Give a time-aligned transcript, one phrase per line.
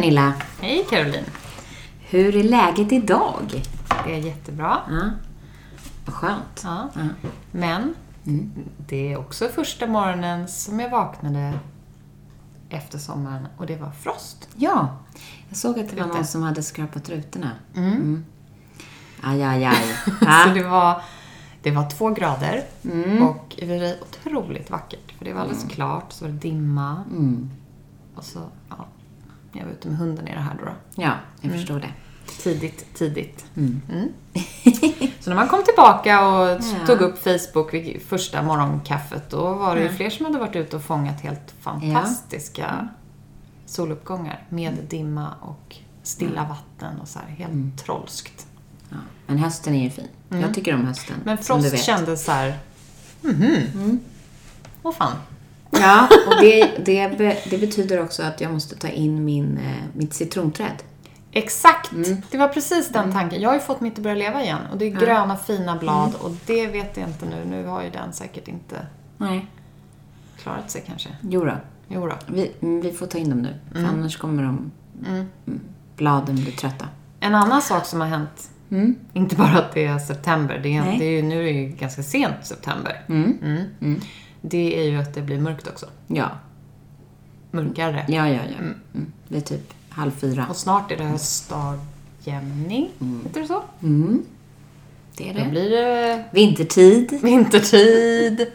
[0.00, 0.32] Pernilla!
[0.60, 1.24] Hej Caroline!
[2.00, 3.62] Hur är läget idag?
[4.06, 4.78] Det är jättebra.
[4.90, 5.10] Ja,
[6.06, 6.60] vad skönt.
[6.64, 6.88] Ja.
[6.94, 7.00] Ja.
[7.50, 7.94] Men
[8.88, 11.52] det är också första morgonen som jag vaknade
[12.70, 14.48] efter sommaren och det var frost.
[14.56, 14.96] Ja,
[15.48, 16.14] jag såg att det var Ute.
[16.16, 17.50] någon som hade skrapat rutorna.
[17.76, 18.24] Mm.
[19.22, 19.94] Aj, aj, aj.
[20.46, 21.02] Så det var,
[21.62, 23.22] det var två grader Mm.
[23.22, 25.12] och det var otroligt vackert.
[25.18, 27.50] För det var alldeles klart, så var det dimma Mm.
[28.16, 28.86] och så, ja.
[29.52, 30.72] Jag var ute med hunden i det här då.
[31.02, 31.90] Ja, jag förstår det.
[32.42, 33.44] Tidigt, tidigt.
[33.56, 33.82] Mm.
[33.92, 34.08] Mm.
[35.20, 36.86] så när man kom tillbaka och Ja.
[36.86, 39.96] tog upp Facebook vid första morgonkaffet, då var det ju Mm.
[39.96, 42.88] fler som hade varit ute och fångat helt fantastiska
[43.66, 47.72] soluppgångar med dimma och stilla vatten och så här, helt Mm.
[47.76, 48.46] trollskt.
[48.90, 48.96] Ja.
[49.26, 50.08] Men hösten är ju fin.
[50.28, 51.16] Jag tycker om hösten.
[51.24, 52.58] Men Frost kändes så här,
[53.22, 54.00] mhm,
[54.82, 55.16] åh fan.
[55.80, 57.08] Ja, och det, det,
[57.50, 60.82] det betyder också att jag måste ta in min, eh, mitt citronträd.
[61.32, 61.92] Exakt!
[61.92, 62.16] Mm.
[62.30, 63.40] Det var precis den tanken.
[63.40, 66.08] Jag har ju fått mitt att börja leva igen och det är gröna fina blad
[66.08, 66.20] Mm.
[66.20, 67.44] och det vet jag inte nu.
[67.44, 68.86] Nu har ju den säkert inte
[69.18, 69.46] Nej.
[70.42, 71.08] klarat sig kanske.
[71.20, 71.52] Jo då.
[71.88, 72.14] Jo då.
[72.26, 73.54] Vi, mm, vi får ta in dem nu.
[73.72, 74.70] För annars kommer de,
[75.06, 75.26] Mm.
[75.46, 75.60] mm,
[75.96, 76.88] bladen bli trötta.
[77.20, 78.94] En annan sak som har hänt, Mm.
[79.12, 81.68] inte bara att det är september, det är, det är ju, nu är det ju
[81.68, 83.02] ganska sent september.
[84.42, 84.52] Mm.
[84.52, 84.62] Mm.
[84.62, 84.66] Mm.
[84.72, 85.86] Det är ju att det blir mörkt också.
[86.06, 86.30] Ja.
[87.50, 88.04] Mörkare.
[88.08, 88.58] Ja, ja, ja.
[88.58, 88.74] Mm.
[89.28, 90.46] Det är typ halv fyra.
[90.50, 92.90] Och snart är det höstdagjämning.
[93.24, 93.62] Heter det så?
[93.82, 94.22] Mm.
[95.16, 95.50] Det är Då det.
[95.50, 97.18] blir det Vintertid.
[97.22, 98.46] vintertid.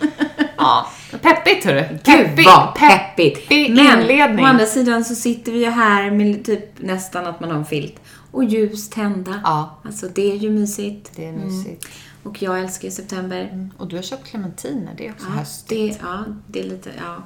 [0.56, 0.86] ja,
[1.22, 1.84] peppigt hörru.
[2.04, 3.34] Gud vad peppigt!
[3.48, 4.44] peppig Men inledning.
[4.44, 7.64] å andra sidan så sitter vi ju här med typ nästan att man har en
[7.64, 7.94] filt.
[8.32, 9.40] Och ljus tända.
[9.44, 11.10] Ja, Alltså det är ju mysigt.
[11.16, 11.86] det är mysigt.
[12.22, 13.48] Och jag älskar ju september.
[13.52, 13.70] Mm.
[13.76, 15.68] Och du har köpt clementiner, det är också Ja, höst.
[15.68, 17.16] det, ja, det är lite, ja,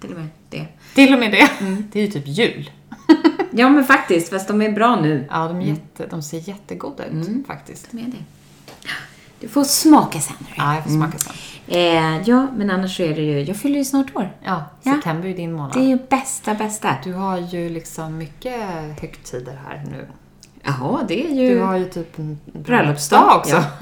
[0.00, 0.66] till och med det.
[0.94, 1.50] Till och med det.
[1.64, 1.84] Mm.
[1.92, 2.70] Det är ju typ jul.
[3.52, 5.26] Ja men faktiskt, fast de är bra nu.
[5.30, 7.44] Ja, de, är jätte, de ser jättegoda ut Mm.
[7.44, 7.92] faktiskt.
[7.92, 8.24] Med det.
[9.40, 10.36] Du får smaka sen.
[10.56, 11.32] Ja, jag får smaka sen.
[11.66, 14.36] Eh, ja, men annars så är det ju, jag fyller ju snart år.
[14.44, 14.92] Ja, Ja.
[14.94, 15.72] september är ju din månad.
[15.74, 16.96] Det är ju bästa, bästa.
[17.04, 18.54] Du har ju liksom mycket
[19.00, 20.06] högtider här nu.
[20.62, 21.54] Jaha, det är ju...
[21.54, 23.54] Du har ju typ en bröllopsdag också.
[23.56, 23.64] ja.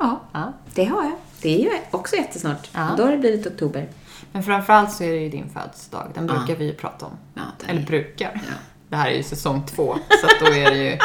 [0.00, 0.52] Ja, Ja.
[0.74, 1.12] det har jag.
[1.42, 2.68] Det är ju också jättesnart.
[2.72, 2.88] Ja.
[2.96, 3.88] Då har det blivit oktober.
[4.32, 6.06] Men framförallt så är det ju din födelsedag.
[6.14, 6.34] Den Ja.
[6.34, 7.12] brukar vi ju prata om.
[7.34, 8.30] Ja, Eller brukar.
[8.34, 8.40] Ja.
[8.88, 10.98] Det här är ju säsong två, så att då är det ju...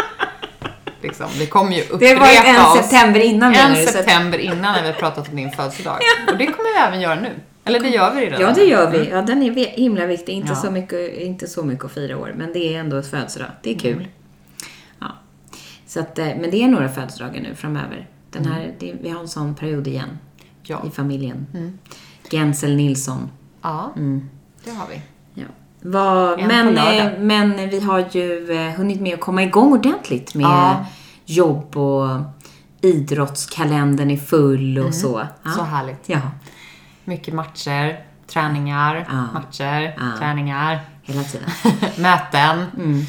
[1.01, 2.77] Liksom, det kommer ju upprepa Det var ju en oss.
[2.77, 5.99] september innan En september innan när vi har pratat om din födelsedag.
[6.31, 7.29] Och det kommer vi även göra nu.
[7.65, 8.41] Eller det gör vi redan.
[8.41, 9.09] Ja, det gör vi.
[9.09, 10.33] Ja, den är himla viktig.
[10.33, 10.55] Inte, Ja.
[10.55, 13.47] så mycket, inte så mycket att fira år, men det är ändå ett födelsedag.
[13.61, 13.93] Det är kul.
[13.93, 14.07] Mm.
[14.99, 15.07] Ja.
[15.87, 18.07] Så att, eh, men det är några födelsedagar nu framöver.
[18.43, 20.17] Den här, det, vi har en sån period igen Mm.
[20.81, 20.87] Ja.
[20.87, 21.47] i familjen.
[21.53, 21.77] Mm.
[22.31, 23.29] Gensel Nilsson.
[23.61, 24.29] ja, Mm.
[24.63, 25.01] det har vi.
[25.33, 25.45] Ja.
[26.39, 30.45] En men, eh, men vi har ju eh, hunnit med att komma igång ordentligt med
[30.45, 30.85] Ja.
[31.25, 32.09] jobb och
[32.81, 35.19] idrottskalendern är full och så.
[35.43, 35.49] Ja.
[35.51, 35.57] Mm.
[35.57, 36.09] Så härligt.
[36.09, 36.21] ja,
[37.03, 39.27] Mycket matcher, träningar, Ja.
[39.33, 41.49] matcher, träningar, hela tiden.
[41.97, 42.65] möten.
[42.77, 43.01] Mm.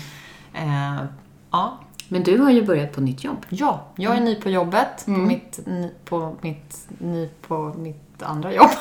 [0.55, 1.05] Eh,
[1.51, 1.79] ja.
[2.09, 3.47] Men du har ju börjat på nytt jobb.
[3.49, 5.06] ja, jag är ny på jobbet.
[5.06, 5.21] Mm.
[5.21, 8.71] På, mitt, ny, på, mitt, ny på mitt andra jobb.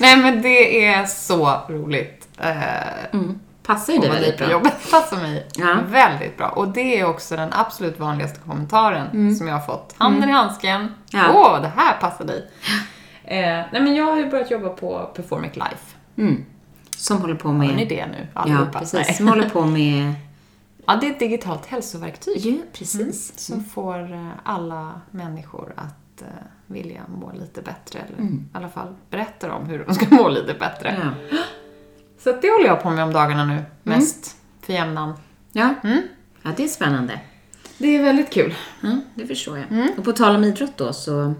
[0.00, 2.28] Nej, men det är så roligt.
[2.38, 2.54] Eh,
[3.12, 3.40] Mm.
[3.62, 4.50] Passar ju ny väldigt bra.
[4.50, 4.74] jobbet.
[4.90, 5.76] Passar mig Ja.
[5.86, 6.48] väldigt bra.
[6.48, 9.94] Och det är också den absolut vanligaste kommentaren som jag har fått.
[9.98, 10.80] Handen i handsken.
[10.80, 10.92] Mm.
[11.10, 11.24] Ja.
[11.34, 12.50] Åh, det här passar dig.
[13.24, 13.40] Eh,
[13.72, 15.96] nej, men jag har ju börjat jobba på Performic Life.
[16.18, 16.44] Mm.
[16.96, 17.88] Som håller på Har ni med...
[17.88, 18.78] det nu Ja, allihopa?
[18.78, 18.92] precis.
[19.06, 19.14] Nej.
[19.14, 20.14] Som håller på med...
[20.90, 22.36] Ja, det är ett digitalt hälsoverktyg.
[22.46, 23.38] Ja, precis.
[23.38, 26.28] Som får eh, alla människor att eh,
[26.66, 27.98] vilja må lite bättre.
[27.98, 30.96] Eller i alla fall berättar om hur de ska må lite bättre.
[31.30, 31.36] Ja.
[32.18, 33.62] Så det håller jag på med om dagarna nu.
[33.82, 35.12] Mest för jämnan.
[35.52, 35.74] Ja.
[35.84, 36.02] Mm.
[36.42, 37.20] ja, det är spännande.
[37.78, 38.54] Det är väldigt kul.
[38.80, 39.88] Ja, det förstår jag.
[39.98, 41.34] Och på tal om idrott då så...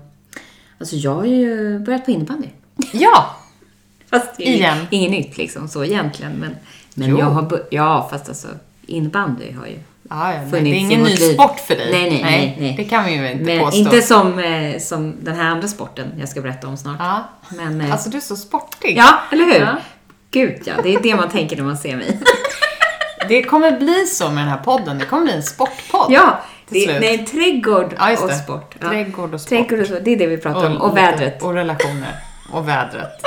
[0.79, 2.49] Alltså jag har ju börjat på innebandy.
[2.93, 3.37] Ja!
[4.11, 4.87] Fast Igen.
[4.91, 6.33] Inget nytt liksom så egentligen.
[6.33, 6.57] Men,
[6.95, 7.19] men Jo.
[7.19, 8.49] jag har Ja, fast alltså
[8.91, 9.79] innebandy har ju
[10.13, 11.35] Ja, ja, funnits det är ingen ny liv.
[11.35, 11.89] sport för dig.
[11.93, 12.57] Nej, nej, nej.
[12.61, 12.75] nej.
[12.77, 13.79] Det kan vi ju inte Men påstå.
[13.79, 16.97] inte som, eh, som den här andra sporten jag ska berätta om snart.
[16.99, 17.25] Ja.
[17.49, 18.97] Men, eh, Alltså, du är så sportig.
[18.97, 19.61] ja, eller hur?
[19.61, 19.77] Ja.
[20.31, 22.19] Gud ja, det är det man tänker när man ser mig.
[23.29, 24.99] Det kommer bli så med den här podden.
[24.99, 26.07] Det kommer bli en sportpodd.
[26.09, 26.97] ja, det, slut.
[27.01, 28.75] nej, trädgård Ja, och sport.
[28.81, 28.89] Ja.
[28.89, 29.49] Trädgård och sport.
[29.49, 30.77] Trädgård och sport, det är det vi pratar om.
[30.77, 31.43] Och vädret.
[31.43, 32.15] Och relationer.
[32.53, 33.11] Och vädret.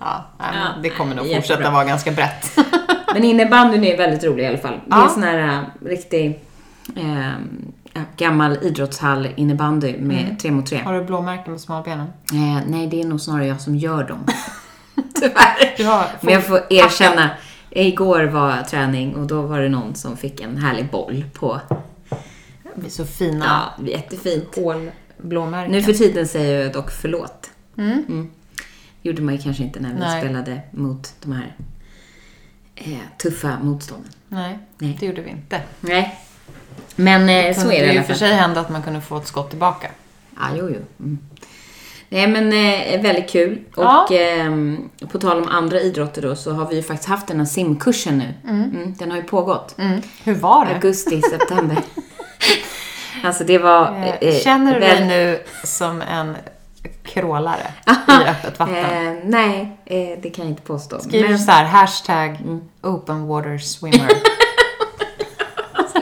[0.00, 1.42] Ja, nej, Ja, det kommer nog jättebra.
[1.56, 2.50] fortsätta vara ganska brett.
[3.14, 4.80] Men innebandyn är väldigt rolig i alla fall.
[4.86, 5.08] Det är Ja.
[5.08, 6.38] sån här äh, riktig
[7.94, 10.36] ja, gammal idrottshall innebandy med Mm.
[10.36, 10.78] tre mot tre.
[10.78, 12.06] Har du blåmärken på smalbenen?
[12.32, 14.18] Eh, nej, det är nog snarare jag som gör dem.
[15.14, 15.84] Tyvärr.
[15.86, 17.30] Har Men jag får erkänna,
[17.70, 21.60] igår var träning och då var det någon som fick en härlig boll på,
[22.74, 23.44] Det är så fina
[23.78, 24.56] ja, jättefint.
[24.56, 25.72] hålblåmärken.
[25.72, 27.50] Nu för tiden säger jag dock förlåt.
[27.78, 28.30] Mm.
[29.02, 30.22] gjorde man ju kanske inte när vi Nej.
[30.22, 31.56] spelade mot de här
[32.84, 34.12] eh, tuffa motstånden.
[34.28, 34.96] Nej, Nej.
[35.00, 35.60] det gjorde vi inte.
[35.80, 36.18] Nej.
[36.96, 38.18] Men eh, så kunde är det i ju alla för fall.
[38.18, 39.88] sig hända att man kunde få ett skott tillbaka.
[40.36, 40.80] Ja, jo, jo.
[41.04, 41.18] Mm.
[42.08, 43.58] Nej, men eh, väldigt kul.
[43.76, 44.02] Ja.
[44.04, 47.38] Och ehm, på tal om andra idrotter då så har vi ju faktiskt haft den
[47.38, 48.34] här simkursen nu.
[48.50, 49.74] Mm, den har ju pågått.
[49.78, 50.02] Mm.
[50.24, 50.74] Hur var det?
[50.74, 51.76] Augusti, september.
[53.24, 53.86] alltså det var...
[53.96, 56.36] Eh, eh, Känner du väl- dig nu som en
[57.04, 57.72] krålare
[58.08, 58.76] i öppet vatten?
[58.76, 60.98] Eh, nej, eh, det kan jag inte påstå.
[61.00, 62.36] Skriver Men- så här, hashtag
[62.82, 64.08] open water swimmer.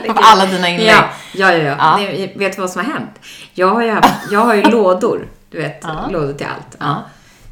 [0.09, 0.87] Av alla dina inlägg.
[0.87, 1.57] Ja, ja, ja.
[1.63, 1.75] ja.
[1.79, 1.95] Ja.
[1.97, 3.19] Nej, vet du vad som har hänt?
[3.53, 5.27] Jag har ju, haft, jag har ju lådor.
[5.49, 6.75] Du vet, lådor till allt.
[6.79, 7.03] Ja.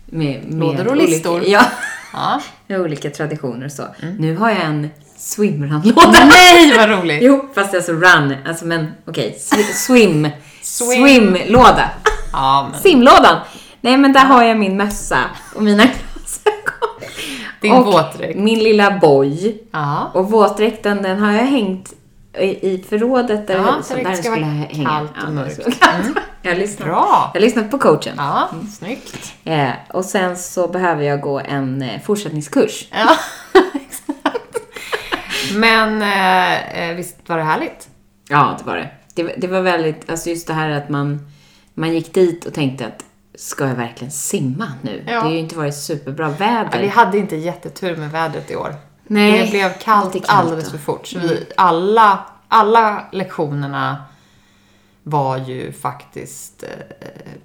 [0.06, 1.44] Med, med Lådor och olika- listor.
[1.46, 1.66] Ja,
[2.14, 2.42] Ja.
[2.68, 3.84] med olika traditioner och så.
[4.02, 4.16] Mm.
[4.16, 6.26] Nu har jag en swimrunlåda.
[6.26, 7.20] Nej, vad roligt!
[7.22, 8.36] Jo, fast alltså run.
[8.48, 9.40] Alltså men okej,
[9.74, 9.74] swim.
[9.76, 10.28] Swim.
[10.62, 11.90] Swimlåda.
[12.31, 13.38] Ja, men Simlådan.
[13.81, 15.18] Nej men där har jag min mössa
[15.56, 15.84] och mina
[16.14, 17.10] glasögon.
[17.62, 18.40] din och våtdräkt.
[18.40, 19.64] min lilla boj.
[19.72, 20.12] Ja.
[20.14, 21.94] Och våtdräkten den har jag hängt
[22.40, 24.90] i, förrådet där, Ja, så där ska skulle vara hänga.
[24.90, 25.80] kallt och mörkt.
[25.80, 26.08] kallt.
[26.42, 26.88] Jag har lyssnat.
[26.88, 27.31] Bra!
[27.34, 28.14] Jag har lyssnat på coachen.
[28.18, 28.50] Ja,
[28.80, 29.34] snyggt.
[29.44, 32.86] Eh, och sen så behöver jag gå en eh, fortsättningskurs.
[32.92, 33.10] Ja,
[33.74, 34.58] exakt.
[35.54, 37.88] Men eh, eh, visst var det härligt?
[38.30, 38.90] Ja, det var det.
[39.16, 39.24] det.
[39.24, 41.20] var- Det var väldigt, alltså just det här att man,
[41.74, 43.06] man gick dit och tänkte att
[43.36, 45.04] ska jag verkligen simma nu?
[45.07, 45.13] Ja.
[45.13, 46.69] Det har ju inte varit superbra väder.
[46.74, 48.75] Ja, vi hade inte jättetur med vädret i år.
[49.07, 50.71] Nej, det blev kallt, kallt alldeles då.
[50.71, 51.07] för fort.
[51.07, 54.04] Så vi, alla, alla lektionerna
[55.04, 56.69] var ju faktiskt eh,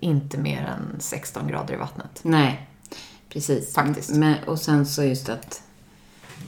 [0.00, 2.20] inte mer än 16 grader i vattnet.
[2.22, 2.68] Nej,
[3.28, 3.74] precis.
[3.74, 4.10] Faktiskt.
[4.10, 5.62] Men, och sen så just att,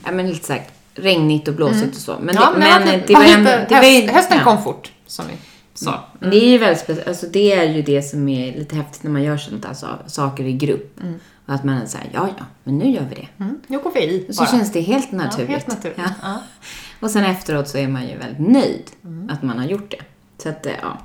[0.05, 0.63] ja men lite såhär
[0.93, 2.17] regnigt och blåsigt och så.
[2.21, 3.49] Men, ja, det, men, men det, det var ändå...
[3.69, 4.43] Det var höst, hösten ja.
[4.43, 5.33] kom fort, som vi
[5.77, 6.03] sa.
[6.19, 9.03] Men det är ju väldigt speciellt, alltså det är ju det som är lite häftigt
[9.03, 10.99] när man gör sånt där så, saker i grupp.
[11.45, 13.43] Och att man såhär, ja ja, men nu gör vi det.
[13.43, 14.51] Mm, nu går vi i Och så bara.
[14.51, 15.49] känns det helt naturligt.
[15.49, 15.97] Ja, helt naturligt.
[15.97, 16.09] Ja.
[16.21, 16.39] Ja.
[16.99, 19.29] Och sen efteråt så är man ju väldigt nöjd Mm.
[19.29, 20.01] att man har gjort det.
[20.43, 20.97] Så att, eh, ja.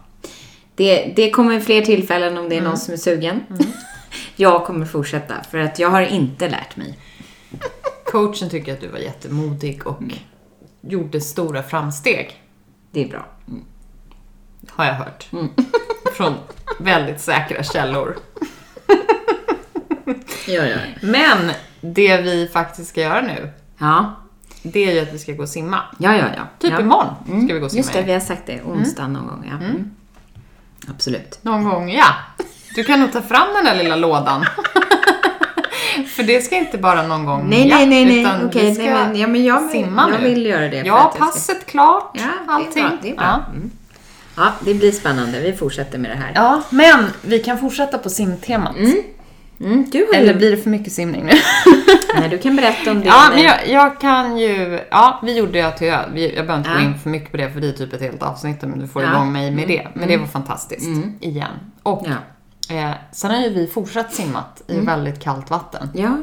[0.75, 2.69] Det, det kommer fler tillfällen om det är Mm.
[2.71, 3.41] någon som är sugen.
[4.37, 6.99] Jag kommer fortsätta, för att jag har inte lärt mig.
[8.07, 10.03] Coachen tycker att du var jättemodig och
[10.81, 12.43] gjorde stora framsteg,
[12.91, 13.27] Det är bra.
[14.77, 15.29] Har jag hört.
[15.33, 15.49] Mm.
[16.17, 16.35] Från
[16.81, 18.17] väldigt säkra källor.
[20.47, 20.77] Ja, ja.
[21.03, 24.15] Men det vi faktiskt ska göra nu, Ja,
[24.63, 25.81] det är ju att vi ska gå och simma.
[25.99, 26.25] ja, ja.
[26.37, 26.43] ja.
[26.59, 26.81] Typ ja.
[26.81, 27.15] imorgon
[27.47, 28.63] ska vi gå och simma Just det, vi har sagt det.
[28.63, 29.67] Onsdag någon gång, ja.
[29.67, 29.91] Mm.
[30.91, 31.39] Absolut.
[31.43, 32.07] Någon gång, ja.
[32.75, 34.45] Du kan nog ta fram den där lilla lådan.
[36.17, 38.21] För det ska inte bara någon gång, Nej, ja, nej, nej, nej.
[38.21, 40.29] utan Okej, vi ska nej, men, ja, men jag, simma jag nu.
[40.29, 40.77] vill göra det.
[40.77, 42.83] Ja, jag ska- passet klart, Ja, det är allting.
[42.83, 43.45] bra, det är bra.
[44.37, 44.43] Ja.
[44.43, 44.53] Mm.
[44.61, 45.41] Det blir spännande.
[45.41, 46.33] Vi fortsätter med det här.
[46.35, 48.77] ja, men vi kan fortsätta på simtemat.
[49.61, 50.39] Mm, har Eller ju...
[50.39, 51.33] blir det för mycket simning nu?
[52.21, 53.07] Nej, du kan berätta om din...
[53.09, 54.81] Ja, men jag, jag kan ju...
[54.91, 55.99] Ja, vi gjorde jag till ö.
[56.13, 56.85] Vi- Jag behöver inte gå Ja.
[56.85, 59.03] in för mycket på det, för det är typ ett helt avsnitt om du får
[59.03, 59.11] Ja.
[59.13, 59.89] igång mig med det.
[59.95, 60.89] Men det var fantastiskt.
[61.21, 61.51] Igen.
[61.83, 62.07] Och
[62.69, 62.77] Ja.
[62.77, 65.89] eh, sen har ju vi fortsatt simmat i väldigt kallt vatten.
[65.95, 66.17] ja.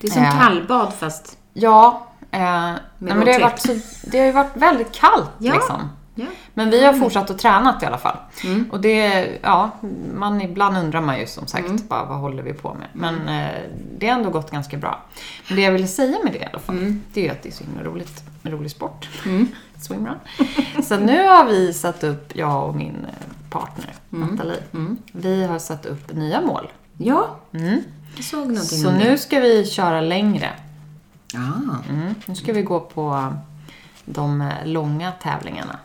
[0.00, 0.30] Det är som Ja.
[0.40, 1.38] kallbad fast...
[1.52, 3.72] Ja, eh, nej, men det har, ju varit så,
[4.02, 5.90] det har ju varit väldigt kallt liksom.
[6.20, 6.26] Ja.
[6.54, 8.16] Men vi har fortsatt att tränat i alla fall.
[8.44, 8.68] Mm.
[8.72, 9.70] Och det, ja,
[10.14, 11.86] man, ibland undrar man ju som sagt, Mm.
[11.88, 12.88] bara, vad håller vi på med?
[12.92, 13.50] Men eh,
[13.98, 15.00] det har ändå gått ganska bra.
[15.48, 17.02] Men det jag ville säga med det i alla fall, Mm.
[17.14, 19.08] det är ju att det är så himla roligt, en rolig sport.
[19.80, 20.16] Swimrun.
[20.84, 24.28] så nu har vi satt upp, jag och min eh, partner, Mm.
[24.28, 24.62] Nathalie,
[25.12, 26.68] vi har satt upp nya mål.
[26.98, 27.82] Ja, Mm.
[28.16, 30.50] jag såg någonting Så nu ska vi köra längre.
[31.34, 31.90] Ah.
[31.90, 32.14] Mm.
[32.26, 33.32] Nu ska vi gå på
[34.04, 35.76] de eh, långa tävlingarna.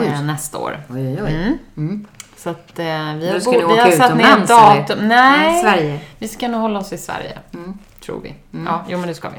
[0.00, 0.80] Eh, nästa år.
[0.90, 1.32] Oj, oj, oj.
[1.34, 1.58] Mm.
[1.76, 2.06] Mm.
[2.36, 2.84] Så att eh,
[3.14, 4.98] vi har, ska vi har satt ner datum.
[4.98, 5.08] eller?
[5.08, 6.00] Nej, Sverige.
[6.18, 7.38] vi ska nog hålla oss i Sverige.
[7.54, 7.78] Mm.
[8.04, 8.34] Tror vi.
[8.66, 9.36] Ja, jo men det ska vi.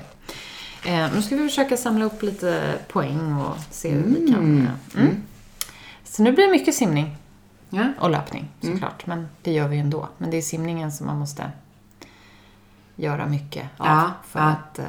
[0.91, 4.67] Eh, nu ska vi försöka samla upp lite poäng och se hur vi kan...
[4.95, 5.24] eh, Mm.
[6.03, 7.17] Så nu blir det mycket simning
[7.69, 7.88] Ja.
[8.00, 9.05] och löpning såklart.
[9.07, 10.07] Men det gör vi ju ändå.
[10.17, 11.51] Men det är simningen som man måste
[12.95, 13.88] göra mycket av.
[13.88, 14.45] Ja, för ja.
[14.45, 14.86] att eh,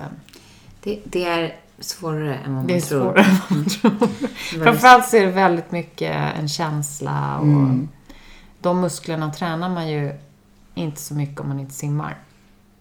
[0.82, 1.54] Det, det är
[1.84, 3.00] svårare än vad man det är tror.
[3.00, 4.08] svårare än man tror.
[4.64, 7.88] Framförallt så är det väldigt mycket en känsla och Mm.
[8.60, 10.12] de musklerna tränar man ju
[10.74, 12.18] inte så mycket om man inte simmar.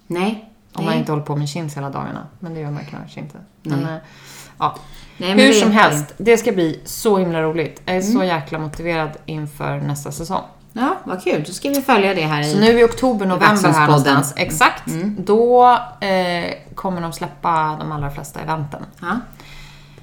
[0.07, 0.50] Nej.
[0.74, 0.86] Om nej.
[0.86, 2.27] man inte håller på med chins hela dagarna.
[2.39, 3.38] Men det gör man kanske inte.
[3.63, 3.93] Men, Nej.
[3.93, 4.00] eh,
[4.57, 4.75] ja.
[5.17, 7.81] nej, men Hur som helst, det ska bli så himla roligt.
[7.86, 8.13] Jag är Mm.
[8.13, 10.43] så jäkla motiverad inför nästa säsong.
[10.74, 11.44] Ja, vad kul.
[11.48, 12.60] Då ska vi följa det här Så i...
[12.60, 14.34] nu i oktober, november här någonstans.
[14.36, 14.88] Exakt.
[14.88, 15.15] Mm.
[15.20, 19.20] Då eh, kommer de släppa de allra flesta eventen Ja.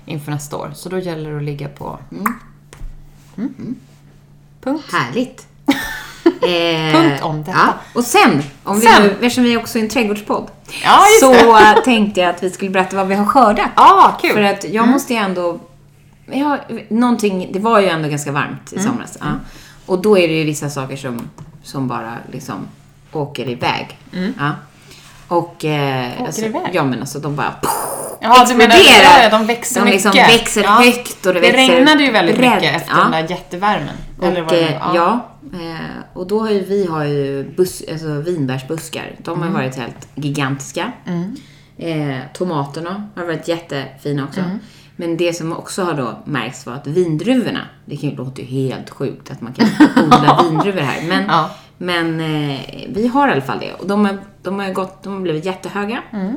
[0.07, 0.71] inför nästa år.
[0.75, 1.99] Så då gäller det att ligga på...
[2.13, 2.35] Mm.
[3.37, 3.77] Mm.
[4.63, 4.85] Punkt.
[4.93, 5.47] Härligt.
[6.43, 7.59] Eh, Punkt om detta.
[7.59, 7.75] Ja.
[7.95, 9.03] Och sen, om Sen.
[9.03, 10.47] Vi nu, eftersom vi är också är en trädgårdspodd,
[10.85, 13.69] Ja, så tänkte jag att vi skulle berätta vad vi har skördat.
[13.77, 14.33] Ja, kul.
[14.33, 15.61] För att jag måste ju ändå...
[16.27, 16.59] Ja,
[16.89, 18.89] någonting, det var ju ändå ganska varmt i Mm.
[18.89, 19.17] somras.
[19.21, 19.27] Ja.
[19.91, 21.29] Och då är det ju vissa saker som,
[21.63, 22.69] som bara liksom
[23.13, 23.99] åker iväg.
[24.39, 24.51] Ja.
[25.29, 25.65] Och...
[25.65, 25.71] Eh,
[26.01, 26.13] Mm.
[26.13, 26.71] Åker alltså, iväg?
[26.73, 27.55] Ja, men alltså de bara...
[28.21, 28.77] Ja, du menar,
[29.23, 29.95] ja, de växer De mycket.
[30.05, 32.55] liksom växer högt och det det växer regnade ju väldigt bredd.
[32.55, 33.03] mycket efter Ja.
[33.03, 33.95] den där jättevärmen.
[34.23, 34.97] Eller Och, vad det eh, var.
[34.97, 35.77] ja, eh,
[36.13, 39.13] och då har ju vi har ju bus, alltså vinbärsbuskar.
[39.19, 39.49] De Mm.
[39.55, 40.93] har varit helt gigantiska.
[41.79, 44.41] Eh, tomaterna har varit jättefina också.
[44.41, 44.59] Mm.
[45.01, 49.31] Men det som också har då märkts var att vindruvorna, det kan ju helt sjukt
[49.31, 49.67] att man kan
[50.05, 51.03] odla vindruvor här.
[51.09, 51.51] Men, Ja.
[51.79, 53.73] men eh, vi har i alla fall det.
[53.75, 56.03] Och de har, de har, gått, de har blivit jättehöga.
[56.13, 56.37] Mm.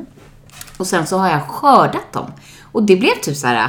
[0.76, 2.32] Och sen så har jag skördat dem.
[2.72, 3.68] Och det blev typ så här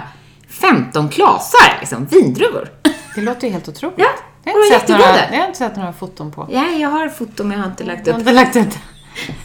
[0.49, 2.69] 15 klasar liksom, vindruvor.
[3.15, 3.97] Det låter ju helt otroligt.
[3.99, 4.07] Ja,
[4.43, 6.47] jag, har inte sett några, jag har inte sett några foton på.
[6.51, 8.27] Ja, jag har foto men jag har inte lagt Du har upp.
[8.27, 8.77] inte lagt ut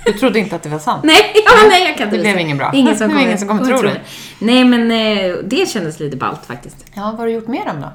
[0.07, 1.05] Du trodde inte att det var sant?
[1.05, 2.71] Nej, ja, nej, jag kan inte Det blev ingen bra.
[2.75, 4.01] Ingen som kommer, ingen som kommer tro det.
[4.39, 6.77] Nej, men eh, det kändes lite ballt faktiskt.
[6.95, 7.93] Ja, vad har du gjort med dem då?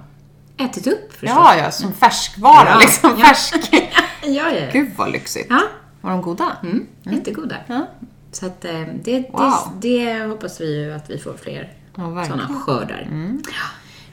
[0.65, 1.29] Ätit upp förstås.
[1.29, 3.09] Ja, ja, som färskvara Ja, liksom.
[3.19, 3.25] ja.
[3.25, 3.55] Färsk.
[3.71, 3.89] ja,
[4.23, 4.49] ja.
[4.51, 4.67] ja.
[4.73, 5.47] Gud vad lyxigt.
[5.49, 5.61] ja.
[6.01, 6.51] Var de goda?
[6.63, 7.55] Mm, jättegoda.
[7.67, 7.87] Ja.
[8.31, 9.51] Så att eh, det, Wow.
[9.81, 13.07] det, det hoppas vi ju att vi får fler Ja, sådana skördar.
[13.45, 13.51] Ja.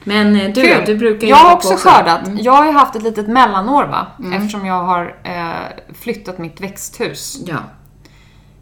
[0.03, 0.61] Men eh, du?
[0.61, 0.83] Kul.
[0.85, 2.27] Du brukar ju Jag har också på skördat.
[2.27, 2.39] Mm.
[2.43, 4.07] Jag har ju haft ett litet mellanår va?
[4.33, 7.37] Eftersom jag har eh, flyttat mitt växthus.
[7.45, 7.57] Ja.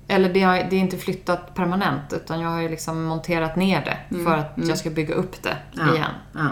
[0.08, 3.82] Eller det, har, det är inte flyttat permanent utan jag har ju liksom monterat ner
[4.10, 5.94] det för att jag ska bygga upp det Ja.
[5.96, 6.12] igen.
[6.34, 6.48] ja,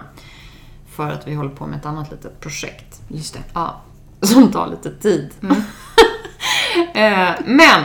[0.96, 3.02] För att vi håller på med ett annat litet projekt.
[3.08, 3.40] just det.
[3.54, 3.82] Ja,
[4.22, 5.32] som tar lite tid.
[5.44, 5.56] Mm.
[6.94, 7.84] eh, men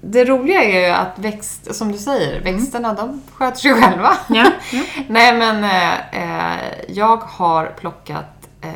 [0.00, 4.16] det roliga är ju att växt, som du säger, växterna de sköter sig själva.
[4.28, 4.44] Mm.
[4.44, 4.82] Ja, ja.
[5.08, 8.70] Nej men eh, eh, jag har plockat eh,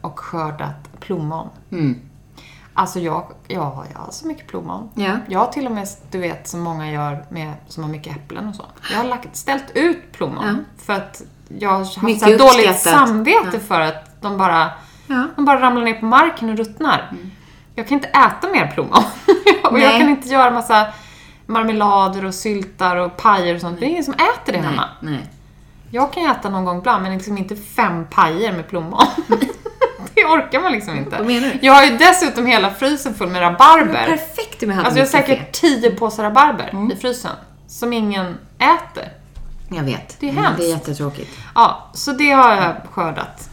[0.00, 1.48] och skördat plommon.
[1.72, 2.00] Mm.
[2.74, 4.90] Alltså jag, ja, jag har så mycket plommon.
[4.94, 5.16] Ja.
[5.28, 8.48] Jag har till och med, du vet, som många gör med, som har mycket äpplen
[8.48, 8.64] och så.
[8.90, 10.54] Jag har lagt, ställt ut plommon Ja.
[10.84, 11.22] för att
[11.58, 14.70] jag har haft Mycket så här dåligt samvete för att de bara,
[15.36, 17.12] de bara ramlar ner på marken och ruttnar.
[17.78, 19.02] Jag kan inte äta mer plommon.
[19.70, 20.86] och jag kan inte göra massa
[21.46, 23.80] marmelader och syltar och pajer och sånt.
[23.80, 24.84] Det är ingen som äter det hemma.
[25.00, 25.26] Nej.
[25.90, 29.06] Jag kan äta någon gång ibland, men liksom inte fem pajer med plommon.
[30.14, 31.16] det orkar man liksom inte.
[31.16, 31.58] Vad menar du?
[31.66, 34.06] Jag har ju dessutom hela frysen full med rabarber.
[34.06, 36.92] Perfekt om jag hade Alltså jag har säkert tio påsar rabarber Mm.
[36.92, 37.32] i frysen.
[37.66, 39.08] Som ingen äter.
[39.68, 40.16] Jag vet.
[40.20, 40.58] Det är Mm, hemskt.
[40.60, 41.38] Det är jättetråkigt.
[41.54, 43.47] Ja, så det har jag skördat.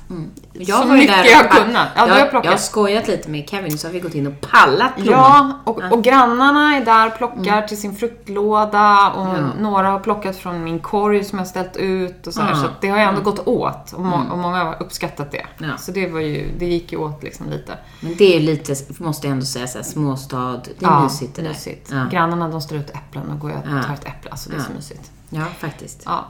[0.54, 1.88] Jag Så ju mycket där- jag har kunnat.
[1.96, 4.42] Ja, jag jag, jag har skojat lite med Kevin så har vi gått in och
[4.52, 5.12] pallat plommon.
[5.12, 9.42] Ja, och, och grannarna är där och plockar till sin fruktlåda och Mm.
[9.42, 9.62] Ja.
[9.62, 12.56] några har plockat från min korg som jag ställt ut och så, här, Ja.
[12.56, 15.46] så det har ju ändå gått åt och, må, och många har uppskattat det.
[15.58, 15.70] Mm.
[15.72, 15.78] Ja.
[15.78, 17.78] Så det var ju, det gick ju åt liksom lite.
[18.00, 20.62] Men det är lite, måste jag ändå säga, så här, småstad.
[20.80, 21.50] Det är mysigt det där.
[21.50, 21.90] mysigt.
[21.92, 22.06] Ja.
[22.12, 23.84] Grannarna de står ut äpplen och går jag och Ja.
[23.84, 24.32] tar ett äpple.
[24.32, 24.66] Alltså det är Ja.
[24.66, 25.12] så mysigt.
[25.30, 26.02] ja, faktiskt.
[26.06, 26.26] Ja,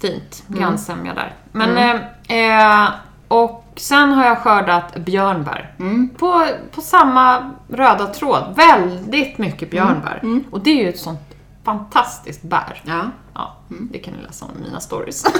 [0.00, 0.42] fint.
[0.48, 0.60] Mm.
[0.60, 1.34] Grannsämja där.
[1.52, 2.88] Men, eh, eh,
[3.30, 5.74] och sen har jag skördat björnbär.
[5.78, 6.08] Mm.
[6.18, 8.54] På, på samma röda tråd.
[8.56, 10.20] Väldigt mycket björnbär.
[10.22, 10.44] Mm.
[10.50, 11.20] Och det är ju ett sånt
[11.64, 12.82] fantastiskt bär.
[12.84, 13.00] Ja.
[13.34, 15.24] Ja, det kan ni läsa om i mina stories.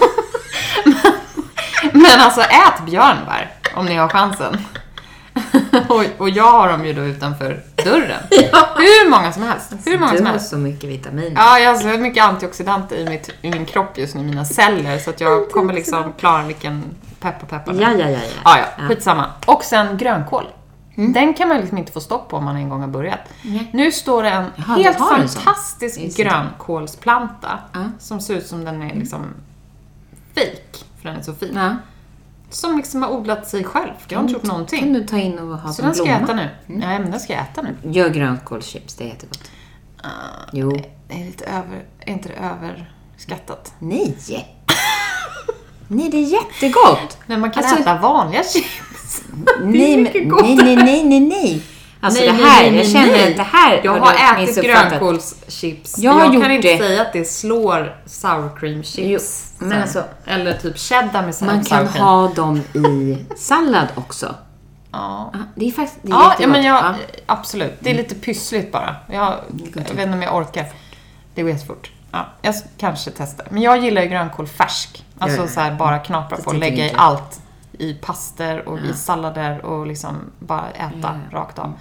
[0.85, 0.95] men,
[1.93, 4.59] men alltså, ät björnbär om ni har chansen.
[5.89, 8.23] och, och jag har dem ju då utanför dörren.
[8.77, 9.73] Hur många som helst.
[9.85, 10.51] Hur många du som har helst.
[10.51, 11.33] så mycket vitaminer.
[11.37, 14.45] Ja, jag har så mycket antioxidanter i, mitt, i min kropp just nu, i mina
[14.45, 16.85] celler, så att jag kommer liksom klara vilken
[17.21, 17.73] peppa peppa.
[17.75, 18.09] Ja, ja, ja.
[18.11, 18.19] ja.
[18.45, 19.27] Ja, ja, skitsamma.
[19.47, 20.47] Och sen grönkål.
[20.95, 23.21] Den kan man liksom inte få stopp på om man en gång har börjat.
[23.43, 23.71] Nej.
[23.73, 27.81] Nu står det en Jaha, helt har fantastisk grönkålsplanta Ja.
[27.99, 29.27] som ser ut som den är liksom
[30.35, 31.51] fake, för den är så fin.
[32.51, 33.93] Som liksom har odlat sig själv.
[34.09, 34.93] Jag har inte gjort Kan någonting.
[34.93, 36.43] du ta in och ha Så den ska jag blomma?
[36.43, 36.77] äta nu.
[36.79, 37.91] Nej, men den ska jag äta nu.
[37.91, 39.51] Gör grönkålschips, det är jättegott.
[40.53, 40.71] Jo.
[41.09, 41.85] Det är lite över...
[42.01, 43.75] Är inte det överskattat?
[43.79, 44.17] Nej!
[45.89, 47.19] Nej, det är jättegott!
[47.27, 49.23] Men man kan Alltså- äta vanliga chips.
[49.63, 50.55] Nej, men, godare.
[50.55, 51.63] nej, nej, nej, nej, nej.
[52.03, 53.31] Alltså Nej, det här, nej, jag nej, känner nej.
[53.31, 55.99] att det här Jag har ätit grönkålschips.
[55.99, 56.79] Jag har gjort kan inte det.
[56.79, 59.53] säga att det slår sour cream chips.
[59.59, 59.83] Jo, men sen.
[59.83, 62.05] alltså- Eller typ cheddar med sour Man kan cream.
[62.05, 64.35] ha dem i sallad också.
[64.93, 65.31] Ja.
[65.33, 66.95] Ja, Det är faktiskt det är Ja, ja, men jag, Ja.
[67.27, 67.77] absolut.
[67.81, 68.97] Det är lite pyssligt bara.
[69.13, 69.35] Jag,
[69.77, 70.67] jag vet inte om jag orkar.
[71.35, 71.91] Det går jättefort.
[72.13, 73.47] Ja, jag kanske testar.
[73.51, 75.05] Men jag gillar ju grönkål färsk.
[75.19, 77.41] Alltså så här, bara knapra på och lägga i allt.
[77.81, 81.73] I paster och i sallader och liksom bara äta rakt av.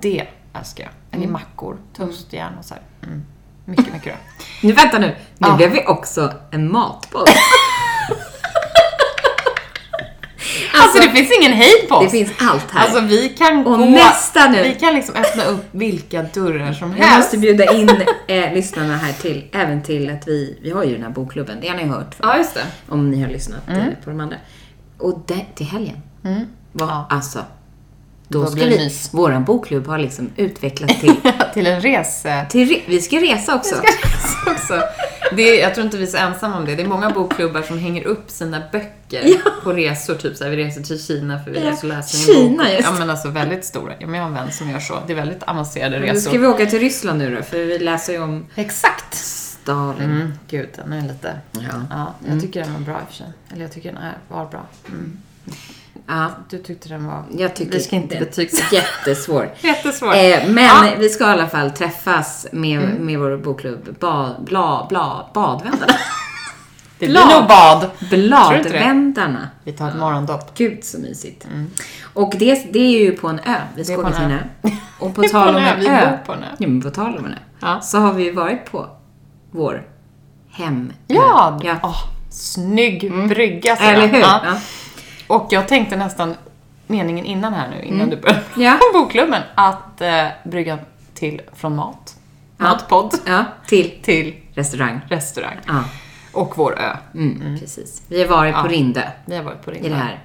[0.00, 0.26] Det
[0.58, 0.92] älskar jag.
[1.10, 2.74] Eller i mackor, toastjärn och så.
[3.02, 3.22] Mm.
[3.64, 4.14] Mycket, mycket bra.
[4.62, 5.06] Nu vänta nu.
[5.06, 5.14] Nu
[5.48, 5.56] Ja.
[5.56, 7.28] blev vi också en matpodd.
[10.76, 12.04] Alltså, det finns ingen hejd på oss.
[12.04, 12.84] det finns allt här.
[12.84, 13.84] Alltså vi kan Och gå...
[13.84, 14.62] nästa nu.
[14.62, 17.18] Vi kan liksom öppna upp vilka dörrar som Jag helst.
[17.18, 17.90] måste bjuda in
[18.26, 21.68] eh, lyssnarna här till, även till att vi, vi har ju den här bokklubben, det
[21.68, 22.64] har ni hört för, Ja, just det.
[22.88, 24.36] om ni har lyssnat eh, på de andra.
[24.98, 26.36] Och det, till helgen, va,
[26.72, 27.06] Ja.
[27.10, 27.38] alltså,
[28.28, 29.14] då Då ska vi, mys.
[29.14, 31.14] våran bokklubb har liksom utvecklats till,
[31.54, 32.46] Till en rese...
[32.50, 33.74] till re, vi ska resa också.
[34.46, 34.80] också.
[35.36, 36.74] Det är, jag tror inte vi är så ensamma om det.
[36.74, 39.32] Det är många bokklubbar som hänger upp sina böcker
[39.64, 40.14] på resor.
[40.14, 42.72] Typ såhär, vi reser till Kina för vi Ja, läser en Kina, bok.
[42.72, 43.92] just Ja men alltså väldigt stora.
[43.98, 44.94] Ja, men jag har en vän som gör så.
[45.06, 46.30] Det är väldigt avancerade Nu resor.
[46.30, 49.14] ska vi åka till Ryssland nu då, för vi läser ju om Exakt.
[49.64, 50.10] Stalin.
[50.10, 51.38] Mm, gud, den är lite...
[51.52, 51.60] Ja.
[51.90, 53.26] Ja, jag tycker den var bra i och för sig.
[53.52, 54.62] Eller jag tycker den är, var bra.
[54.88, 55.18] Mm.
[56.06, 57.24] Ja, Du tyckte den var...
[57.30, 58.74] jag tycker Vi ska inte betygsätta.
[58.74, 59.50] jättesvår.
[59.60, 60.14] Jättesvår.
[60.14, 60.92] Eh, men Ja.
[60.98, 65.92] vi ska i alla fall träffas med, med vår bokklubb, ba, bla, bla, Badvändarna.
[66.98, 67.90] det blir nog bad.
[68.10, 69.48] Bladvändarna.
[69.64, 70.54] Vi tar ett morgondopp.
[70.58, 71.46] Gud så mysigt.
[72.14, 73.56] Och det, det är ju på en ö.
[73.76, 74.38] Vi ska åka till en ö.
[74.98, 76.00] Och på tal på om en ö.
[76.10, 76.46] Vi bor på en ö.
[76.58, 77.36] Ja, men på tal om en ö.
[77.60, 77.80] Ja.
[77.80, 78.88] Så har vi ju varit på
[79.54, 79.86] vår
[80.50, 80.92] hem.
[81.06, 81.60] Ja!
[81.64, 81.76] ja.
[81.82, 84.18] Åh, snygg brygga ser Eller hur?
[84.20, 84.40] Ja.
[84.44, 84.56] Ja.
[85.26, 86.34] Och jag tänkte nästan
[86.86, 88.78] meningen innan här nu, innan du började Ja.
[88.92, 90.78] bokklubben, att eh, brygga
[91.14, 92.16] till från mat,
[92.56, 93.44] matpodd, ja.
[93.66, 95.00] Till till restaurang.
[95.08, 95.56] restaurang.
[95.66, 95.84] Ja.
[96.32, 96.96] Och vår ö.
[97.14, 98.02] Mm, Precis.
[98.08, 98.72] Vi har varit på Ja.
[98.72, 99.88] Rindö Vi har varit på i Ringö.
[99.88, 100.24] det här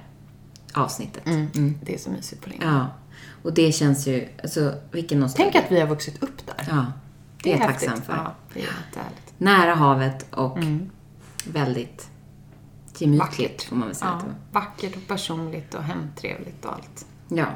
[0.74, 1.26] avsnittet.
[1.26, 1.78] Mm.
[1.82, 2.64] Det är så mysigt på Ringö.
[2.66, 2.86] Ja.
[3.42, 5.50] Och det känns ju, alltså vilken nostalgi.
[5.52, 6.66] Tänk att vi har vuxit upp där.
[6.70, 6.84] Ja.
[7.42, 7.88] Det är jag häftigt.
[7.88, 8.22] tacksam för.
[8.24, 9.32] Ja, det är jättehärligt.
[9.38, 10.58] Nära havet och
[11.44, 12.08] väldigt
[12.98, 13.62] gemytligt Vackert.
[13.68, 14.20] får man väl säga.
[14.26, 17.06] Ja, vackert och personligt och hemtrevligt och allt.
[17.28, 17.46] Ja.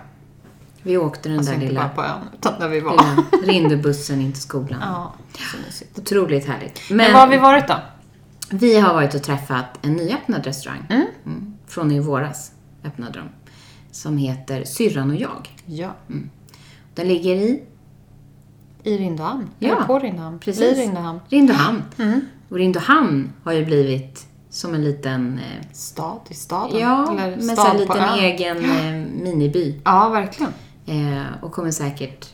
[0.83, 2.93] Vi åkte den Alltså där inte lilla, bara på ön, utan där vi var.
[2.93, 4.81] lilla Rindebussen in till skolan.
[4.83, 5.13] Ja,
[5.53, 5.99] så mysigt.
[5.99, 6.81] Otroligt härligt.
[6.89, 7.77] Men, Men, var har vi varit då?
[8.51, 10.87] vi har varit och träffat en nyöppnad restaurang.
[10.91, 11.07] Mm.
[11.27, 11.55] Mm.
[11.67, 12.53] Från i våras
[12.85, 13.29] öppnade de.
[13.91, 15.49] Som heter Syrran och jag.
[15.67, 15.95] Ja.
[16.95, 17.63] Den ligger i
[18.85, 19.51] I Rindehamn.
[19.59, 20.39] Ja, Eller på Rindehamn.
[20.39, 20.75] precis.
[20.75, 21.21] Blir Rindehamn.
[21.29, 21.83] Rindehamn.
[21.99, 22.21] Mm.
[22.49, 26.79] Och Rindehamn har ju blivit som en liten, eh, Stad i staden.
[26.81, 28.19] ja, Eller men stad på liten ön.
[28.19, 29.81] egen eh, miniby.
[29.85, 30.53] Ja, verkligen.
[30.87, 32.27] Eh, och kommer säkert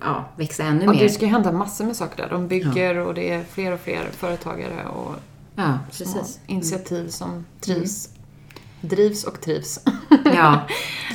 [0.00, 1.02] ja, växa ännu Och mer.
[1.02, 2.30] det ska ju hända massor med saker där.
[2.30, 5.14] De bygger och det är fler och fler företagare och
[5.56, 6.40] Ja, precis.
[6.46, 8.08] initiativ som trivs.
[8.80, 9.80] Drivs och trivs.
[10.08, 10.20] Ja.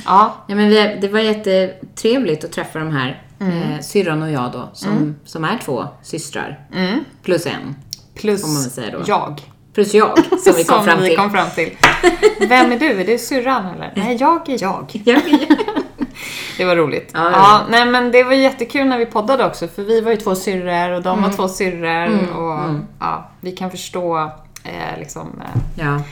[0.04, 0.34] ja.
[0.46, 3.22] ja men vi, det var jättetrevligt att träffa de här.
[3.40, 3.72] Mm.
[3.72, 6.60] Eh, syrran och jag då, som, som är två systrar.
[7.22, 7.74] Plus en.
[8.14, 9.04] Plus Får man väl säga då.
[9.06, 9.40] jag.
[9.74, 11.18] Plus jag, som vi kom fram vi till.
[11.18, 11.76] kom fram till.
[12.48, 13.00] Vem är du?
[13.00, 13.92] Är det syrran eller?
[13.96, 14.90] Nej, jag är jag.
[15.04, 15.56] Ja, ja.
[16.58, 17.10] Det var roligt.
[17.14, 20.16] Ja, Ja, nej men det var jättekul när vi poddade också för vi var ju
[20.16, 24.18] två syrror och de var två syrror och ja, vi kan förstå
[24.64, 26.02] eh, liksom eh, ja.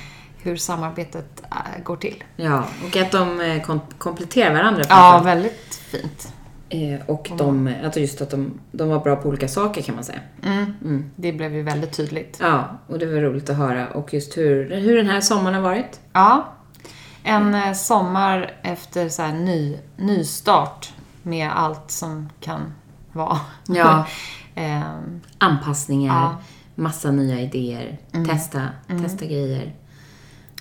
[0.42, 2.24] hur samarbetet eh, går till.
[2.36, 6.32] Ja, och att de eh, kom, kompletterar varandra Ja, väldigt fint.
[6.68, 10.05] Eh, och de, alltså just att de, de var bra på olika saker kan man
[10.05, 10.20] säga.
[11.16, 12.38] Det blev ju väldigt tydligt.
[12.40, 13.88] Ja, och det var roligt att höra.
[13.88, 16.00] Och just hur, hur den här sommaren har varit.
[16.12, 16.44] Ja.
[17.22, 22.72] En eh, sommar efter så ny, nystart med allt som kan
[23.12, 23.38] vara.
[23.68, 24.07] Ja.
[24.59, 26.26] Ehm, Anpassningar, Ja.
[26.26, 26.38] Mm.
[26.74, 27.98] massa nya idéer,
[28.29, 28.62] testa,
[29.02, 29.74] testa grejer.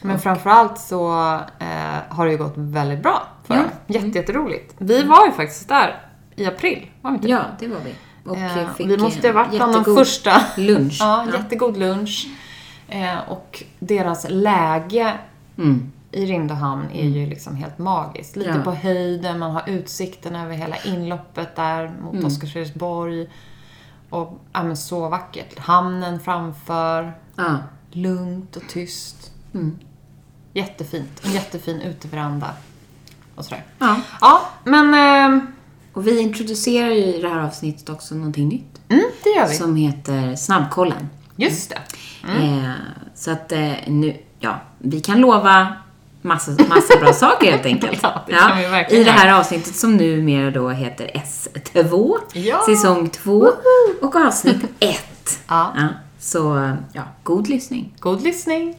[0.02, 3.62] Men framförallt så eh, har det ju gått väldigt bra för Ja.
[3.62, 3.70] dem.
[3.88, 4.76] Jätte, jätteroligt.
[4.78, 6.02] Vi var ju faktiskt där
[6.36, 7.28] i april, var vi inte?
[7.28, 7.96] Ja, det var vi.
[8.30, 10.42] Och Eh, fick vi måste ha varit bland de första.
[10.58, 10.98] lunch.
[11.00, 12.28] Ja, jättegod lunch.
[12.88, 15.14] Eh, och deras läge
[15.58, 15.92] Mm.
[16.12, 18.36] i Rindehamn är ju liksom helt magiskt.
[18.36, 18.62] Lite Ja.
[18.64, 22.26] på höjden, man har utsikten över hela inloppet där mot Mm.
[22.26, 23.30] Oscarsfredriksborg.
[24.10, 25.60] Och ja, men så vackert.
[25.60, 27.14] Hamnen framför.
[27.36, 27.58] Ja.
[27.92, 29.32] Lugnt och tyst.
[29.54, 29.80] Mm.
[30.54, 31.22] Jättefint.
[31.26, 32.48] En jättefin uteveranda.
[33.36, 33.64] Och sådär.
[33.80, 33.96] Ja.
[34.22, 35.40] Ja, men eh,
[35.94, 38.82] Och vi introducerar ju i det här avsnittet också någonting nytt.
[38.90, 39.56] Mm, det gör vi.
[39.56, 41.10] Som heter Snabbkollen.
[41.36, 41.82] Just det.
[42.32, 42.70] Eh,
[43.16, 45.68] så att eh, nu, ja, vi kan lova
[46.22, 48.00] massa, massa bra saker helt enkelt.
[48.04, 52.62] Ja, det kan vi verkligen I det här avsnittet som numera då heter S2, Ja.
[52.66, 53.48] säsong 2
[54.02, 55.00] och avsnitt 1.
[55.48, 55.74] Ja.
[56.20, 57.94] så, ja, god lyssning.
[58.00, 58.76] God lyssning.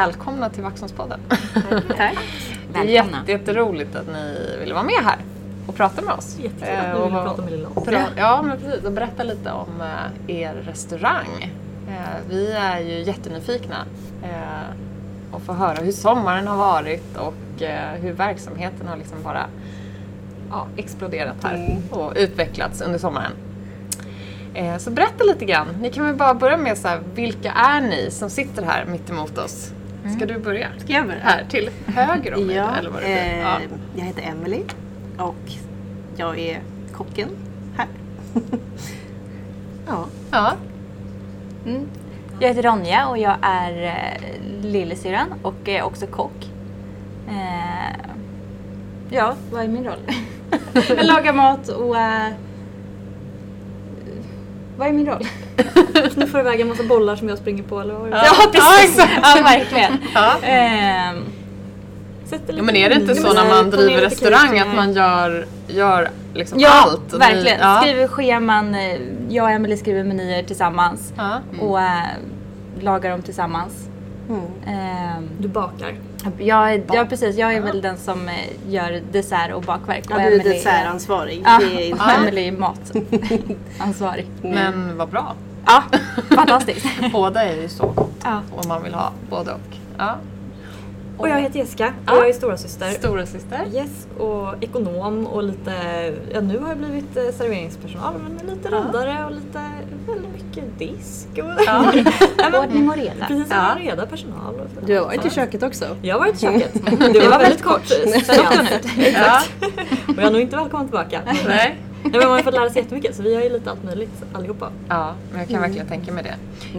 [0.00, 1.20] Välkomna till Vaxholmspodden.
[1.30, 1.38] Tack.
[2.72, 3.18] Det är Välkomna.
[3.18, 5.16] jätte, jätteroligt att ni ville vara med här
[5.66, 6.36] och prata med oss.
[6.38, 7.88] Jättekul Eh, att ni och vill vad- prata med Lilla Oss.
[8.16, 8.84] Ja, men precis.
[8.84, 11.52] Och berätta lite om eh, er restaurang.
[11.88, 11.94] Eh,
[12.28, 13.76] vi är ju jättenyfikna
[14.22, 14.74] eh,
[15.32, 19.46] och få höra hur sommaren har varit och eh, hur verksamheten har liksom bara
[20.50, 23.32] ja, exploderat här och utvecklats under sommaren.
[24.54, 25.66] Eh, så berätta lite grann.
[25.80, 29.10] Ni kan väl bara börja med så här, vilka är ni som sitter här mitt
[29.10, 29.72] emot oss?
[30.16, 30.68] Ska du börja?
[30.78, 31.20] Ska jag börja?
[31.22, 33.16] Här till höger om mig Ja, eller vad det blir.
[33.16, 33.58] eh, Ja.
[33.96, 34.62] jag heter Emily
[35.18, 35.52] och
[36.16, 36.60] jag är
[36.92, 37.28] kocken
[37.76, 37.86] här.
[39.86, 40.06] ja.
[40.30, 40.52] ja.
[41.66, 41.86] Mm.
[42.40, 46.50] Jag heter Ronja och jag är eh, lillasyrran och är också kock.
[47.28, 47.98] Eh,
[49.10, 49.98] ja, vad är min roll?
[50.88, 51.96] jag lagar mat och...
[51.98, 52.32] Eh,
[54.78, 55.26] vad är min roll?
[56.16, 58.10] Nu får du väga en massa bollar som jag springer på eller vad?
[58.10, 58.96] Ja, precis!
[59.22, 59.92] Ja, verkligen.
[60.14, 60.32] Ja.
[60.42, 61.16] Ehm,
[62.46, 66.60] Ja, men är det inte så när man driver restaurang att man gör, gör liksom
[66.60, 67.12] ja, allt?
[67.12, 67.60] Och ni- verkligen.
[67.60, 67.78] ja.
[67.82, 71.40] Skriver scheman, eh, jag och Emelie skriver menyer tillsammans Ja.
[71.60, 71.88] och eh,
[72.80, 73.72] lagar dem tillsammans.
[74.28, 74.40] Mm.
[74.66, 75.94] Ehm, Du bakar.
[76.38, 78.34] Jag, är- ja precis, jag är väl den som eh,
[78.72, 80.04] gör dessert och bakverk.
[80.10, 81.42] Ja, och du är dessertansvarig.
[81.44, 82.52] Ja, är och Emelie är
[83.78, 84.26] matansvarig.
[84.42, 85.34] Men vad bra.
[85.66, 85.82] Ja,
[86.36, 86.86] fantastiskt.
[87.12, 88.42] Båda är ju så gott Ja.
[88.56, 89.76] och man vill ha både och.
[89.98, 90.16] Ja.
[91.18, 92.16] Och jag heter Jessica och Ja.
[92.16, 92.90] jag är storasyster.
[92.90, 93.60] Stora syster.
[93.72, 95.72] Yes, och ekonom och lite,
[96.32, 99.60] ja nu har jag blivit eh, serveringspersonal men lite roddare och lite,
[100.06, 101.84] väldigt mycket disk och Ja.
[102.60, 103.26] Ordning och reda.
[103.28, 103.76] precis Ja.
[103.78, 104.54] reda personal.
[104.54, 104.86] Och.
[104.86, 105.84] Du har varit i köket också.
[106.02, 106.72] Jag har varit i köket.
[107.12, 107.82] Det var, väldigt kort.
[108.04, 108.84] Hon ut.
[109.14, 109.40] Ja.
[110.08, 111.20] Och jag är nog inte välkommen tillbaka.
[111.46, 111.78] Nej.
[112.02, 114.22] Nej, men man har fått lära sig jättemycket så vi har ju lite allt möjligt
[114.32, 114.70] allihopa.
[114.88, 116.24] Ja, men jag kan verkligen tänka mig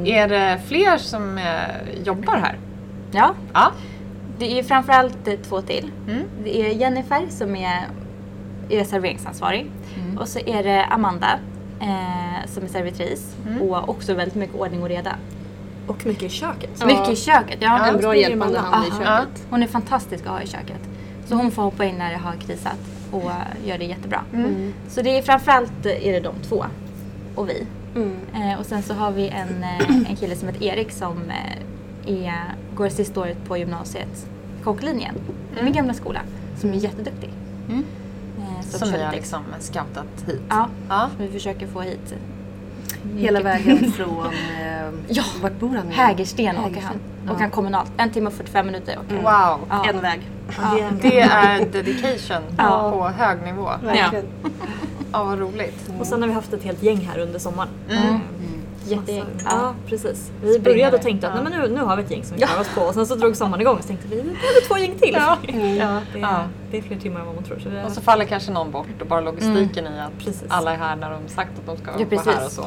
[0.03, 0.11] det.
[0.11, 2.57] Är det fler som eh, jobbar här?
[3.11, 3.71] Ja, Ja.
[4.39, 5.91] det är ju framförallt två till.
[6.07, 6.23] Mm.
[6.43, 7.87] Det är Jennifer som är,
[8.69, 9.71] är serveringsansvarig.
[10.19, 11.39] Och så är det Amanda
[11.81, 15.15] eh, som är servitris och också väldigt mycket ordning och reda.
[15.87, 16.85] Och mycket i köket.
[16.85, 17.57] Mycket i köket.
[17.59, 17.85] Ja.
[17.87, 19.19] En bra hjälpande hand i Aha.
[19.19, 19.43] köket.
[19.49, 20.79] Hon är fantastisk att ha i köket.
[21.25, 22.77] Så hon får hoppa in när det har krisat
[23.11, 23.31] och
[23.65, 24.23] gör det jättebra.
[24.89, 26.65] Så det är framförallt eh, är det de två
[27.35, 27.67] och vi.
[27.95, 28.15] Mm.
[28.35, 32.27] Eh, och sen så har vi en, eh, en kille som heter Erik som eh,
[32.27, 32.43] är,
[32.75, 34.27] går sista året på gymnasiet,
[34.63, 35.15] kocklinjen,
[35.59, 36.19] i min gamla skola,
[36.57, 37.29] som är jätteduktig.
[37.69, 37.85] Mm.
[38.39, 40.41] Eh, Som ni har liksom scoutat hit?
[40.49, 41.09] Ja, Ja.
[41.17, 42.13] som vi försöker få hit.
[43.17, 44.25] Hela vägen från...
[44.25, 44.71] Eh,
[45.07, 45.23] Ja.
[45.41, 45.89] Vart bor han?
[45.91, 46.95] Hägersten åker han.
[47.33, 47.91] Och han kommunalt.
[47.97, 49.49] En timme och 45 minuter åker han.
[49.57, 49.67] Wow.
[49.69, 49.85] Ja.
[49.89, 50.19] En väg.
[50.61, 50.89] Ja.
[51.01, 52.91] Det är dedication Ja.
[52.91, 53.69] på hög nivå.
[53.83, 54.25] Verkligen.
[55.11, 55.89] Ja, vad roligt.
[55.99, 57.69] Och sen har vi haft ett helt gäng här under sommaren.
[57.89, 58.19] Mm.
[58.95, 59.25] Jättegäng.
[59.43, 59.49] Ja.
[59.51, 60.31] Ja, precis.
[60.43, 62.43] Vi började och tänkte att nej, men nu, nu har vi ett gäng som vi
[62.43, 64.67] klarar oss på och sen så drog sommaren igång och så tänkte vi har vi
[64.67, 65.13] två gäng till.
[65.13, 65.37] Ja.
[65.79, 66.43] Ja, det, är, Ja.
[66.71, 67.59] det är fler timmar än vad man tror.
[67.59, 70.43] Så har, Och så faller kanske någon bort och bara logistiken i att Precis.
[70.47, 72.27] alla är här när de sagt att de ska Ja, vara precis.
[72.33, 72.63] här och så.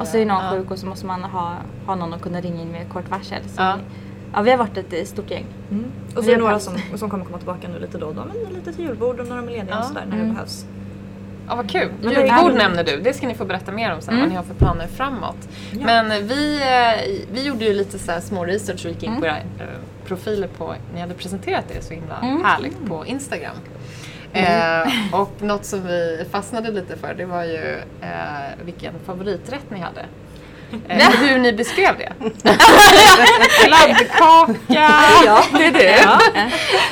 [0.00, 0.50] Och så är någon Ja.
[0.50, 1.54] sjuk och så måste man ha,
[1.86, 3.42] ha någon att kunna ringa in med kort varsel.
[3.48, 3.74] Så Ja.
[3.76, 3.82] vi,
[4.34, 5.46] ja, vi har varit ett eh, stort gäng.
[5.70, 5.84] mm.
[6.08, 8.14] Och Det så är det några som, som kommer komma tillbaka nu lite då och
[8.14, 8.22] då.
[8.44, 9.78] Men lite till julbord och när de är lediga Ja.
[9.78, 10.34] och sådär när det Mm.
[10.34, 10.66] behövs.
[11.48, 11.92] Ja, vad kul.
[12.02, 12.96] Men Julbord nämner du.
[13.00, 14.20] Det ska ni få berätta mer om sen, Mm.
[14.20, 15.36] vad ni har för planer framåt.
[15.72, 15.78] Ja.
[15.86, 19.20] Men vi, eh, vi gjorde ju lite så små research och gick in Mm.
[19.20, 19.42] på era eh,
[20.06, 22.44] profiler på, ni hade presenterat det så himla Mm.
[22.44, 23.56] härligt på Instagram.
[24.32, 28.08] Eh, och något som vi fastnade lite för det var ju eh,
[28.64, 30.04] vilken favoriträtt ni hade.
[30.88, 32.12] Eh, hur ni beskrev det.
[33.64, 34.52] Kladdkaka,
[35.58, 36.08] det är det.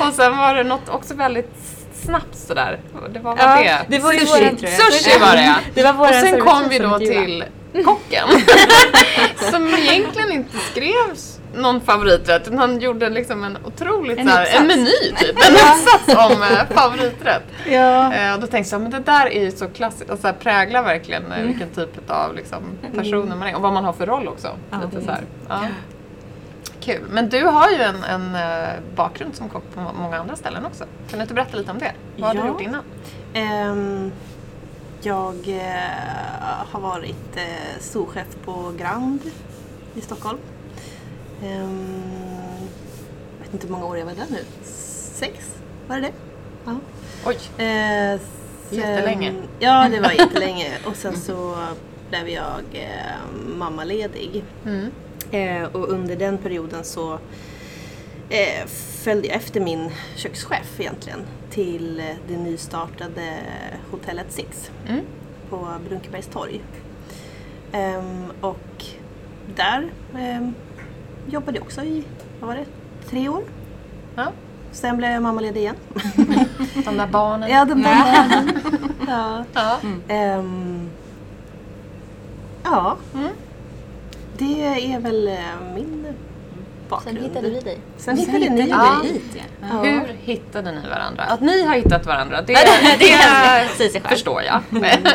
[0.07, 2.79] Och sen var det något också väldigt snabbt sådär.
[3.13, 3.55] Det var vad Ja,
[3.87, 3.97] det?
[3.97, 5.55] det var ju sushi, våran, sushi var det ja.
[5.73, 7.43] Det var Och sen kom vi då till
[7.85, 8.27] kocken.
[9.51, 14.47] som egentligen inte skrev s- någon favoriträtt utan han gjorde liksom en otroligt En här,
[14.57, 15.37] en meny typ.
[15.47, 17.43] En uppsats om eh, favoriträtt.
[17.69, 18.13] Ja.
[18.13, 20.35] Eh, och då tänkte jag, men det där är ju så klassiskt, alltså, så här,
[20.35, 21.39] präglar verkligen Mm.
[21.39, 22.63] eh, vilken typ av liksom,
[22.95, 24.47] personer man är och vad man har för roll också.
[24.91, 25.21] Lite så här.
[25.49, 25.59] Ja.
[26.83, 27.01] Kul.
[27.09, 30.65] Men du har ju en, en eh, bakgrund som kock på må- många andra ställen
[30.65, 30.85] också.
[31.09, 31.91] Kan du inte berätta lite om det?
[32.17, 32.41] Vad har Ja.
[32.41, 32.81] du gjort innan?
[33.33, 34.11] Ehm,
[35.01, 39.19] jag eh, har varit eh, storchef på Grand
[39.95, 40.37] i Stockholm.
[41.43, 42.03] Ehm,
[43.37, 44.39] jag vet inte hur många år jag var där nu.
[45.13, 45.55] Sex?
[45.87, 46.11] Var det det?
[46.65, 46.75] Ja.
[47.25, 47.35] Oj.
[47.65, 48.19] Eh,
[48.69, 49.33] sen- Jättelänge.
[49.59, 50.71] Ja, det var jättelänge.
[50.85, 51.55] Och sen så
[52.09, 54.43] blev jag eh, mammaledig.
[54.65, 54.91] Mm.
[55.33, 57.13] Eh, och under den perioden så
[58.29, 58.65] eh,
[59.03, 61.19] följde jag efter min kökschef egentligen
[61.49, 63.33] till eh, det nystartade
[63.91, 65.01] hotellet Six Mm.
[65.49, 66.61] på Brunkebergs torg.
[67.71, 68.85] Ehm, och
[69.55, 70.53] där ehm,
[71.29, 72.03] jobbade jag också i,
[72.39, 72.65] vad var det,
[73.09, 73.43] tre år.
[74.15, 74.31] Ja.
[74.71, 75.75] Sen blev jag mammaledig igen.
[76.85, 77.49] De där barnen.
[77.49, 78.51] Ja, de där barnen.
[79.07, 79.43] ja.
[79.53, 79.79] Ja.
[80.07, 80.89] Ehm,
[82.63, 82.97] ja.
[83.13, 83.29] Mm.
[84.43, 85.35] Det är väl eh,
[85.75, 86.07] min
[86.89, 87.17] bakgrund.
[87.17, 87.77] Sen hittade vi dig.
[87.97, 88.99] Sen hittade ni Ja.
[89.03, 89.11] mig.
[89.13, 89.41] hit ja.
[89.71, 89.81] Ja.
[89.83, 91.23] Hur hittade ni varandra?
[91.23, 92.59] Att ni har hittat varandra, det, det
[92.99, 94.09] det säger sig själv.
[94.09, 94.61] förstår jag.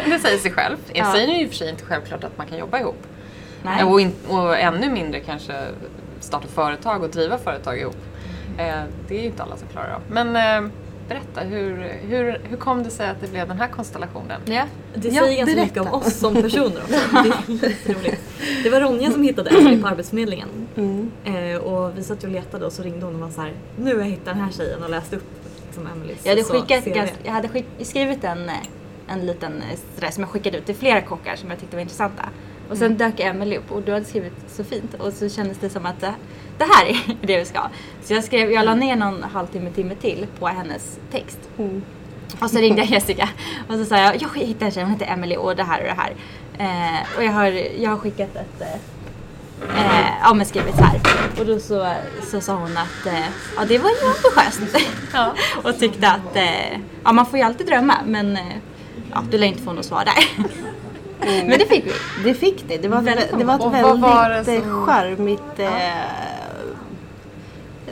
[0.07, 0.77] det säger sig själv.
[0.93, 1.13] Det Ja.
[1.13, 3.03] säger ju i och för sig inte självklart att man kan jobba ihop.
[3.63, 3.85] Nej.
[3.85, 5.53] Och, in, och ännu mindre kanske
[6.21, 7.97] starta företag och driva företag ihop.
[8.59, 8.75] Eh,
[9.09, 10.03] det är ju inte alla som klarar av.
[10.11, 10.71] Men eh,
[11.09, 14.41] berätta, hur, hur, hur kom det sig att det blev den här konstellationen?
[14.45, 14.65] Ja.
[14.95, 15.67] Det Ja, säger ganska berätta.
[15.67, 16.95] mycket om oss som personer också.
[17.87, 18.19] Det är.
[18.63, 20.49] Det var Ronja som hittade Emily på Arbetsförmedlingen.
[20.77, 21.11] Mm.
[21.25, 23.95] Eh, och vi satt och letade och så ringde hon och var så här, nu
[23.95, 25.25] har jag hittat den här tjejen och läste upp
[25.67, 28.55] liksom Emelies Jag hade, skickat, ganska, jag hade skick, skrivit en, eh,
[29.09, 31.81] en liten eh, sådär, som jag skickade ut till flera kockar som jag tyckte var
[31.81, 32.23] intressanta.
[32.71, 35.71] Och sen dök Emily upp och du hade skrivit så fint och så kändes det
[35.71, 36.15] som att det,
[36.59, 37.61] det här är det vi ska.
[38.03, 41.39] Så jag, skrev, jag la ner någon halvtimme, timme till på hennes text.
[41.59, 41.83] Mm.
[42.41, 43.29] Och så ringde jag Jessica
[43.69, 45.87] och så sa jag, jag hittade en tjej, hon heter Emily och det här och
[45.87, 46.15] det här.
[46.59, 47.47] Eh, och jag har,
[47.83, 48.75] jag har skickat ett eh,
[49.77, 51.01] eh, ja men skrivit så här.
[51.41, 51.93] Och då så,
[52.31, 53.27] så sa hon att eh,
[53.57, 54.87] ja det var ju ambitiöst.
[55.13, 55.35] Ja.
[55.65, 58.43] och tyckte att eh, ja man får ju alltid drömma men eh,
[59.13, 60.49] ja, du lär inte få något svar där.
[61.21, 61.93] Men det fick vi.
[62.25, 62.77] Det fick det.
[62.79, 66.03] Det var, Väldigt det var ett Och väldigt var som- charmigt eh,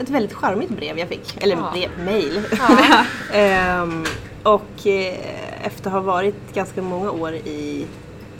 [0.01, 1.43] ett väldigt charmigt brev jag fick.
[1.43, 1.69] Eller Ja.
[1.73, 2.41] brev, mail.
[2.51, 3.03] Ja.
[3.37, 4.05] Ehm,
[4.43, 7.85] och eh, efter att ha varit ganska många år i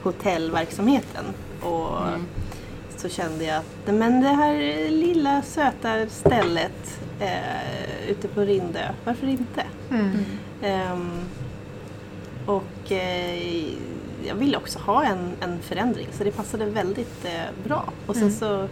[0.03, 1.25] hotellverksamheten
[1.61, 1.97] och
[2.97, 4.55] så kände jag att men det här
[4.91, 9.63] lilla söta stället eh, ute på Rindö, varför inte?
[9.91, 10.11] Mm.
[10.63, 11.09] Ehm,
[12.45, 13.63] och eh,
[14.27, 17.31] jag ville också ha en, en förändring så det passade väldigt eh,
[17.67, 17.83] bra.
[18.05, 18.67] Och sen så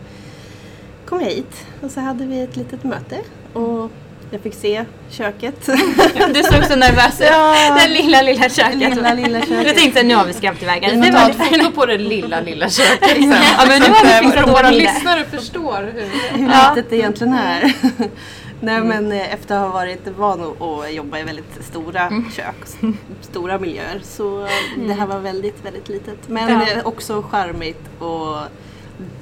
[1.05, 3.17] kom jag hit och så hade vi ett litet möte
[3.53, 3.91] och
[4.31, 5.65] jag fick se köket.
[6.33, 7.27] Du såg så nervös ut.
[7.31, 7.77] Ja.
[7.81, 8.95] Det lilla, lilla köket.
[8.95, 9.67] Lilla, lilla köket.
[9.67, 11.05] Jag tänkte nu har vi skrämt iväg Vi henne.
[11.05, 13.29] får Det ta var ett foto på det lilla, lilla köket sen.
[13.57, 16.37] Ja, men nu har vi fixat Våra lyssnare förstår hur...
[16.39, 16.69] hur Ja.
[16.75, 17.73] litet det egentligen är.
[18.59, 22.77] Nej men eh, efter att ha varit van att- jobba i väldigt stora kök, s-
[23.21, 24.49] stora miljöer så eh,
[24.87, 26.29] det här var väldigt, väldigt litet.
[26.29, 26.59] Men Ja.
[26.65, 28.37] det är också charmigt och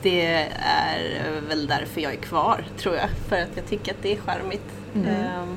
[0.02, 0.26] det
[0.60, 3.10] är väl därför jag är kvar tror jag.
[3.28, 4.66] För att jag tycker att det är charmigt.
[4.96, 5.56] Ehm,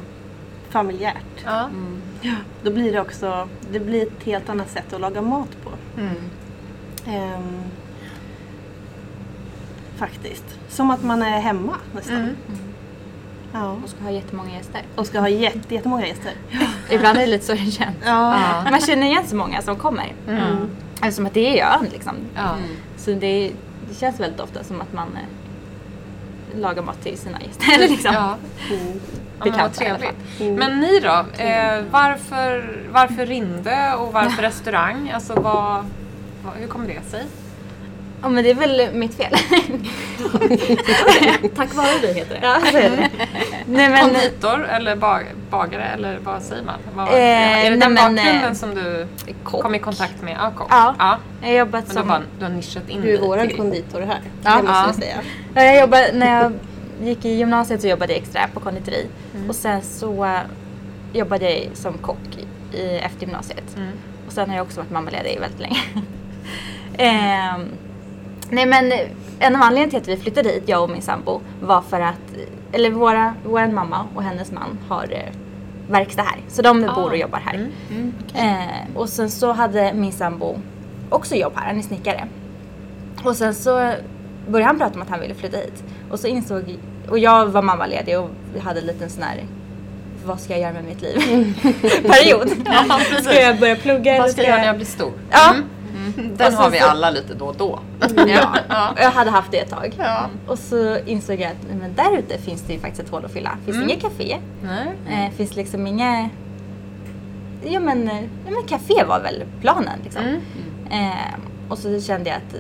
[0.71, 1.45] familjärt.
[1.45, 1.71] Ja.
[2.63, 5.71] Då blir det också, det blir ett helt annat sätt att laga mat på.
[6.01, 6.15] Mm.
[7.07, 7.63] Ehm,
[9.97, 10.45] faktiskt.
[10.69, 12.37] Som att man är hemma nästan.
[13.57, 13.69] Mm.
[13.69, 13.77] Ja.
[13.85, 14.83] Och ska ha jättemånga gäster.
[14.95, 16.33] Och ska ha jätte, jättemånga gäster.
[16.91, 17.97] Ibland är det lite så det känns.
[18.05, 18.41] Ja.
[18.65, 18.71] Ja.
[18.71, 20.13] Man känner igen så många som kommer.
[20.29, 20.71] Mm.
[21.03, 22.15] Eftersom att det är ön liksom.
[22.35, 22.57] Ja.
[22.97, 23.53] Så det,
[23.89, 27.67] det känns väldigt ofta som att man eh, lagar mat till sina gäster.
[27.75, 28.15] Eller liksom.
[28.15, 28.37] Ja.
[28.71, 29.01] Mm.
[29.39, 30.41] Ja, men Bekanta alla trevligt.
[30.41, 30.55] Mm.
[30.55, 31.43] Men ni då?
[31.43, 35.11] Eh, varför, varför Rinde och varför restaurang?
[35.11, 35.85] Alltså vad,
[36.45, 37.25] vad, hur kommer det sig?
[38.23, 39.33] Ja men det är väl mitt fel.
[41.57, 42.41] Tack vare dig heter det.
[42.47, 43.11] ja, så är det.
[43.67, 46.75] Nej men, Konditor eller bag, bagare eller vad säger man?
[46.95, 47.15] Vad, Eh,
[47.67, 49.07] är det den nej, men, bakgrunden eh, som du
[49.45, 49.63] kock.
[49.63, 50.37] kom i kontakt med?
[50.41, 50.67] Ja, kock.
[50.71, 50.95] Ja.
[50.99, 51.19] ja.
[51.43, 52.09] Jag har jobbat Men du, som...
[52.09, 54.21] bara, du har nischat in Du är dig våran konditor här.
[54.45, 54.51] Ja.
[54.57, 54.87] det måste Ja.
[54.87, 55.17] jag säga.
[55.55, 56.53] Ja, jag jobbade, när jag
[57.03, 59.07] gick i gymnasiet så jobbade jag extra på konditori.
[59.35, 59.49] Mm.
[59.49, 60.39] Och sen så eh,
[61.13, 62.19] jobbade jag som kock
[62.73, 63.77] i, i, efter gymnasiet.
[63.77, 63.89] Mm.
[64.27, 65.79] Och sen har jag också varit mammaledig väldigt länge.
[66.99, 67.61] Ehm,
[68.51, 68.93] nej men
[69.39, 72.21] en av anledningarna till att vi flyttade hit, jag och min sambo, var för att,
[72.73, 75.33] eller våra, vår mamma och hennes man har eh,
[75.91, 76.41] verkstad här.
[76.49, 76.95] Så de Ah.
[76.95, 77.55] bor och jobbar här.
[77.55, 77.73] Mm.
[77.91, 78.13] Mm.
[78.61, 80.59] Eh, och sen så hade min sambo
[81.11, 82.29] också jobb här, han är snickare.
[83.25, 83.93] Och sen så
[84.49, 85.85] började han prata om att han ville flytta hit.
[86.11, 86.79] Och så insåg,
[87.11, 88.31] och jag var mammaledig och
[88.63, 89.45] hade en liten sån här
[90.25, 91.17] vad ska jag göra med mitt liv?
[92.03, 92.51] Period.
[92.65, 93.01] Ja.
[93.23, 95.13] Ska jag börja plugga Vad ska jag göra när jag blir stor?
[95.31, 95.51] Ja.
[95.55, 95.65] Mm.
[95.97, 96.37] Mm.
[96.37, 97.79] Den har vi så- alla lite då och då.
[98.17, 98.91] Ja, Ja.
[98.93, 99.95] och jag hade haft det ett tag.
[99.99, 100.27] Ja.
[100.47, 103.33] Och så insåg jag att men där ute finns det ju faktiskt ett hål att
[103.33, 103.59] fylla.
[103.65, 104.01] Finns Mm.
[104.01, 104.37] café.
[104.63, 105.27] Nej.
[105.27, 106.29] Eh, finns liksom inga
[107.65, 110.23] ja men, eh, ja men café var väl planen liksom.
[110.23, 110.41] Mm.
[110.91, 111.35] Eh,
[111.69, 112.55] och så kände jag att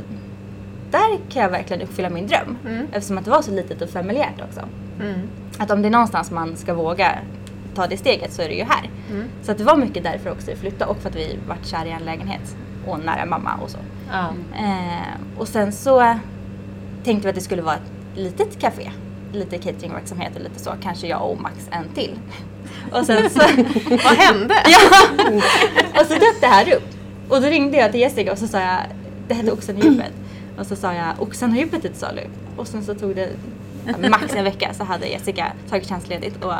[0.91, 2.59] där kan jag verkligen uppfylla min dröm.
[2.67, 2.87] Mm.
[2.93, 4.61] Eftersom att det var så litet och familjärt också.
[5.01, 5.21] Mm.
[5.59, 7.13] Att om det är någonstans man ska våga
[7.75, 8.91] ta det steget så är det ju här.
[9.11, 9.25] Mm.
[9.43, 11.87] Så att det var mycket därför också vi flyttade och för att vi vart kära
[11.87, 13.79] i en lägenhet och nära mamma och så.
[14.11, 14.29] Ja.
[14.59, 16.19] Eh, och sen så
[17.05, 18.91] tänkte vi att det skulle vara ett litet café.
[19.33, 20.71] Lite cateringverksamhet och lite så.
[20.83, 22.19] Kanske jag och Max en till.
[22.93, 23.39] Och sen så...
[23.91, 24.55] Vad hände?
[24.67, 25.03] ja!
[26.01, 26.89] Och så dök det här upp.
[27.29, 28.81] Och då ringde jag till Jessica och så sa jag,
[29.29, 30.13] det hette Oxen i djupet.
[30.59, 32.21] Och så sa jag, Oxen har djupet är till salu.
[32.57, 33.31] Och sen så tog det
[33.87, 36.53] ja, max en vecka så hade Jessica tagit tjänstledigt och,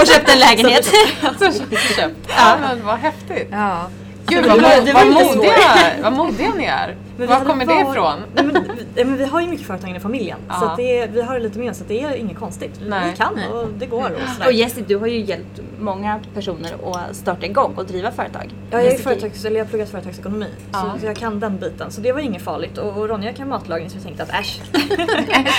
[0.00, 0.92] och köpt en lägenhet.
[1.96, 2.28] Köpt.
[2.28, 3.48] Ja, men vad häftigt.
[3.50, 3.86] Ja.
[4.30, 4.60] Gud vad,
[4.94, 5.52] vad, modiga,
[6.02, 6.96] vad modiga ni är.
[7.20, 8.18] Men Var kommer det var- ifrån?
[8.34, 10.38] Nej, men, vi- men vi har ju mycket företagande i familjen.
[10.48, 10.70] Så Ja.
[10.70, 11.76] att det är, vi har det lite med oss.
[11.76, 12.80] Så att det är inget konstigt.
[12.86, 13.10] Nej.
[13.10, 13.98] vi kan och det går.
[14.12, 14.46] Och sådär.
[14.46, 18.44] Och Jessie, du har ju hjälpt många personer att starta igång och driva företag.
[18.70, 20.78] Ja, jag, är Jessica- företags, eller jag har pluggat företagsekonomi Ja.
[20.94, 21.90] så, så jag kan den biten.
[21.90, 22.78] Så det var inget farligt.
[22.78, 24.60] Och, och Ronja kan matlagning så vi tänkte att äsch,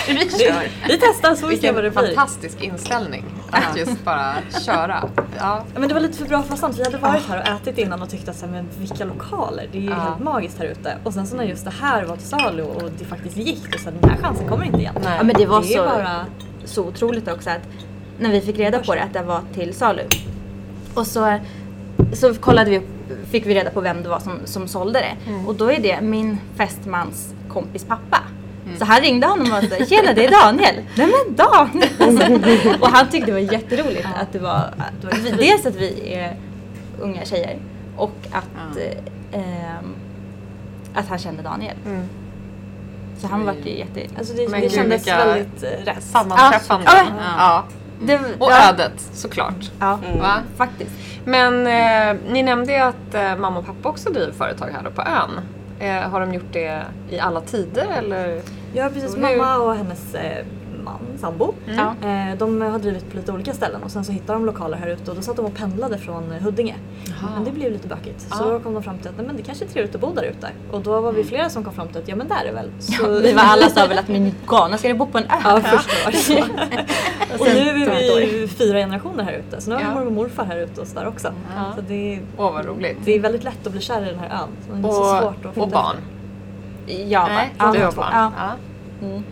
[0.07, 0.63] Vi vi, kör.
[0.87, 2.15] vi testar så vi ser vad det Vilken blir.
[2.15, 3.25] fantastisk inställning.
[3.51, 4.33] Att just bara
[4.65, 5.03] köra.
[5.15, 5.23] Ja.
[5.73, 6.79] Ja, men det var lite för bra för att vara sant.
[6.79, 9.67] Vi hade varit här och ätit innan och tyckt att så här, men vilka lokaler,
[9.71, 9.95] det är ju Ja.
[9.95, 10.97] helt magiskt här ute.
[11.03, 13.77] Och sen så när just det här var till salu och det faktiskt gick, då
[13.77, 14.95] så den här chansen kommer inte igen.
[15.03, 15.13] Nej.
[15.17, 16.25] Ja men det var det så, bara...
[16.65, 17.67] så otroligt också att
[18.19, 20.03] när vi fick reda på det att det var till salu.
[20.93, 21.39] Och så,
[22.13, 22.81] så kollade vi
[23.31, 25.33] fick vi reda på vem det var som, som sålde det.
[25.47, 28.23] Och då är det min fästmans kompis pappa.
[28.79, 30.75] Så han ringde honom och sa “Tjena det är Daniel”.
[30.97, 32.77] Nej men Daniel!
[32.81, 35.75] Och han tyckte det var jätteroligt att det var, att det var vi, dels att
[35.75, 36.35] vi är
[36.99, 37.57] unga tjejer
[37.97, 39.95] och att, eh, ehm,
[40.95, 41.75] att han kände Daniel.
[41.85, 42.03] Mm.
[43.17, 44.01] Så han var ju jätte...
[44.17, 46.03] Alltså det, Men det kändes väldigt eh, rätt.
[46.03, 46.85] Sammanträffande.
[46.85, 47.03] Ja.
[47.37, 47.63] Ja.
[48.03, 49.71] Det, Och ja, ödet såklart.
[49.79, 50.39] Ja, Va?
[50.57, 50.91] faktiskt.
[51.25, 55.01] Men eh, ni nämnde ju att eh, mamma och pappa också driver företag här på
[55.01, 55.39] ön.
[55.79, 58.41] Eh, har de gjort det i alla tider eller?
[58.73, 60.45] Ja precis, Hur- mamma och hennes eh,
[60.83, 61.53] man, sambo.
[61.77, 62.07] Ja.
[62.09, 64.87] Eh, de har drivit på lite olika ställen och sen så hittade de lokaler här
[64.87, 66.75] ute och då satt de och pendlade från eh, Huddinge.
[67.35, 68.21] Men det blev lite bökigt.
[68.21, 68.41] Så Ja.
[68.41, 68.53] Mm.
[68.53, 70.23] då kom de fram till att nej, men det kanske är trevligt att bo där
[70.23, 70.49] ute.
[70.71, 72.69] Och då var vi flera som kom fram till att ja men där är väl.
[72.79, 75.23] Så Ja, vi var alla sa väl att men galna ska du bo på en
[75.23, 75.27] ö?
[75.43, 76.39] Ja, först var det så.
[77.39, 77.65] och nu är
[78.19, 79.61] det vi fyra generationer här ute.
[79.61, 79.93] Så nu har vi Ja.
[79.93, 81.33] mormor och morfar här ute och sådär också.
[81.55, 81.73] Ja.
[81.75, 82.97] Så det, är- Åh vad roligt.
[83.05, 84.49] det är väldigt lätt att bli kär i den här ön.
[84.67, 85.95] Så det är så svårt att Och, och barn?
[86.87, 88.09] Ja, Nej, du har barn?
[88.13, 88.31] Ja.
[88.37, 88.51] Ja.
[89.07, 89.23] Mm.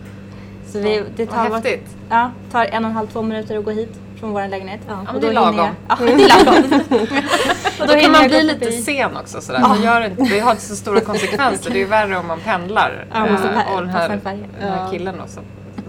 [0.72, 1.86] Så vi, det tar, Vad häftigt.
[2.10, 4.80] ja, tar en och en halv, två minuter att gå hit från vår lägenhet.
[4.88, 5.56] Ja, men Och det är lagom.
[5.56, 6.80] jag- Ja, det är lagom.
[7.80, 9.60] Och då kan man bli lite sen också sådär.
[9.60, 11.70] Man gör inte, det har inte så stora konsekvenser.
[11.70, 13.06] Det är värre om man pendlar.
[13.12, 14.88] Ja, man måste pa- och den här, den här Ja.
[14.90, 15.42] killen då som,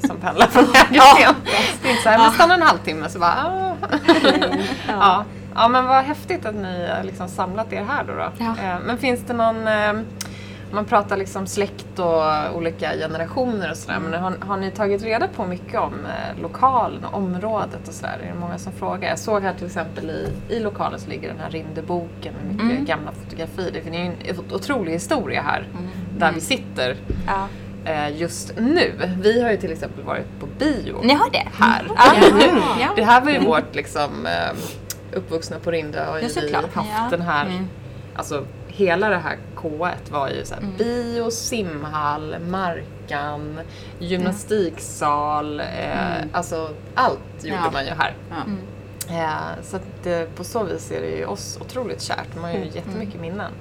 [0.08, 1.36] som pendlar från Hägersten.
[1.82, 3.76] Det är inte såhär, men stanna en halvtimme så bara ah.
[4.88, 5.24] ja.
[5.56, 8.14] ja men vad häftigt att ni har liksom samlat er här då.
[8.14, 8.32] då.
[8.38, 8.46] Ja.
[8.64, 9.94] Eh, Men finns det någon eh,
[10.74, 14.00] man pratar liksom släkt och olika generationer och sådär.
[14.00, 18.20] Men har, har ni tagit reda på mycket om eh, lokalen och området och sådär?
[18.24, 19.10] Är det många som frågar?
[19.10, 22.72] Jag såg här till exempel i, i lokalen så ligger den här Rindeboken med mycket
[22.72, 22.86] Mm.
[22.86, 23.72] gamla fotografier.
[23.72, 25.68] Det finns ju en otrolig historia här
[26.18, 26.96] där vi sitter
[27.28, 27.48] Ja.
[27.92, 28.92] eh, just nu.
[29.22, 31.48] Vi har ju till exempel varit på bio Ni har det?
[31.54, 31.88] här.
[32.80, 32.90] Ja.
[32.96, 34.58] Det här var ju vårt liksom eh,
[35.18, 37.68] uppvuxna på Rindö har ju Ja, vi haft den här Mm.
[38.16, 40.78] Alltså hela det här K1 var ju så här, Mm.
[40.78, 43.60] bio, simhall, Markan,
[44.00, 46.30] gymnastiksal, eh, Mm.
[46.34, 47.72] alltså allt gjorde Ja.
[47.74, 48.16] man ju här.
[48.30, 48.36] Ja.
[48.48, 48.58] Mm.
[49.10, 52.36] Eh, så att eh, på så vis är det ju oss otroligt kärt.
[52.36, 52.64] Man har Mm.
[52.64, 53.52] ju jättemycket minnen.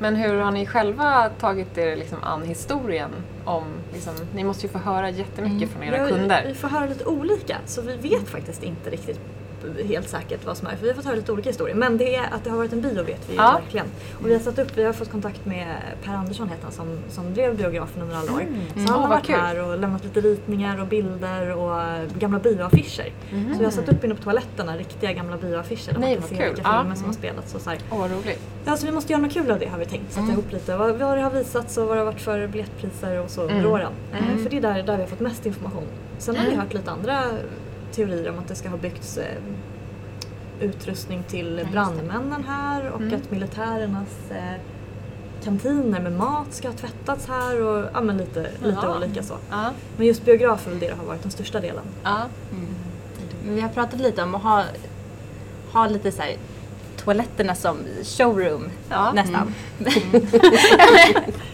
[0.00, 3.10] Men hur har ni själva tagit er liksom an historien
[3.44, 6.44] om, liksom, ni måste ju få höra jättemycket från era kunder.
[6.46, 9.20] Vi får höra lite olika så vi vet faktiskt inte riktigt
[9.88, 10.70] helt säkert vad som är.
[10.76, 11.74] För vi har fått höra lite olika historier.
[11.76, 13.60] Men det är att det har varit en bio vet vi ju Ja.
[13.62, 13.86] verkligen.
[14.20, 16.98] Och vi har satt upp, vi har fått kontakt med Per Andersson heter han som,
[17.08, 18.38] som drev biografen under alla år.
[18.38, 18.86] Så Mm.
[18.86, 19.34] han Åh, har varit kul.
[19.34, 21.80] här och lämnat lite ritningar och bilder och
[22.18, 23.12] gamla bioaffischer.
[23.52, 26.28] Så vi har satt upp inne på toaletterna riktiga gamla bioaffischer där Nej, man kan
[26.28, 26.54] se kul.
[26.54, 27.54] vilka filmer som har spelats.
[27.54, 27.78] Och så här.
[27.90, 28.40] Åh, roligt.
[28.64, 30.08] Ja, så vi måste göra något kul av det har vi tänkt.
[30.08, 30.32] Sätta Mm.
[30.32, 33.30] ihop lite vad, vad det har visats och vad det har varit för biljettpriser och
[33.30, 33.56] så Mm.
[33.56, 33.92] under åren.
[34.18, 34.30] Mm.
[34.36, 35.84] Eh, För det är där, där vi har fått mest information.
[36.18, 37.22] Sen har vi hört lite andra
[37.92, 39.24] teorier om att det ska ha byggts eh,
[40.60, 41.64] utrustning till det.
[41.72, 43.14] brandmännen här och Mm.
[43.14, 44.60] att militärernas eh,
[45.44, 49.34] kantiner med mat ska ha tvättats här och ja, men lite, lite olika så.
[49.50, 51.84] Ja, Men just biograf är väl det har varit den största delen.
[52.04, 52.18] ja.
[53.46, 54.64] Men vi har pratat lite om att ha,
[55.72, 56.36] ha lite så här,
[57.04, 59.12] toaletterna som showroom Ja.
[59.12, 59.54] nästan.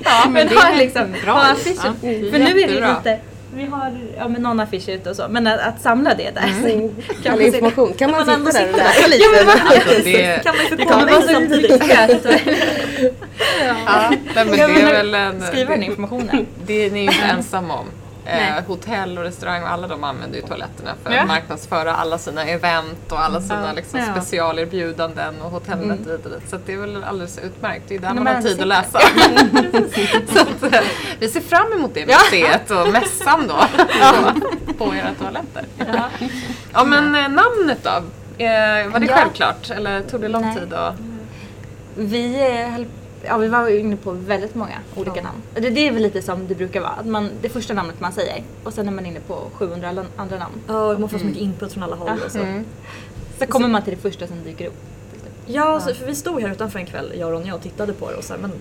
[0.04, 1.84] ja men det ha är liksom bra ha.
[1.84, 1.92] Ja,
[2.30, 3.20] För nu är det lite,
[3.54, 5.26] vi har ja, men någon affisch ute och så.
[5.28, 6.42] Men att, att samla det där.
[6.42, 6.50] All
[7.30, 7.92] man se- information.
[7.94, 9.24] Kan man Kan man sitta där och läsa lite?
[9.74, 11.82] Alltså, det, Kan man ju Det få kommer kolla vara in så samtidigt.
[13.86, 15.42] ja, men det Ja, men är väl en...
[15.42, 16.46] Skriva den informationen.
[16.66, 17.86] Det är ni ju inte ensamma om.
[18.26, 21.20] Eh, hotell och restaurang och alla de använder ju toaletterna för Ja.
[21.20, 24.06] att marknadsföra alla sina event och alla sina liksom, Ja.
[24.14, 26.50] specialerbjudanden och hotellnät hit och dit.
[26.50, 27.84] Så det är väl alldeles utmärkt.
[27.88, 28.98] Det är där När man har tid att läsa.
[30.34, 30.80] så att, eh,
[31.18, 33.54] vi ser fram emot det museet och mässan då
[34.66, 35.64] på, på era toaletter.
[35.78, 36.08] Ja.
[36.72, 37.90] Ja men eh, namnet då?
[38.44, 39.16] Eh, var det Ja.
[39.16, 40.54] självklart eller tog det lång Nej.
[40.58, 40.72] tid?
[40.72, 40.94] att-
[41.96, 42.86] Vi, eh, höll,
[43.24, 45.42] ja, vi var inne på väldigt många olika namn.
[45.54, 46.90] Det, det är väl lite som det brukar vara.
[46.90, 50.04] Att man, det första namnet man säger och sen är man inne på 700 alla
[50.16, 50.54] andra namn.
[50.66, 52.38] Ja, man får så mycket input från alla håll och så.
[52.38, 52.64] Mm.
[53.38, 54.76] Så kommer man till det första som dyker upp.
[55.46, 58.10] Ja, så, för vi stod här utanför en kväll, jag och Ronja, och tittade på
[58.10, 58.52] det och så här, men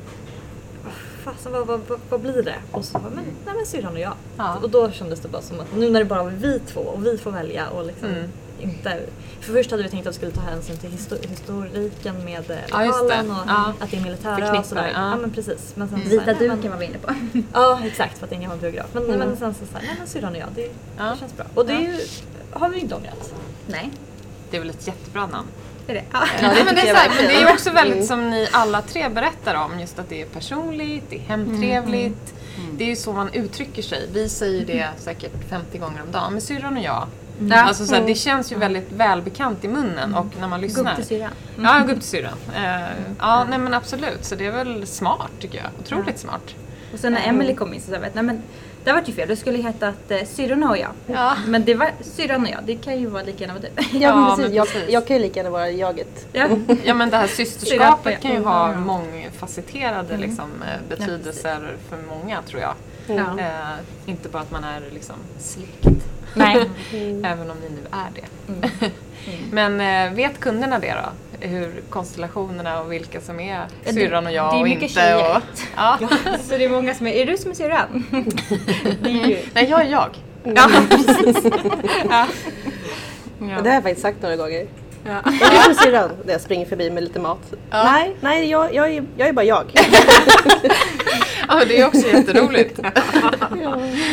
[1.24, 2.55] fasen vad, vad, vad, vad blir det?
[2.72, 4.14] Och så bara, men, nej men syrran och jag.
[4.38, 4.57] Ja.
[4.64, 7.05] Och då kändes det bara som att nu när det bara var vi två och
[7.05, 8.30] vi får välja och liksom Mm.
[8.62, 8.99] Inte...
[9.41, 12.57] För först hade vi tänkt att vi skulle ta hänsyn till histo- historiken med eh,
[12.70, 13.74] Ja, lokalen och Ja.
[13.80, 14.84] att det är militära och sådär.
[14.84, 15.09] det, ja.
[15.09, 15.16] Ja.
[15.16, 15.72] men precis.
[15.76, 17.14] Men sen Vita men- duken var vi inne på.
[17.53, 18.86] Ja exakt för att det är en gammal biograf.
[18.93, 21.03] Men, men sen så såhär, nej men syrran och jag, det, Ja.
[21.03, 21.45] det känns bra.
[21.55, 21.99] Och det ju,
[22.51, 23.34] har vi inte ångrat.
[23.68, 23.89] Nej,
[24.49, 25.47] Det är väl ett jättebra namn.
[25.86, 26.03] det är det.
[26.12, 26.20] Ja.
[26.66, 27.53] Men det, är jag så här, men det är ju verkligen.
[27.53, 31.20] också väldigt som ni alla tre berättar om, just att det är personligt, det är
[31.20, 32.34] hemtrevligt.
[32.78, 34.09] Det är ju så man uttrycker sig.
[34.14, 37.07] Vi säger det säkert 50 gånger om dagen, men syrran och jag.
[37.50, 37.62] Ja.
[37.62, 40.96] Alltså, så här, det känns ju väldigt välbekant i munnen och när man lyssnar.
[40.96, 41.32] till syrran.
[41.64, 42.38] Ja, syrran.
[42.56, 42.82] Eh,
[43.20, 44.26] ja, nej men absolut.
[44.26, 45.68] Så det är väl smart tycker jag.
[45.80, 46.56] Otroligt smart.
[46.94, 48.42] Och sen när Emily kom in så sa jag, nej men
[48.84, 50.89] det var ju fel, det skulle hetat eh, syrrorna och jag.
[51.08, 51.36] Ja.
[51.48, 53.98] Men det var syrran och jag, det kan ju vara lika gärna vara du.
[54.00, 54.76] Ja, men Ja, precis.
[54.76, 56.28] Jag, jag kan ju lika gärna vara jaget.
[56.34, 56.48] Ja.
[56.84, 58.44] Ja men det här systerskapet kan ju ja.
[58.44, 58.78] ha Ja.
[58.80, 62.74] mångfacetterade liksom, eh, betydelser för många tror jag.
[63.08, 63.39] Ja.
[63.39, 66.06] Eh, inte bara att man är liksom släkt.
[66.34, 66.70] Nej.
[67.24, 68.90] Även om ni nu är det.
[69.52, 71.10] Men eh, vet kunderna det då?
[71.48, 74.94] Hur konstellationerna och vilka som är syrran och jag det är och mycket inte.
[74.94, 75.36] tjejer.
[75.38, 75.42] Och,
[75.76, 76.00] ja.
[76.44, 78.06] Så det är många som är, är du som är syrran?
[79.54, 80.10] Nej, jag är jag.
[80.44, 81.52] Ja, precis.
[82.10, 82.28] ja.
[83.40, 84.68] Det har jag faktiskt sagt några gånger.
[85.06, 85.12] Ja.
[85.12, 86.10] Är du som syrran?
[86.26, 87.54] När jag springer förbi med lite mat.
[87.72, 89.72] Nej, nej jag, jag, är, jag är bara jag.
[91.48, 92.80] Ja, det är också jätteroligt.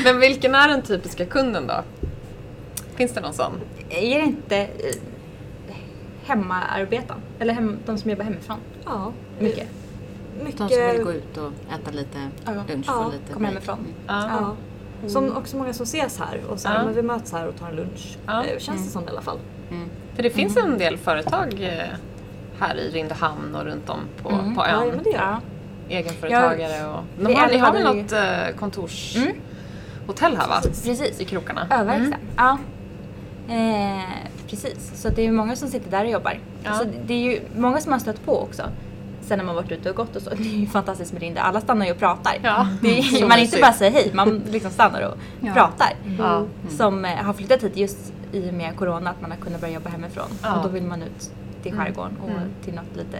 [0.04, 1.82] Men vilken är den typiska kunden då?
[2.98, 3.52] Finns det någon sån?
[3.90, 4.96] Är det inte eh,
[6.24, 7.20] hemmaarbetaren?
[7.38, 8.56] Eller hem, de som jobbar hemifrån?
[8.84, 9.12] Ja.
[9.38, 9.68] Mycket.
[10.44, 10.58] Mycket.
[10.58, 12.52] De som vill gå ut och äta lite Ja.
[12.68, 13.86] lunch Ja, och lite Kom hemifrån.
[14.06, 14.56] Ja.
[15.06, 16.84] Som också många som ses här och så Ja.
[16.84, 18.16] men vi möts här och tar en lunch.
[18.26, 18.44] Ja.
[18.44, 19.38] Eh, Känns det som i alla fall.
[20.14, 21.84] För det finns en del företag eh,
[22.58, 24.54] här i Rindehamn och runt om på, Mm.
[24.54, 24.88] på Ja, ön.
[24.88, 25.40] men det gör Ja.
[25.96, 27.04] Egenföretagare och...
[27.18, 28.12] De har, ni har väl något
[28.58, 30.36] kontorshotell Mm.
[30.40, 30.60] här va?
[30.62, 31.20] Precis.
[31.20, 31.66] I krokarna?
[31.70, 32.16] Öververkstad.
[32.36, 32.58] Ja.
[33.48, 34.04] Eh,
[34.50, 36.38] precis, så det är många som sitter där och jobbar.
[36.64, 36.72] Ja.
[36.74, 38.62] Så det är ju många som har stött på också.
[39.22, 40.30] Sen när man varit ute och gått och så.
[40.34, 41.40] Det är ju fantastiskt med Rinde.
[41.40, 42.32] Alla stannar ju och pratar.
[42.42, 42.66] Ja.
[42.82, 45.14] Är, man inte bara säger hej, man liksom stannar och
[45.54, 45.88] pratar.
[46.18, 46.44] Ja.
[46.70, 49.74] Som eh, har flyttat hit just i och med corona, att man har kunnat börja
[49.74, 50.28] jobba hemifrån.
[50.42, 50.56] Ja.
[50.56, 51.30] Och då vill man ut
[51.62, 52.42] till skärgården och Mm.
[52.64, 53.18] till något lite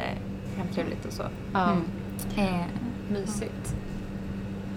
[0.57, 1.22] hemtrevligt och så.
[1.53, 1.72] Ja.
[2.37, 2.61] Eh,
[3.11, 3.74] Mysigt.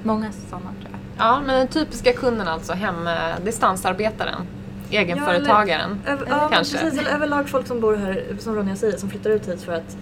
[0.03, 0.99] många sådana tror jag.
[1.27, 3.09] Ja, men den typiska kunden alltså, hem,
[3.45, 4.47] distansarbetaren.
[4.91, 5.99] Egenföretagaren.
[6.07, 6.77] Över, ja, kanske.
[6.77, 6.99] precis.
[6.99, 9.97] Eller överlag folk som bor här, som Ronja säger, som flyttar ut hit för att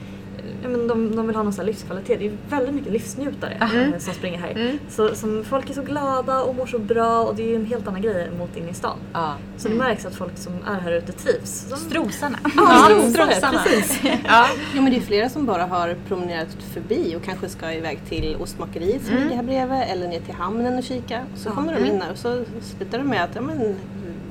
[0.63, 2.19] ja, men de, de vill ha någon sån här livskvalitet.
[2.19, 3.93] Det är väldigt mycket livsnjutare Mm.
[3.93, 4.51] eh, som springer här.
[4.51, 4.79] Mm.
[4.89, 7.87] Så, som, folk är så glada och mår så bra och det är en helt
[7.87, 8.97] annan grej mot inne i stan.
[9.13, 9.33] Ja.
[9.57, 11.69] Så det märks att folk som är här ute trivs.
[11.69, 12.37] De, Strosarna.
[12.43, 12.51] ja,
[12.89, 13.59] strosare, strosarna.
[13.63, 13.99] precis.
[14.27, 14.47] Ja.
[14.75, 18.35] Jo men det är flera som bara har promenerat förbi och kanske ska iväg till
[18.39, 21.23] ostmakeriet som ligger här bredvid eller ner till hamnen och kika.
[21.35, 22.43] Så kommer de in här och så
[22.77, 23.75] slutar det med att ja, men,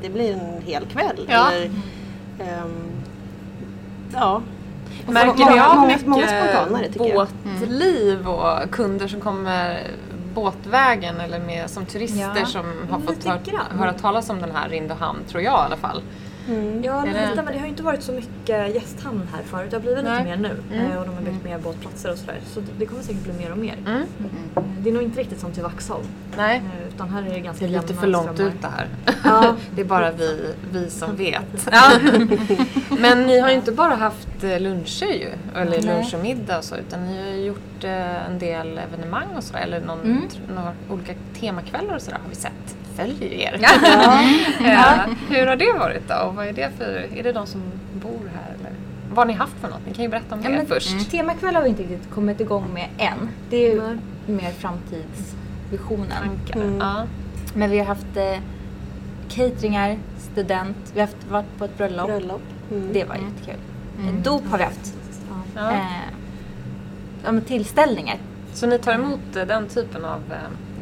[0.03, 1.27] det blir en hel kväll.
[1.29, 1.51] Ja.
[1.53, 1.65] Eller,
[2.41, 2.91] ehm,
[4.15, 4.43] ja.
[5.07, 7.29] Och Märker ni av mycket många spontanare tycker jag.
[7.61, 9.83] båtliv och kunder som kommer
[10.35, 12.47] båtvägen eller med, som turister Ja.
[12.47, 15.77] som har fått Lite hör, höra talas om den här Rindehamn, tror jag i alla
[15.77, 16.03] fall.
[16.83, 19.71] Ja, Är lite, det- men det har ju inte varit så mycket gästhamn här förut.
[19.71, 20.25] Det har blivit Nej.
[20.25, 20.91] lite mer nu Mm.
[20.93, 22.39] eh, och de har byggt mer båtplatser och sådär.
[22.47, 23.75] Så det- kommer säkert bli mer och mer.
[23.87, 24.03] Mm.
[24.57, 26.05] Eh, Det är nog inte riktigt som till Vaxholm.
[26.37, 28.53] Nej, eh, Utan här är det ganska det är lite för långt strömmar.
[28.53, 28.87] ut det här.
[29.25, 29.55] Ja.
[29.75, 31.69] Det är bara vi, vi som vet.
[31.73, 31.91] Ja.
[32.99, 35.83] Men ni har ju inte bara haft luncher ju, eller Nej.
[35.83, 37.85] lunch och middag och så, utan ni har gjort
[38.29, 40.23] en del evenemang och sådär, eller någon, Mm.
[40.55, 42.77] några olika temakvällar och sådär har vi sett.
[42.97, 43.59] Följer er.
[43.63, 43.69] Ja.
[44.71, 44.95] Ja.
[45.29, 46.38] Hur har det varit då?
[46.39, 47.63] Vad är det för, är det de som
[47.95, 48.73] bor här eller?
[49.09, 49.87] Vad har ni haft för något?
[49.87, 51.11] Ni kan ju berätta om Ja, det men först.
[51.11, 53.29] Temakväll har vi inte riktigt kommit igång med än.
[53.51, 53.99] Det är ju Nej.
[54.27, 56.41] mer framtidsvisionen.
[56.55, 56.79] Mm.
[56.79, 57.07] Ja.
[57.55, 58.39] Men vi har haft eh,
[59.29, 62.07] cateringar, student, vi har haft, varit på ett bröllop.
[62.07, 62.43] Bröllop.
[62.71, 62.93] Mm.
[62.93, 63.61] Det var jättekul.
[64.23, 64.95] Dop har vi haft.
[65.55, 65.73] Ja.
[65.73, 65.79] Eh,
[67.25, 68.17] ja, men tillställningar.
[68.53, 70.37] Så ni tar emot eh, den typen av eh,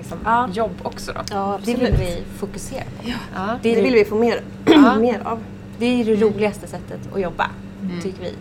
[0.06, 0.48] liksom, Ja.
[0.52, 1.20] jobb också då?
[1.30, 3.08] Ja, Det vill vi fokusera på.
[3.34, 3.58] Ja.
[3.62, 4.94] Det Det vill vi få mer, Ja.
[4.94, 5.38] mer av.
[5.78, 7.50] Det är det roligaste sättet att jobba,
[7.82, 8.00] Mm.
[8.00, 8.32] tycker vi.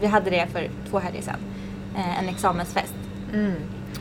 [0.00, 1.36] Vi hade det för två helger sedan.
[1.96, 2.94] Eh, en examensfest.
[3.34, 3.52] Mm.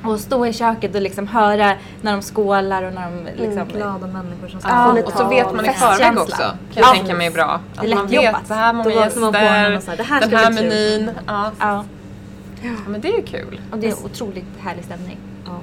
[0.04, 3.68] Och stå i köket och liksom höra när de skålar och när de liksom...
[3.68, 6.82] Glada människor som ska Ja, Och så vet man i förväg också, kan Ja.
[6.82, 7.60] jag tänka mig bra.
[7.74, 8.42] Det är Att man lättjobbat.
[8.42, 11.12] vet så här många man på och så gäster, här, det här den här menyn.
[11.28, 11.52] Ja.
[11.60, 11.84] Ja,
[12.64, 13.62] ja, men det är ju kul.
[13.72, 15.18] och det är otroligt härlig stämning.
[15.46, 15.60] Ja.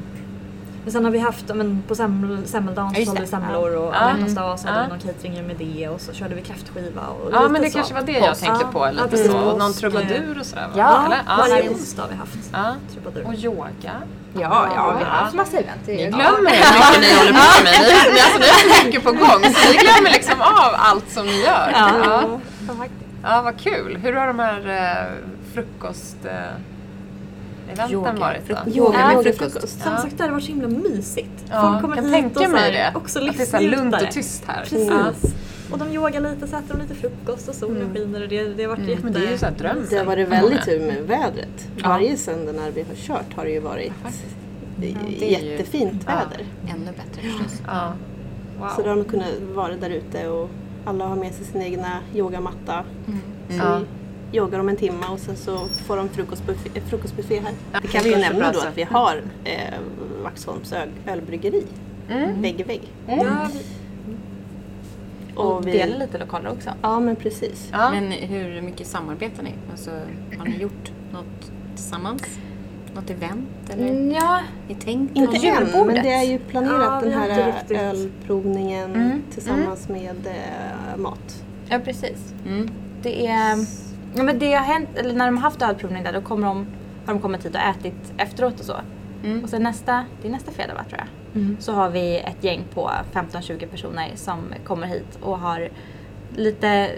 [0.87, 3.99] Men sen har vi haft, men på semmel, semmeldagen så sålde vi semlor och Ja.
[3.99, 7.30] alla dag så hade vi någon catering med det och så körde vi kräftskiva och
[7.32, 7.76] Ja men det så.
[7.78, 8.68] kanske var det jag tänkte Ja.
[8.72, 8.87] på.
[8.91, 9.30] Lite Ja, precis.
[9.30, 9.39] så.
[9.39, 10.72] Och någon Påsk, trubadur och sådär va?
[10.76, 11.18] Ja, Eller?
[11.39, 11.70] Varje Ja.
[11.70, 12.74] onsdag har vi haft ja.
[12.93, 13.26] trubadur.
[13.26, 13.70] Och yoga.
[13.82, 15.87] Ja, ja, vi har haft massa event.
[15.87, 17.72] Ni glömmer hur mycket ni håller på med.
[17.80, 21.11] Ni, ni, alltså, ni har så mycket på gång så ni glömmer liksom av allt
[21.11, 21.70] som ni gör.
[21.72, 21.91] Ja.
[22.05, 22.78] Ja.
[23.22, 23.97] Ja, vad kul.
[24.03, 25.12] Hur har de här eh,
[25.55, 26.16] frukost...
[27.72, 28.70] Eventen Yoga, varit då?
[28.70, 29.68] Yoga med frukost.
[29.82, 31.44] Som sagt det har varit så himla mysigt.
[31.50, 32.98] Ja, Folk kommer kan hit tänka och så mig här, det.
[32.98, 34.06] också Att det är lugnt livsnjutare.
[34.08, 34.60] och tyst här.
[34.62, 34.88] Precis.
[34.90, 35.12] Ja.
[35.72, 38.62] Och de yogar lite, så äter de lite frukost och solen skiner och det, det
[38.64, 39.04] har varit jätte...
[39.04, 39.86] Men det är ju så här drömmen.
[39.90, 41.68] Det har varit väldigt tur med vädret.
[41.82, 41.88] Ja.
[41.88, 43.92] Varje söndag när vi har kört har det ju varit
[44.76, 46.12] det är ju- jättefint Ja.
[46.14, 46.46] väder.
[46.74, 47.62] Ännu bättre förstås.
[47.66, 47.92] Ja.
[48.60, 48.68] Wow.
[48.76, 50.50] Så då har de kunnat vara där ute och
[50.84, 52.84] alla har med sig sin egna yogamatta.
[53.48, 53.80] Så Ja.
[54.33, 57.53] Yogar om en timme och sen så får de frukostbuffé, frukostbuffé här.
[57.72, 59.74] Ja, Det kan vi ju nämna bra då att vi har eh,
[60.22, 61.64] Vaxholms öl, ölbryggeri
[62.11, 62.43] Mm.
[62.43, 62.83] vägg i vägg.
[63.07, 63.61] Ja, vi,
[65.37, 66.70] Och vi, delar lite lokaler också.
[66.83, 67.68] Ja men precis.
[67.72, 67.91] Ja.
[67.91, 69.55] Men hur mycket samarbetar ni?
[69.70, 69.91] Alltså,
[70.39, 72.22] har ni gjort något tillsammans?
[72.95, 73.89] Något event eller?
[73.89, 75.87] Mm, Ja, Ni tänkt Inte än, julbordet.
[75.87, 81.45] men det är ju planerat Ja, den här ölprovningen Mm, tillsammans med eh, mat.
[81.68, 82.35] ja precis.
[82.47, 82.70] Mm.
[83.03, 83.57] Det är...
[84.16, 86.66] Ja, men det har hänt, eller när de har haft ölprovning där då kommer de,
[87.06, 88.76] har de kommit hit och ätit efteråt och så.
[89.24, 89.44] Mm.
[89.44, 91.42] Och sen nästa, det är nästa fredag va tror jag.
[91.42, 91.56] Mm.
[91.60, 95.68] Så har vi ett gäng på 15-20 personer som kommer hit och har
[96.36, 96.90] lite,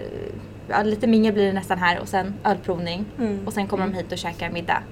[0.67, 3.05] ja, lite mingel blir det nästan här och sen ölprovning.
[3.19, 3.47] Mm.
[3.47, 4.83] Och sen kommer de hit och käkar middag.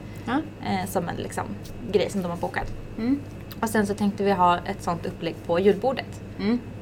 [0.65, 1.45] Eh, som en liksom,
[1.91, 2.73] grej som de har bokat.
[2.97, 3.19] Mm.
[3.61, 6.21] Och sen så tänkte vi ha ett sånt upplägg på julbordet.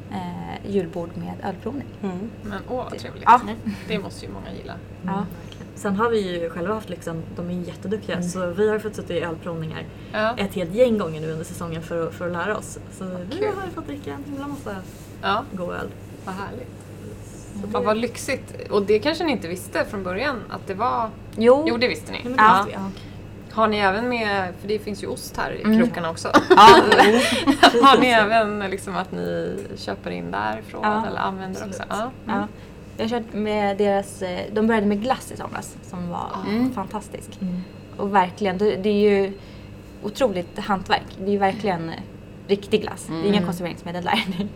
[0.09, 0.19] Mm.
[0.21, 1.87] Eh, julbord med ölprovning.
[2.03, 2.29] Mm.
[2.43, 3.23] Men åh vad trevligt.
[3.25, 3.41] Ja.
[3.87, 4.73] Det måste ju många gilla.
[5.05, 5.25] Ja.
[5.75, 9.13] Sen har vi ju själva haft liksom, de är jätteduktiga så vi har fått sitta
[9.13, 9.83] i ölprovningar
[10.13, 10.37] Ja.
[10.37, 12.79] ett helt gäng gånger nu under säsongen för, att- för att lära oss.
[12.91, 13.47] Så vi kul.
[13.61, 14.75] har fått dricka en himla massa
[15.21, 15.87] ja, god öl.
[16.25, 16.67] vad härligt.
[17.53, 18.71] Så Ja, vad lyxigt.
[18.71, 21.09] Och det kanske ni inte visste från början att det var...
[21.37, 21.65] Jo.
[21.67, 22.19] Jo, det visste ni.
[22.37, 22.65] Ja,
[23.55, 25.77] Har ni även med, för det finns ju ost här i Mm.
[25.77, 26.31] krokarna också.
[26.49, 26.55] Ja.
[27.83, 31.83] Har ni även liksom att ni köper in därifrån Ja, eller använder också?
[31.89, 32.11] absolut.
[32.27, 32.33] Ja.
[32.33, 32.47] Ja.
[32.97, 36.73] Jag har kört med deras, eh, de började med glass i somras som var Mm.
[36.73, 37.29] fantastisk.
[37.41, 37.63] Mm.
[37.97, 39.33] Och verkligen, det är ju
[40.03, 41.03] otroligt hantverk.
[41.19, 41.95] Det är ju verkligen eh,
[42.47, 43.05] riktig glass.
[43.09, 43.45] Det är inga Mm.
[43.45, 44.25] konserveringsmedel där.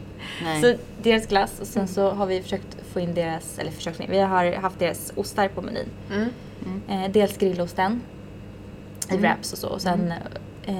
[0.43, 0.61] Nej.
[0.61, 0.73] Så
[1.03, 4.53] deras glass och sen så har vi försökt få in deras, eller försökt, vi har
[4.55, 5.87] haft deras ostar på menyn.
[6.11, 6.31] Mm.
[6.89, 8.01] Eh, dels grillosten
[9.09, 9.21] i Mm.
[9.21, 10.13] wraps och så och sen
[10.63, 10.75] eh,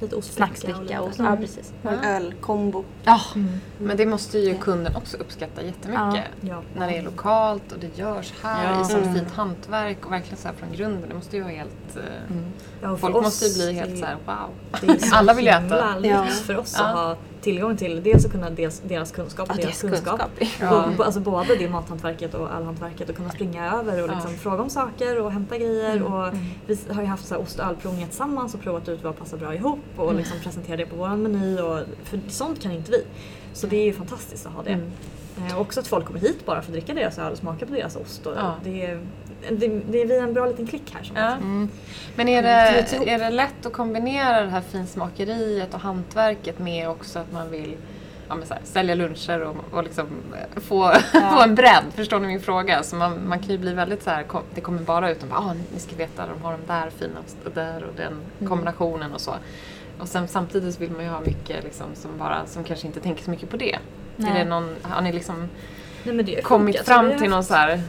[0.00, 1.22] Lite ostbricka snacksbricka och och så.
[1.22, 1.72] Ja, precis.
[1.82, 2.84] Och en ölkombo.
[3.04, 3.60] Ja, Mm.
[3.78, 6.24] Men det måste ju kunden också uppskatta jättemycket.
[6.40, 6.62] Ja.
[6.76, 8.80] När det är lokalt och det görs här Ja.
[8.80, 9.14] i sånt Mm.
[9.14, 11.08] fint hantverk och verkligen så här från grunden.
[11.08, 11.96] Det måste ju vara helt...
[11.96, 12.36] eh,
[12.82, 14.50] Ja, och för Folk måste ju bli så helt så här: wow.
[14.80, 15.92] Det är så Alla vill äta.
[15.92, 16.24] himla Ja.
[16.26, 16.84] för oss Ja.
[16.86, 20.30] att ha tillgång till dels att kunna dels deras kunskap och Ja, deras deras kunskap.
[20.38, 20.60] kunskap.
[20.60, 20.84] Ja.
[20.98, 24.12] Och, alltså både det mathantverket och ölhantverket och kunna springa över och Ja.
[24.14, 25.96] liksom fråga om saker och hämta grejer.
[25.96, 26.12] Mm.
[26.12, 26.34] Och
[26.66, 29.36] vi har ju haft så här ost och ölprovningar tillsammans och provat ut vad passar
[29.36, 30.16] bra ihop och Mm.
[30.16, 31.58] liksom presentera det på vår meny.
[31.60, 33.04] Och, för sånt kan inte vi.
[33.52, 34.70] Så det är ju fantastiskt att ha det.
[34.70, 34.90] Mm.
[35.50, 37.72] Eh, också att folk kommer hit bara för att dricka deras öl och smaka på
[37.72, 38.26] deras ost.
[38.26, 38.54] Och Ja.
[38.64, 38.98] det,
[39.50, 41.02] det, det är vi är en bra liten klick här.
[41.02, 41.32] Som Ja.
[41.32, 41.68] Mm.
[42.16, 43.08] Men är det, Knyts ihop.
[43.08, 47.76] är det lätt att kombinera det här finsmakeriet och hantverket med också att man vill
[48.28, 51.84] ja, men så här, sälja luncher och, och liksom eh, få, få en bredd?
[51.94, 52.82] Förstår ni min fråga?
[52.82, 55.32] Så man, man kan ju bli väldigt så här, kom, det kommer bara ut om
[55.32, 58.48] ah, ni ska veta de har de där fina och där och den Mm.
[58.48, 59.34] kombinationen och så.
[60.00, 63.00] Och sen samtidigt så vill man ju ha mycket liksom, som, bara, som kanske inte
[63.00, 63.72] tänker så mycket på det.
[63.74, 63.80] Är
[64.16, 64.32] Nej.
[64.34, 65.48] det någon, har ni liksom
[66.04, 67.80] Nej, men det är kommit fram till någon så här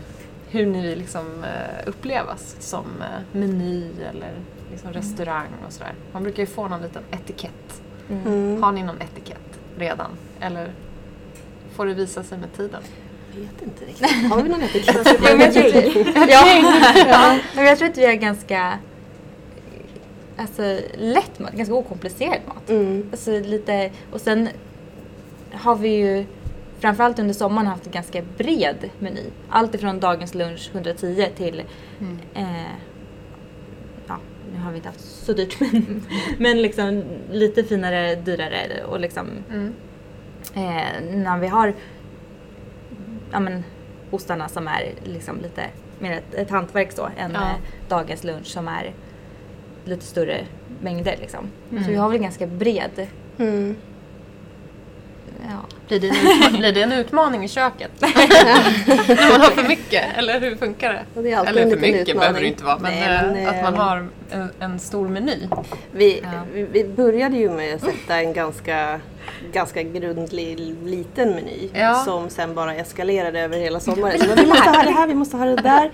[0.50, 4.32] hur ni vill liksom eh, upplevas som eh, meny eller
[4.72, 5.94] liksom restaurang och sådär.
[6.12, 7.82] Man brukar ju få någon liten etikett.
[8.10, 8.64] Mm.
[8.64, 10.12] Har ni någon etikett redan?
[10.40, 10.72] Eller
[11.76, 12.82] får det visa sig med tiden?
[13.34, 14.32] Jag vet inte riktigt.
[14.32, 15.04] Har vi någon etikett?
[15.18, 15.40] Tror
[16.30, 16.46] ja.
[17.56, 17.64] ja.
[17.64, 18.80] Jag tror att vi har ganska
[20.38, 22.70] alltså, lätt mat, ganska okomplicerad mat.
[22.70, 23.10] Mm.
[23.12, 24.50] Alltså lite, och sen
[25.52, 26.26] har vi ju
[26.80, 29.24] framförallt under sommaren haft en ganska bred meny.
[29.50, 31.60] Allt ifrån dagens lunch 110 till
[32.34, 32.46] eh,
[34.08, 34.18] ja,
[34.54, 36.02] nu har vi inte haft så dyrt men,
[36.38, 39.74] men liksom lite finare, dyrare och liksom Mm.
[40.56, 41.74] eh, när vi har
[43.32, 43.64] ja, men,
[44.12, 45.64] ostarna som är liksom lite
[46.00, 47.42] mer ett, ett hantverk så än Ja.
[47.42, 47.56] eh,
[47.90, 48.94] dagens lunch som är
[49.86, 50.46] lite större
[50.82, 51.48] mängder liksom.
[51.72, 51.84] Mm.
[51.84, 53.08] Så vi har väl ganska bred
[53.38, 53.76] Mm.
[55.48, 55.78] Ja.
[55.88, 57.92] Blir, det en blir det en utmaning i köket?
[58.02, 61.22] När man har för mycket, eller hur funkar det?
[61.22, 62.20] Det är eller för mycket utmaning.
[62.20, 65.08] behöver det inte vara, men, Nej, men, eh, att man eh, har en, en stor
[65.08, 65.38] meny.
[65.92, 66.30] Vi, Ja.
[66.72, 69.00] vi, började ju med att sätta en ganska,
[69.54, 71.96] ganska grundlig liten meny Ja.
[71.96, 74.20] som sen bara eskalerade över hela sommaren.
[74.20, 75.92] Så vi måste ha det här, vi måste ha det där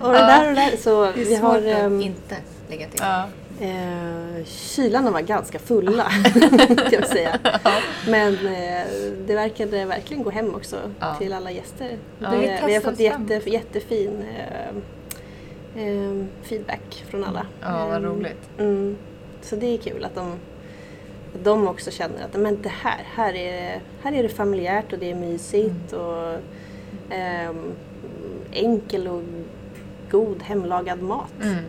[0.00, 0.76] och det där och det där.
[0.76, 1.66] Så vi har...
[1.66, 2.36] ehm, inte
[2.68, 3.00] lägga till.
[3.60, 6.02] Eh, kylarna var ganska fulla
[6.68, 7.38] kan jag säga.
[8.08, 8.86] Men eh,
[9.26, 11.14] det verkade verkligen gå hem också Ja.
[11.14, 11.96] till alla gäster.
[12.18, 12.30] Ja.
[12.30, 14.76] Vi vi har fått jätte, jättefin eh,
[15.86, 17.46] eh, feedback från alla.
[17.60, 18.50] Ja, vad Eh, roligt.
[18.58, 18.96] Mm,
[19.42, 20.32] så det är kul att de,
[21.34, 24.98] att de också känner att men det här, här är, här är det familjärt och
[24.98, 26.04] det är mysigt Mm.
[26.06, 26.38] och
[27.10, 27.72] ehm,
[28.52, 29.22] enkel och
[30.10, 31.32] god hemlagad mat.
[31.42, 31.64] Mm.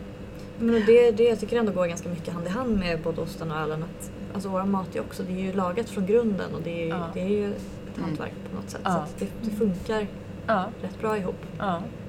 [0.61, 3.51] Men det, det jag tycker ändå går ganska mycket hand i hand med både osten
[3.51, 3.83] och ölen.
[3.83, 6.87] Att, alltså vår mat är också, det är ju lagat från grunden och det är,
[6.89, 7.07] Ja.
[7.13, 8.81] det är ju ett hantverk på något sätt.
[8.83, 9.05] Ja.
[9.17, 10.07] Så det, det funkar
[10.47, 11.35] Ja, rätt bra ihop.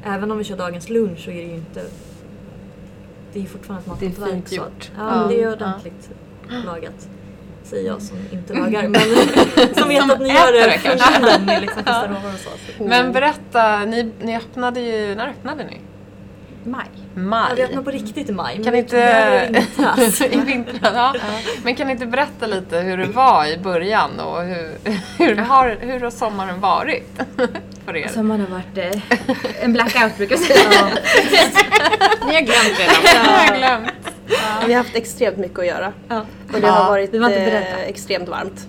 [0.05, 1.85] Även om vi kör dagens lunch så är det ju inte...
[3.33, 4.33] Det är fortfarande ett Det är mathantverk.
[4.49, 4.91] fint gjort.
[4.99, 6.11] Ja, men det är ordentligt
[6.67, 7.09] lagat.
[7.65, 8.89] Säger jag som inte lagar.
[8.89, 9.01] Men
[9.75, 12.41] som vet Som att ni gör det från grunden med liksom råvaror och
[12.79, 12.85] så.
[12.85, 15.81] Men berätta, ni, ni öppnade ju, när öppnade ni?
[16.65, 16.85] Maj.
[17.15, 17.47] Maj.
[17.51, 18.61] Ja, vi öppnar på riktigt i maj.
[18.65, 18.97] Kan vi inte...
[18.97, 20.21] behöver vintras.
[20.21, 21.15] I vintras, ja.
[21.65, 24.71] Men kan ni inte berätta lite hur det var i början och hur,
[25.19, 27.09] hur, har, hur har sommaren varit
[27.87, 28.09] för er?
[28.09, 29.03] Som har varit eh,
[29.65, 30.89] en blackout brukar jag säga.
[32.27, 32.95] Ni har glömt redan.
[33.05, 33.93] Jag har glömt.
[34.67, 35.93] Vi har haft extremt mycket att göra.
[36.09, 36.21] Ja.
[36.55, 37.83] Och det Ja, har varit vi var inte eh, beredda.
[37.85, 38.67] extremt varmt.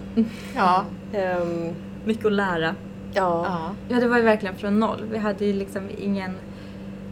[0.55, 0.85] Ja.
[1.13, 1.73] Ehm,
[2.05, 2.75] Mycket att lära.
[3.13, 3.45] ja.
[3.47, 3.71] ja.
[3.89, 5.03] Ja, det var ju verkligen från noll.
[5.11, 6.35] Vi hade ju liksom ingen...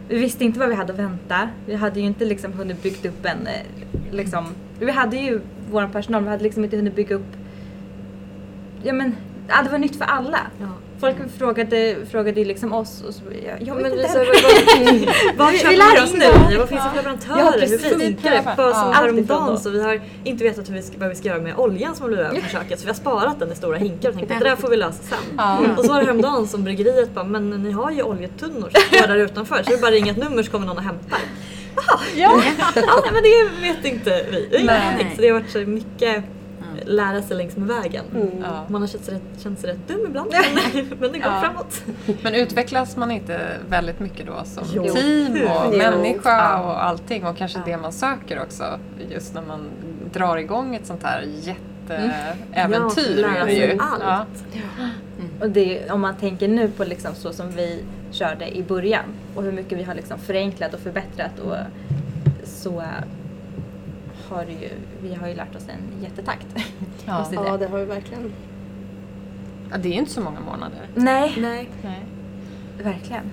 [0.08, 1.48] Vi visste inte vad vi hade att vänta.
[1.66, 3.46] Vi hade ju inte liksom hunnit byggt upp en...
[3.46, 3.62] Eh,
[4.10, 4.46] liksom,
[4.80, 5.40] vi hade ju
[5.70, 7.36] vår personal, men vi hade liksom inte hunnit bygga upp...
[8.82, 9.16] Ja men,
[9.64, 10.40] det var nytt för alla.
[10.60, 10.68] Ja.
[11.02, 13.20] Folk frågade, frågade liksom oss och så,
[13.60, 14.26] Ja, vet men vi sa, vad,
[15.36, 16.56] vad Vi- köper vi lär oss nu?
[16.58, 17.02] Vad finns det för Ja.
[17.02, 17.38] leverantörer?
[17.60, 18.54] Ja, Hur funkar det?
[18.56, 18.92] Bara som Ja.
[18.92, 21.94] häromdagen så vi har inte vetat hur vi ska, vad vi ska göra med oljan
[21.94, 24.14] som har blivit över från köket så vi har sparat den i stora hinkar och
[24.14, 25.18] tänkt att det där får vi lösa sen.
[25.38, 25.58] Ja.
[25.78, 29.08] Och så var det häromdagen som bryggeriet bara, men ni har ju oljetunnor som står
[29.08, 31.18] där utanför så det är bara att ringa ett nummer så kommer någon och hämtar.
[31.76, 32.42] Jaha, ja,
[32.74, 34.68] ja men det vet inte vi.
[34.68, 35.12] Aning.
[35.16, 36.24] Så det har varit så mycket
[36.86, 38.04] lära sig längs med vägen.
[38.42, 38.64] Ja.
[38.68, 40.30] Man har känt sig rätt, känt sig rätt dum ibland
[40.74, 41.40] men, men det går Ja.
[41.40, 41.82] framåt.
[42.22, 44.84] Men utvecklas man inte väldigt mycket då som Jo.
[44.84, 45.78] team och Jo.
[45.78, 46.58] människa Ja.
[46.62, 48.64] och allting och kanske det man söker också
[49.10, 49.60] just när man
[50.12, 53.18] drar igång ett sånt här jätteäventyr.
[53.22, 54.44] Ja, lära sig allt.
[54.52, 54.60] Ja.
[55.40, 59.04] Och det, om man tänker nu på liksom så som vi körde i början
[59.34, 61.56] och hur mycket vi har liksom förenklat och förbättrat och
[62.44, 62.82] så
[64.32, 64.70] har det ju,
[65.02, 66.46] vi har ju lärt oss en jättetakt.
[67.06, 67.26] Ja.
[67.32, 67.58] I ja, det.
[67.58, 68.32] det har vi verkligen.
[69.70, 70.88] Ja, det är ju inte så många månader.
[70.94, 71.70] Nej, Nej.
[71.82, 72.02] Nej.
[72.82, 73.24] verkligen.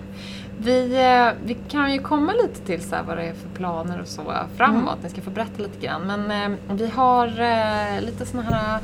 [0.61, 4.01] Vi, eh, vi kan ju komma lite till så här vad det är för planer
[4.01, 4.97] och så framåt.
[5.03, 6.01] Ni ska få berätta lite grann.
[6.07, 8.79] Men eh, vi har eh, lite såna här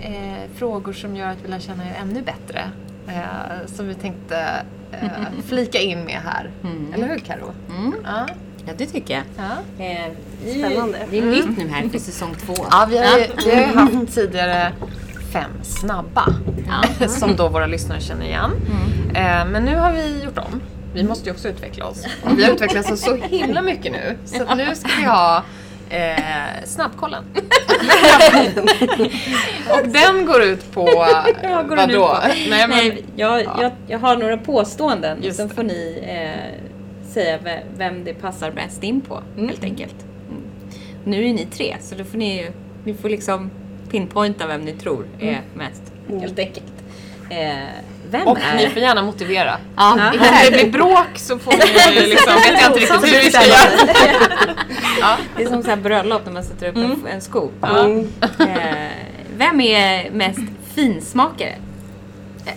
[0.00, 2.70] eh, frågor som gör att vi lär känna er ännu bättre.
[3.66, 4.62] Som vi tänkte
[5.44, 6.50] flika in med här.
[6.62, 6.92] Mm.
[6.94, 7.52] Eller hur Karo?
[7.70, 7.94] Mm.
[8.04, 8.26] Ja.
[8.68, 9.22] Ja, det tycker jag.
[9.36, 9.84] Ja.
[9.84, 10.12] Eh,
[10.58, 10.98] Spännande.
[11.10, 12.54] Det är nytt nu här för säsong två.
[12.70, 14.72] Ja, vi har, ju, vi har ju haft tidigare
[15.32, 16.26] fem snabba
[17.08, 18.50] som då våra lyssnare känner igen.
[19.14, 20.62] Eh, men nu har vi gjort om.
[20.94, 22.04] Vi måste ju också utveckla oss.
[22.24, 24.18] Och vi har utvecklat oss så himla mycket nu.
[24.24, 25.42] Så att nu ska vi ha
[25.90, 27.24] eh, snabbkollen.
[29.70, 30.88] Och den går ut på
[31.42, 32.08] Ja, går den ut vadå?
[32.08, 32.18] på?
[32.28, 36.68] Nej, men, Nej, jag, jag, jag har några påståenden Just Sen får ni eh,
[37.08, 39.94] säga ve- vem det passar bäst in på, helt enkelt.
[40.28, 40.42] Mm.
[41.04, 42.50] Nu är ni tre, så då får ni
[42.84, 43.50] ni får liksom
[43.90, 45.82] pinpointa vem ni tror är mest,
[46.20, 46.72] helt enkelt.
[47.30, 47.48] Eh,
[48.10, 48.56] vem och är...
[48.56, 49.58] ni får gärna motivera.
[49.76, 53.30] Ja, Om det blir bråk så får ni liksom, vet jag inte riktigt hur vi
[53.30, 55.16] ska göra.
[55.36, 57.50] Det är som så här bröllop när man sätter upp en, en sko.
[57.62, 58.08] Mm.
[58.40, 58.90] Eh,
[59.36, 60.40] vem är mest
[60.74, 61.54] finsmakare?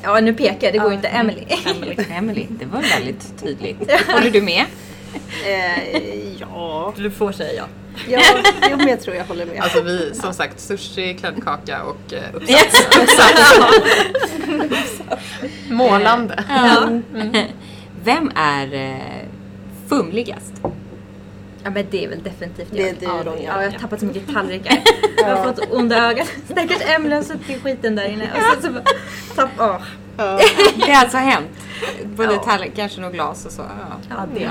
[0.04, 1.08] Ja, nu pekar jag, det går ju inte.
[1.08, 1.46] Emily.
[1.66, 1.96] Emily.
[2.10, 3.92] Emily, det var väldigt tydligt.
[4.08, 4.66] Håller du med?
[5.46, 6.94] Eh, ja.
[6.98, 7.64] Du får säga ja.
[8.10, 8.22] Ja,
[8.72, 9.62] jo, men jag tror jag håller med.
[9.62, 12.88] Alltså vi, som sagt, sushi, kladdkaka och uh, uppsats.
[13.02, 13.42] uppsats.
[15.70, 16.44] Målande.
[18.04, 19.28] Vem är eh,
[19.90, 20.54] fumligast?
[21.64, 22.96] Ja men det är väl definitivt Det är jag.
[23.00, 23.54] du, ja, Ronja.
[23.56, 24.78] Ja, jag har tappat så mycket tallrikar.
[25.18, 26.28] Jag har fått onda ögat.
[26.52, 28.24] Stackars Emelie har suttit i skiten där inne.
[28.36, 28.84] Och sen så bara,
[29.36, 29.50] tapp.
[29.58, 29.82] Ja.
[30.76, 31.48] Det har alltså hänt?
[32.06, 32.44] Både Ja.
[32.44, 33.62] tallrik, kanske något glas och så.
[33.62, 33.98] Ja.
[34.10, 34.50] Ja, det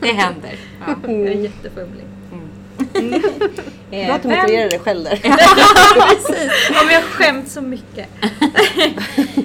[0.00, 0.50] Det händer.
[0.86, 0.94] Ja.
[1.02, 2.04] Jag är jättefumlig.
[4.06, 5.16] Bra att du motiverar dig själv där.
[5.16, 6.70] Precis.
[6.74, 8.08] Ja, men jag har skämt så mycket.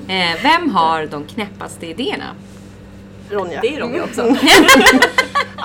[0.08, 2.26] Eh, vem har de knäppaste idéerna?
[3.34, 3.60] Ronja.
[3.62, 4.36] Det är Ronja också.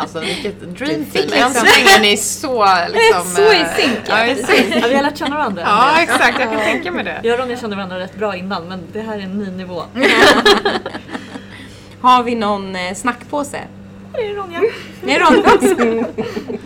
[0.01, 1.29] Alltså vilket dream team.
[1.33, 3.25] Än så länge är ni så liksom...
[3.25, 4.27] Så i eh, synk, Ja.
[4.27, 4.35] Ja,
[4.89, 5.62] vi har lärt känna varandra.
[5.66, 6.41] Ja, exakt.
[6.41, 7.21] Jag kan tänka mig det.
[7.23, 9.83] Jag och Ronja kände varandra rätt bra innan men det här är en ny nivå.
[12.01, 13.61] Har vi någon eh, snackpåse?
[14.14, 14.61] Det är Ronja.
[15.03, 16.07] Det är Ronja.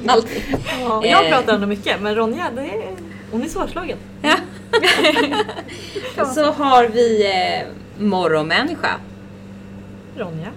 [0.09, 0.43] Alltid.
[0.81, 1.31] Ja, jag Eh.
[1.31, 2.91] pratar ändå mycket men Ronja, det är,
[3.31, 3.99] hon är svårslagen.
[6.35, 8.89] Så har vi eh, morgonmänniska
[10.17, 10.49] Ronja.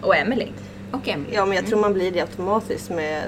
[0.00, 0.52] Och Emelie.
[0.92, 1.34] och Emelie.
[1.34, 3.22] Ja, men jag tror man blir det automatiskt med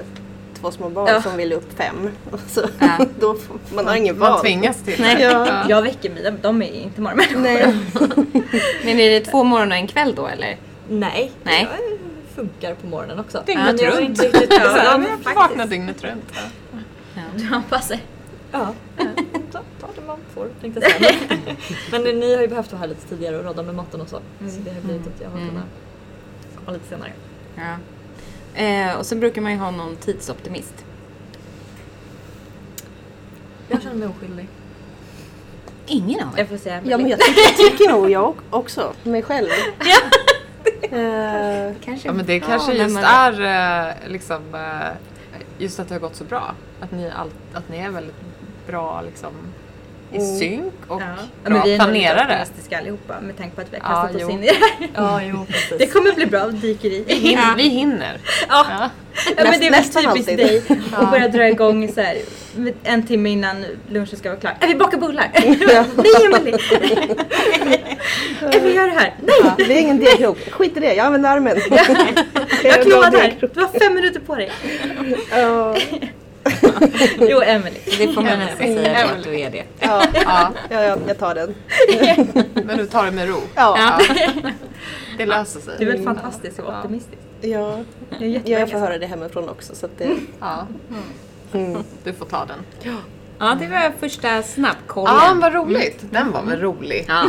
[0.61, 1.21] två små barn Ja.
[1.21, 2.09] som vill upp fem.
[2.47, 3.05] Så, Ja.
[3.19, 4.41] då får, man har ingen Man val.
[4.41, 5.21] tvingas till Nej.
[5.21, 5.63] Ja.
[5.69, 7.39] Jag väcker mina, de är inte morgonmänniskor.
[7.39, 7.75] Nej.
[8.85, 10.57] Men är det två morgon och en kväll då eller?
[10.89, 11.67] Nej, Nej.
[11.71, 13.43] jag funkar på morgonen också.
[13.45, 14.09] Dygnet jag runt.
[14.09, 14.53] inte riktigt...
[14.53, 15.35] Ja, jag får faktiskt.
[15.35, 16.31] vakna dygnet runt.
[17.35, 17.97] Du anpassar.
[18.51, 18.73] Ja,
[19.51, 21.13] ta, ta det man får tänkte jag säga.
[21.91, 24.09] Men, men ni har ju behövt vara här lite tidigare och rodda med maten och
[24.09, 24.15] så.
[24.39, 25.49] Så det har blivit att jag har Mm.
[25.49, 25.65] kunnat
[26.71, 27.11] komma lite senare.
[27.55, 28.61] Ja.
[28.63, 30.85] Eh, och så brukar man ju ha någon tidsoptimist.
[33.67, 34.47] Jag känner mig oskyldig.
[35.87, 36.39] Ingen av er?
[36.39, 38.93] Jag får säga Ja, men jag tycker, tycker nog jag också.
[39.03, 39.49] Mig själv.
[40.81, 44.87] Eh, Kanske Ja men det kanske just man- är eh, liksom eh,
[45.57, 46.55] just att det har gått så bra.
[46.81, 48.15] Att ni, all, att ni är väldigt
[48.67, 49.31] bra liksom
[50.13, 50.37] i Mm.
[50.39, 51.05] synk och Ja.
[51.43, 52.21] Ja, bra men vi är planerare.
[52.41, 54.29] optimistiska allihopa med tanke på att vi har Ja, kastat oss jo.
[54.29, 54.89] in i det här.
[54.95, 55.77] Ja, jo precis.
[55.77, 57.55] Det kommer bli bra, dyker Vi hinner.
[57.57, 58.17] Vi hinner.
[58.49, 58.89] Ja, Ja.
[59.37, 60.61] Ja, men det är Nästan typiskt dig
[60.93, 62.17] att börja dra igång så här,
[62.83, 64.57] en timme innan lunchen ska vara klar.
[64.61, 65.31] Äh, vi bakar bullar!
[65.33, 66.57] Nej Emelie!
[68.53, 69.15] Äh, vi gör det här!
[69.21, 69.35] Nej!
[69.43, 70.37] ja, vi är ingen degkrok.
[70.51, 71.57] Skit i det, jag använder armen.
[72.63, 73.49] Jag har klovat här!
[73.53, 74.51] Du har fem minuter på dig.
[77.19, 77.81] Jo, Emelie.
[77.97, 79.63] Det får man nästan säga då, att du är det.
[79.79, 81.55] ja, Ja, ja, jag, tar den.
[82.65, 83.41] men du tar det med ro.
[83.55, 83.99] Ja, Ja.
[85.17, 85.85] Det löser Du är sig.
[85.85, 87.17] väl fantastisk och optimistisk.
[87.41, 87.79] ja.
[88.19, 89.75] Jag jag får höra det hemifrån också.
[89.75, 90.67] Så att det, Ja,
[91.53, 91.83] mm.
[92.03, 92.93] du får ta den.
[93.41, 95.13] Ja, det var första snabbkollen.
[95.15, 95.99] Ja, vad roligt.
[96.11, 97.05] Den var väl rolig.
[97.07, 97.23] Ja.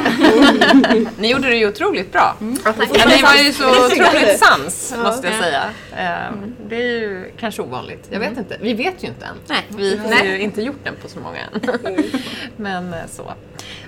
[1.18, 2.36] Ni gjorde det ju otroligt bra.
[2.64, 2.76] Tack.
[2.94, 5.02] Ja, ni var ju så otroligt sans, Ja.
[5.02, 5.62] måste jag säga.
[5.96, 8.08] Ehm, Det är ju kanske ovanligt.
[8.10, 8.56] Jag vet inte.
[8.60, 9.34] Vi vet ju inte än.
[9.48, 9.58] Nej.
[9.68, 10.26] Vi har Nej.
[10.30, 11.60] ju inte gjort den på så många än.
[12.56, 13.32] Men eh, så.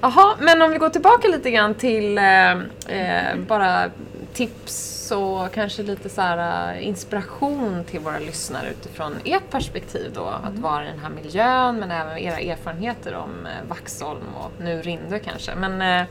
[0.00, 3.90] Jaha, men om vi går tillbaka lite grann till eh, eh, bara
[4.34, 10.24] tips och kanske lite så här eh, inspiration till våra lyssnare utifrån ert perspektiv då.
[10.24, 14.82] Att vara i den här miljön men även era erfarenheter om eh, Vaxholm och nu
[14.82, 15.54] Rindö kanske.
[15.54, 16.06] Men eh,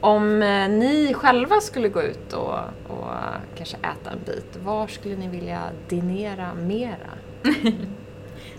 [0.00, 3.10] om eh, ni själva skulle gå ut och, och
[3.56, 7.10] kanske äta en bit, var skulle ni vilja dinera mera?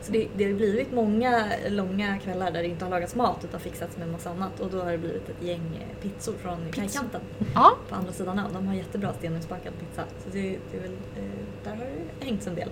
[0.05, 3.59] Så det, det har blivit många långa kvällar där det inte har lagats mat utan
[3.59, 7.21] fixats med massa annat och då har det blivit ett gäng eh, pizzor från Kajkanten
[7.55, 8.53] Ja, på andra sidan ön.
[8.53, 10.03] De har jättebra stenugnsbakad pizza.
[10.23, 10.41] Så det,
[10.71, 11.23] det är väl, eh,
[11.63, 11.77] där har
[12.19, 12.69] det hängts en del.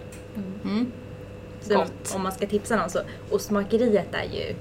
[0.66, 0.92] Mm.
[1.62, 2.14] Så Gott.
[2.16, 3.00] om man ska tipsa någon så,
[3.32, 4.56] ostmakeriet är ju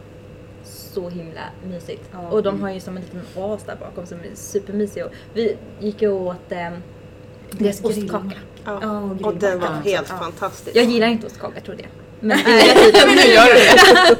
[0.65, 2.11] så himla mysigt.
[2.13, 2.29] Ja.
[2.31, 5.05] Och de har ju som en liten oas där bakom som är supermysig.
[5.05, 6.71] Och vi gick ju åt eh,
[7.51, 8.33] deras ostkaka.
[8.65, 8.79] ja.
[8.83, 10.19] Ja, och Och den var helt Ja.
[10.19, 10.77] fantastisk.
[10.77, 11.91] Jag gillar inte ostkaka, trodde jag.
[12.25, 12.39] Men
[13.17, 14.19] nu gör du det.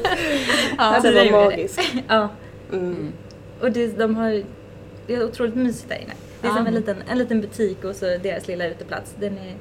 [0.77, 1.49] ja, så den det var det.
[1.49, 1.79] magisk.
[2.07, 2.29] ja.
[2.73, 3.13] Mm.
[3.61, 4.43] Och det, de har,
[5.07, 6.13] det är otroligt mysigt där inne.
[6.41, 6.57] Det är Ja.
[6.57, 9.13] som en liten, en liten butik och så deras lilla uteplats.
[9.19, 9.55] Den är,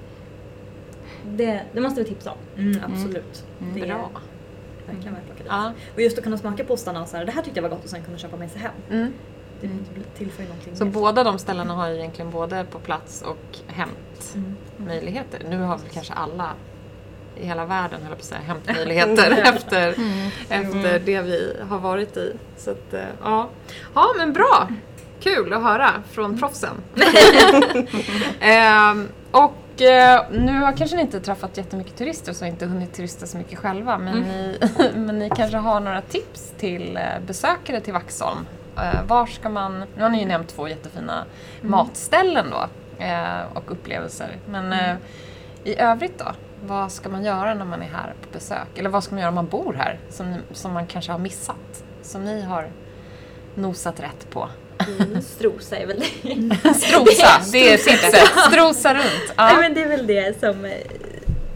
[1.26, 2.38] det, det måste vi tipsa om.
[2.59, 3.45] Mm, absolut.
[3.61, 3.74] Mm.
[3.80, 4.11] Det Bra.
[4.86, 5.47] verkligen värt att åka dit.
[5.53, 5.72] Ja.
[5.95, 7.70] Och just att kunna smaka på ostarna och så här, det här tyckte jag var
[7.76, 8.72] gott och sen kunna köpa med sig hem.
[8.90, 9.12] Mm.
[9.61, 9.68] Det
[10.18, 10.93] tillför ju någonting Så mer.
[10.93, 15.40] båda de ställena har egentligen både på plats och hämtmöjligheter.
[15.40, 15.51] Mm.
[15.59, 16.51] Nu har väl kanske alla
[17.36, 19.94] i hela världen, höll på att säga, hämtmöjligheter efter,
[20.48, 22.32] efter det vi har varit i.
[22.56, 23.48] Så att, eh, ja.
[23.94, 24.68] ja, men bra!
[25.20, 26.74] Kul att höra från proffsen.
[28.40, 33.26] Ehm, och eh, nu har kanske ni inte träffat jättemycket turister så inte hunnit turista
[33.26, 34.58] så mycket själva men, ni,
[34.94, 38.46] men ni kanske har några tips till eh, besökare till Vaxholm.
[38.76, 41.24] Eh, var ska man, nu har ni ju nämnt två jättefina
[41.62, 42.68] matställen då
[43.04, 44.96] eh, och upplevelser men eh,
[45.64, 46.24] i övrigt då?
[46.66, 48.78] Vad ska man göra när man är här på besök?
[48.78, 51.84] Eller vad ska man göra om man bor här som, som man kanske har missat?
[52.02, 52.70] Som ni har
[53.54, 54.48] nosat rätt på?
[55.00, 56.74] Mm, Strosa är väl det.
[56.74, 58.26] Strosa, det är tipset.
[58.52, 59.04] Strosa runt.
[59.36, 59.56] Nej, Ja.
[59.60, 60.72] men det är väl det som eh,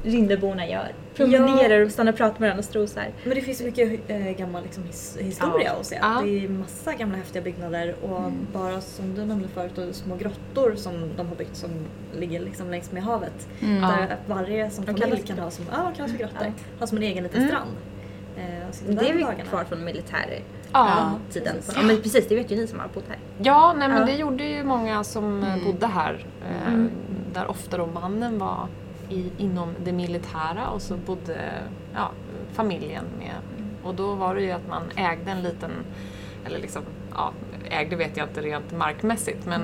[0.05, 0.93] Rinderborna gör.
[1.17, 3.09] Promenerar och stannar och pratar med varandra och strosar.
[3.25, 5.99] Men det finns så mycket äh, gammal liksom, his, historia att se.
[6.03, 6.21] Ja.
[6.25, 10.75] Det är massa gamla häftiga byggnader och bara som du nämnde förut, och små grottor
[10.77, 11.71] som de har byggt som
[12.19, 13.49] ligger liksom längs med havet.
[13.61, 16.39] Där varje som familj kallas kan ha som, ja, de kallas för grottor.
[16.47, 16.53] Ja.
[16.79, 17.49] Ha som en egen liten Mm.
[17.49, 17.71] strand.
[18.71, 19.45] Sitta Det är dagarna.
[19.45, 20.43] kvar från militärtiden.
[20.73, 21.19] Ja.
[21.33, 21.73] precis.
[21.77, 23.19] Ja, men precis, det vet ju ni som har bott här.
[23.43, 24.07] Ja, nej, men Ja.
[24.07, 26.27] det gjorde ju många som eh, bodde här.
[26.51, 26.91] Eh, Mm.
[27.33, 28.69] Där ofta då mannen var
[29.11, 31.39] i, inom det militära och så bodde
[31.95, 32.11] ja,
[32.53, 33.35] familjen med.
[33.83, 35.71] Och då var det ju att man ägde en liten,
[36.47, 36.83] eller liksom,
[37.15, 37.33] ja,
[37.71, 39.63] ägde vet jag inte rent markmässigt men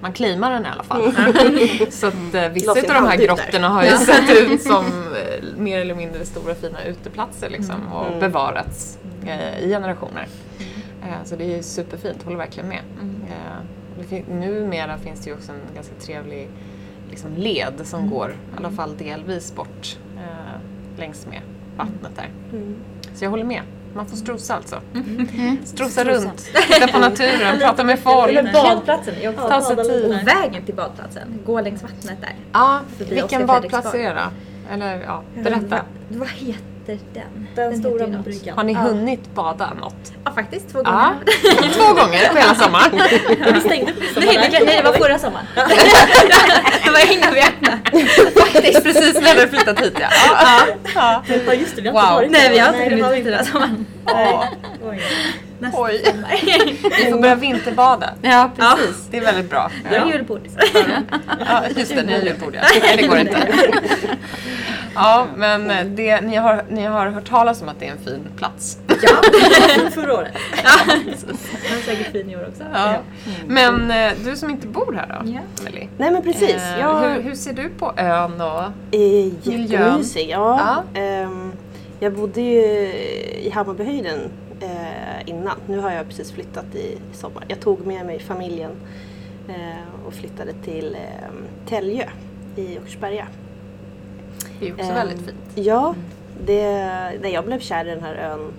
[0.00, 1.12] man claimar den i alla fall.
[1.90, 5.78] så att eh, vissa av de här grottorna har ju sett ut som eh, mer
[5.80, 8.20] eller mindre stora fina uteplatser liksom och Mm.
[8.20, 10.26] bevarats eh, i generationer.
[11.02, 12.80] Eh, Så det är ju superfint, håller verkligen med.
[14.10, 16.48] Eh, numera finns det ju också en ganska trevlig
[17.10, 20.60] liksom, led som går, i alla fall delvis bort eh,
[20.98, 21.40] längs med
[21.76, 22.30] vattnet där.
[22.52, 22.76] Mm.
[23.14, 23.62] Så jag håller med.
[23.94, 24.80] Man får strosa alltså.
[25.64, 28.30] Strosa runt, titta på naturen, prata med folk.
[28.30, 29.14] Eller badplatsen.
[29.36, 30.04] Ta sig tid.
[30.04, 32.34] Och vägen till badplatsen, gå längs vattnet där.
[32.52, 34.30] Ja, Förbi vilken badplats är det då?
[34.74, 35.84] Eller ja, berätta.
[36.08, 36.28] Vad, vad
[36.90, 37.46] heter den?
[37.54, 38.24] Den, stora ju något.
[38.24, 38.56] bryggan.
[38.56, 38.78] Har ni Ja.
[38.78, 40.12] hunnit bada något?
[40.24, 41.72] Ja, faktiskt två Ja, gånger.
[41.74, 42.90] två gånger på hela sommaren.
[43.54, 45.46] Vi stängde på Nej, det, nej, det var förra sommaren.
[46.84, 47.78] det var innan vi öppnade.
[48.40, 50.08] Faktiskt precis när du flyttat hit ja.
[50.44, 51.22] ja, ja.
[51.46, 52.02] Ja just det, vi har Wow.
[52.02, 53.86] inte varit Nej, vi har inte hunnit vi dit förra sommaren.
[55.60, 55.66] Ja.
[55.66, 56.02] Nästa Oj.
[56.04, 56.30] sommar.
[57.04, 58.10] Vi får börja vinterbada.
[58.22, 59.06] Ja, precis.
[59.10, 59.70] Det är väldigt bra.
[59.90, 60.12] Det är Ja.
[60.12, 60.40] julbord.
[61.46, 62.60] Ja, just det, ni har julbord ja.
[62.82, 63.48] Nej, det går inte.
[64.94, 68.26] Ja, men det, ni, har, ni har hört talas om att det är en fin
[68.36, 68.78] plats.
[69.02, 69.10] Ja,
[69.90, 70.32] förra året.
[70.56, 72.62] Den är säkert fin i år också.
[72.74, 72.94] Ja.
[73.46, 75.40] Men eh, du som inte bor här då, Ja.
[75.60, 75.88] Emily?
[75.98, 76.50] Nej men precis.
[76.54, 78.62] Eh, Jag hur, hur ser du på ön och...
[78.90, 80.28] är jättemysig.
[80.30, 80.82] Ja.
[80.94, 81.00] Ja.
[81.00, 81.52] Ehm,
[82.00, 82.60] jag bodde ju
[83.42, 84.18] i Hammarbyhöjden
[84.49, 84.49] eh,
[85.26, 85.56] innan.
[85.66, 87.44] Nu har jag precis flyttat i sommar.
[87.48, 88.70] Jag tog med mig familjen
[89.48, 91.30] eh, och flyttade till eh,
[91.68, 92.04] Täljö
[92.56, 93.26] i Åkersberga.
[94.60, 95.38] Det är också Ehm, väldigt fint.
[95.54, 95.94] Ja,
[96.46, 96.62] det,
[97.22, 98.52] nej, jag blev kär i den här ön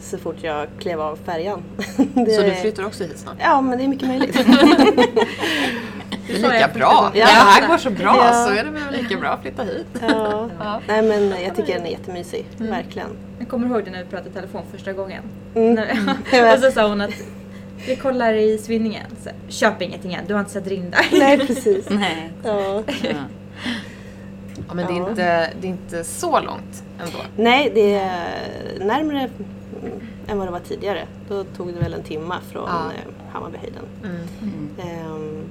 [0.00, 1.62] så fort jag klev av färjan.
[2.14, 3.36] Det, Så du flyttar också hit snart?
[3.40, 4.34] Ja, men det är mycket möjligt.
[6.26, 7.10] Det är lika bra.
[7.14, 7.26] Ja.
[7.26, 8.32] det här går så bra Ja.
[8.46, 9.86] så är det väl lika bra att flytta hit.
[10.00, 10.48] ja.
[10.60, 10.80] Ja.
[10.88, 12.46] Nej, men jag tycker den är jättemysig.
[12.58, 13.08] Verkligen.
[13.52, 15.22] Kommer ihåg det när vi pratade i telefon första gången.
[15.54, 15.74] Mm.
[15.74, 17.14] När, och så sa hon att
[17.86, 19.06] vi kollar i Svinningen.
[19.22, 20.98] Så, Köp ingenting än, du har inte sett Rinda.
[21.12, 21.86] Nej, precis.
[21.90, 22.30] Nej.
[22.44, 22.82] Ja.
[24.68, 25.10] Ja, men det är, Ja.
[25.10, 27.18] inte, det är inte så långt ändå.
[27.36, 29.18] Nej, det är närmare
[29.82, 31.06] mm, än vad det var tidigare.
[31.28, 32.78] Då tog det väl en timma från Ja.
[32.94, 33.82] eh, Hammarbyhöjden.
[34.04, 34.68] Mm.
[34.78, 35.44] Ehm,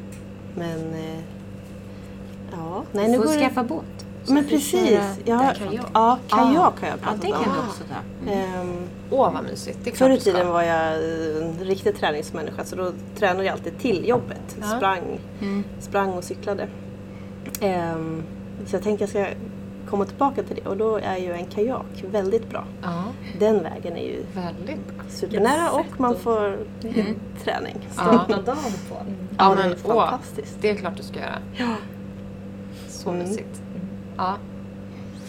[0.56, 1.20] men eh,
[2.52, 3.40] ja, nej Du nu får går det...
[3.40, 3.64] skaffa
[4.28, 5.00] Men precis.
[5.26, 5.86] Jag har, kajak.
[5.94, 7.44] ja, kajak har jag Ja, pratat det kan om.
[7.44, 8.32] du också ta.
[8.32, 8.78] Ehm,
[9.12, 9.80] Åh, vad mysigt.
[9.84, 10.94] Det Förr i tiden var jag
[11.44, 14.58] en riktig träningsmänniska så då tränade jag alltid till jobbet.
[14.62, 14.68] Ja.
[14.78, 15.64] Sprang, Mm.
[15.80, 16.68] sprang och cyklade.
[17.62, 18.24] Ehm,
[18.66, 19.26] så jag tänkte jag ska
[19.90, 22.66] komma tillbaka till det och då är ju en kajak väldigt bra.
[22.82, 23.04] Ja,
[23.40, 25.04] Den vägen är ju väldigt bra.
[25.10, 26.58] supernära och man får
[27.44, 27.76] träning.
[27.98, 28.04] Ja.
[28.04, 28.58] Starta dagen
[28.90, 28.96] på.
[28.96, 29.04] Ja,
[29.38, 30.58] Ja, men det är åh, fantastiskt.
[30.62, 31.38] det är klart du ska göra.
[31.58, 31.76] Ja.
[32.90, 33.22] Så Mm.
[33.22, 33.62] mysigt.
[34.18, 34.51] Ja.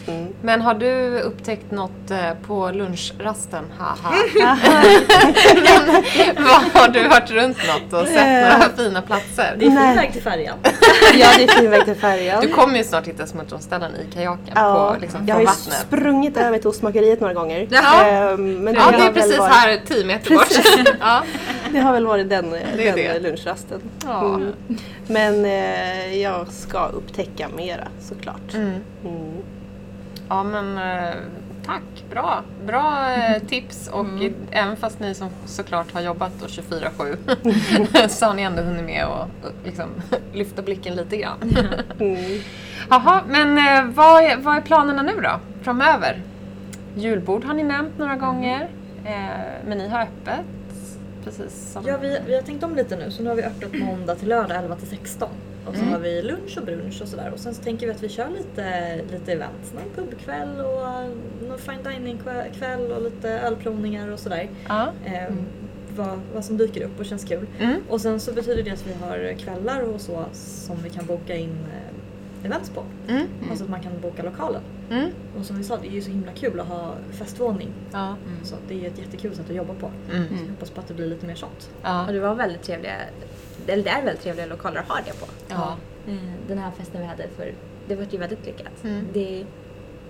[0.06, 0.28] Mm.
[0.42, 3.64] Men har du upptäckt något eh, på lunchrasten?
[3.78, 4.14] Haha.
[6.36, 9.56] Vad har du hört runt något och sett några fina platser?
[9.58, 10.56] Det är fin väg till färjan.
[11.14, 12.40] ja, det är fin väg till färjan.
[12.42, 15.74] Du kommer ju snart hitta smultronställen i kajaken Ja, på, liksom, jag har ju vattnet.
[15.86, 17.68] sprungit över till ostmakeriet några gånger.
[17.70, 18.04] Ja.
[18.04, 20.48] Ehm, men Ja, har det är precis varit, här 10 meter bort.
[21.00, 21.22] Ja.
[21.72, 23.18] Det har väl varit den, den det.
[23.22, 23.80] lunchrasten.
[24.04, 24.24] Ja.
[24.34, 24.52] Mm.
[25.06, 28.54] Men eh, jag ska upptäcka mera såklart.
[28.54, 28.74] Mm.
[29.04, 29.41] Mm.
[30.32, 31.14] Ja men eh,
[31.66, 32.42] tack, bra.
[32.66, 38.26] Bra eh, tips och i- även fast ni som såklart har jobbat då 24-7 så
[38.26, 39.88] har ni ändå hunnit med att och liksom,
[40.32, 41.38] lyfta blicken lite grann.
[42.00, 42.40] Mm.
[42.90, 46.22] Jaha, men eh, vad, är, vad är planerna nu då framöver?
[46.96, 48.68] Julbord har ni nämnt några gånger,
[49.04, 49.12] eh,
[49.66, 50.40] men ni har öppet
[51.24, 51.82] precis som...
[51.86, 54.28] Ja, vi, vi har tänkt om lite nu så nu har vi öppet måndag till
[54.28, 55.28] lördag 11 till 16.
[55.66, 55.92] Och så Mm.
[55.92, 57.30] har vi lunch och brunch och sådär.
[57.32, 59.72] Och sen så tänker vi att vi kör lite, lite events.
[59.74, 64.50] Någon pubkväll och någon fine dining kväll- kväll och lite ölprovningar och sådär.
[64.68, 64.92] Ja.
[65.04, 65.34] Eh,
[65.96, 67.46] vad, vad som dyker upp och känns kul.
[67.60, 67.80] Mm.
[67.88, 71.36] Och sen så betyder det att vi har kvällar och så som vi kan boka
[71.36, 72.84] in eh, events på.
[73.08, 73.26] Mm.
[73.50, 74.62] Alltså att man kan boka lokalen.
[74.90, 75.10] Mm.
[75.38, 77.68] Och som vi sa, det är ju så himla kul att ha festvåning.
[77.92, 78.16] Ja.
[78.42, 79.90] Så det är ett jättekul sätt att jobba på.
[80.12, 80.28] Mm.
[80.28, 81.70] Så jag hoppas på att det blir lite mer sånt.
[81.82, 82.06] Ja.
[82.06, 82.92] Och det var väldigt trevliga,
[83.68, 85.26] eller det är väldigt trevliga lokaler att ha det på.
[85.48, 85.76] Ja.
[86.08, 86.14] Eh,
[86.48, 87.54] Den här festen vi hade för,
[87.88, 88.84] det var ju väldigt lyckat.
[88.84, 89.06] Mm.
[89.12, 89.44] Det,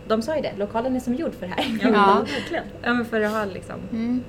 [0.09, 1.79] de sa ju det, lokalen är som gjord för det här.
[1.93, 2.25] Ja.
[2.35, 2.65] verkligen.
[2.83, 4.25] Ja men för att ha liksom, Mm.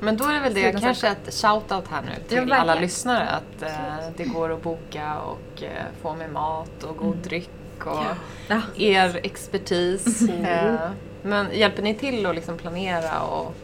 [0.00, 3.62] Men då är det väl det kanske ett shout-out här nu till alla lyssnare att
[3.62, 7.50] eh, det går att boka och eh, få med mat och god dryck
[7.86, 8.04] och
[8.48, 8.60] ja.
[8.76, 10.28] er expertis.
[10.28, 10.90] Eh,
[11.22, 13.54] men hjälper ni till att liksom planera och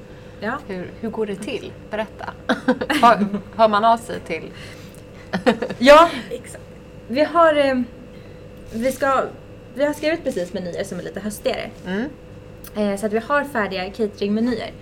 [0.41, 0.59] ja.
[0.67, 1.73] hur, hur går det till?
[1.91, 2.33] Berätta.
[3.03, 3.27] hör,
[3.57, 4.51] hör man av sig till?
[5.79, 6.65] Ja, exakt.
[7.09, 7.81] Vi har, eh,
[8.73, 9.25] vi ska,
[9.75, 11.71] vi har skrivit precis menyer som är lite höstigare.
[11.87, 12.09] Mm.
[12.77, 14.73] Eh, så att vi har färdiga cateringmenyer.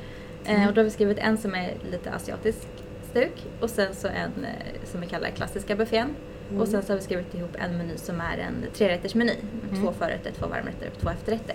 [0.45, 2.69] Eh, och då har vi skrivit en som är lite asiatisk
[3.11, 4.47] stuk och sen så en
[4.85, 6.15] som vi kallar klassiska buffén.
[6.59, 9.35] Och sen så har vi skrivit ihop en meny som är en trerättersmeny.
[9.71, 11.55] med Två förrätter, två varmrätter och två efterrätter.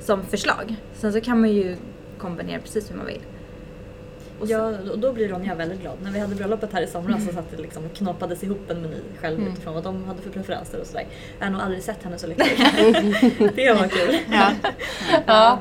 [0.00, 0.76] Som förslag.
[0.94, 1.76] Sen så kan man ju
[2.18, 3.20] kombinera precis hur man vill.
[4.40, 5.94] Och Ja, och då blir Ronja väldigt glad.
[6.02, 8.82] När vi hade bröllopet här i somras så satt det liksom och knoppades ihop en
[8.82, 11.06] meny själv utifrån vad de hade för preferenser och sådär.
[11.38, 12.56] Jag har nog aldrig sett henne så lycklig.
[13.54, 14.18] det var kul.
[14.32, 14.50] Ja.
[15.26, 15.58] ja.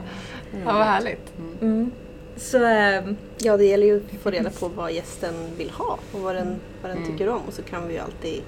[0.65, 1.33] ja, vad härligt.
[1.61, 1.91] Mm.
[2.37, 6.19] Så ehm, Ja, det gäller ju att få reda på vad gästen vill ha och
[6.19, 7.03] vad den, vad Mm.
[7.03, 8.41] den tycker om och så kan vi ju alltid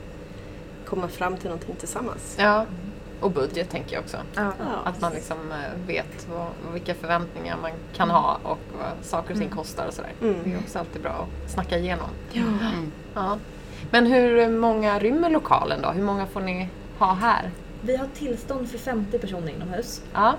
[0.86, 2.36] komma fram till någonting tillsammans.
[2.40, 2.66] Ja.
[3.20, 4.18] Och budget tänker jag också.
[4.36, 4.54] ja.
[4.60, 4.66] Ja.
[4.84, 9.40] Att man liksom eh, vet vad, vilka förväntningar man kan ha och vad saker och
[9.40, 10.12] ting kostar och sådär.
[10.22, 10.36] Mm.
[10.44, 12.10] Det är också alltid bra att snacka igenom.
[12.34, 12.92] Mm.
[13.14, 13.38] Ja.
[13.92, 15.90] Men hur många rymmer lokalen då?
[15.90, 17.52] Hur många får ni ha här?
[17.82, 20.02] Vi har tillstånd för 50 personer inomhus.
[20.14, 20.36] Ja.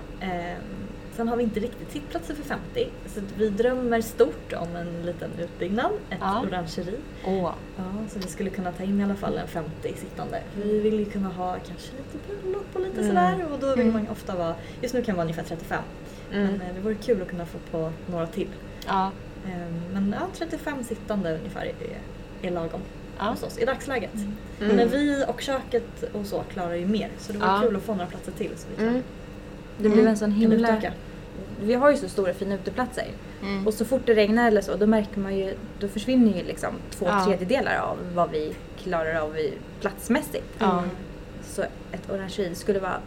[1.18, 2.88] Sen har vi inte riktigt sittplatser för 50.
[3.06, 6.42] Så vi drömmer stort om en liten utbyggnad, ett Ja.
[6.42, 6.94] orangeri.
[7.26, 7.52] Åh.
[7.76, 10.42] Ja, så vi skulle kunna ta in i alla fall en 50 sittande.
[10.62, 14.08] Vi vill ju kunna ha kanske lite bröllop och lite sådär och då vill man
[14.08, 15.82] ofta vara, just nu kan det vara ungefär 35.
[16.32, 16.46] Mm.
[16.46, 18.48] Men eh, det vore kul att kunna få på några till.
[18.86, 19.10] Ja.
[19.46, 21.74] Ehm, Men ja, 35 sittande ungefär är,
[22.48, 22.80] är lagom
[23.18, 23.24] Ja.
[23.24, 24.14] hos oss i dagsläget.
[24.60, 24.76] Mm.
[24.76, 27.60] Men vi och köket och så klarar ju mer så det vore Ja.
[27.62, 29.02] kul att få några platser till så vi kan, Mm.
[29.80, 30.80] Det blev en sån himla...
[31.62, 33.06] Vi har ju så stora fina uteplatser.
[33.42, 33.66] Mm.
[33.66, 36.74] Och så fort det regnar eller så, då märker man ju, då försvinner ju liksom
[36.90, 37.24] två Ja.
[37.24, 39.36] tredjedelar av vad vi klarar av
[39.80, 40.44] platsmässigt.
[40.58, 40.82] Ja.
[41.42, 42.98] Så ett orangeri skulle vara,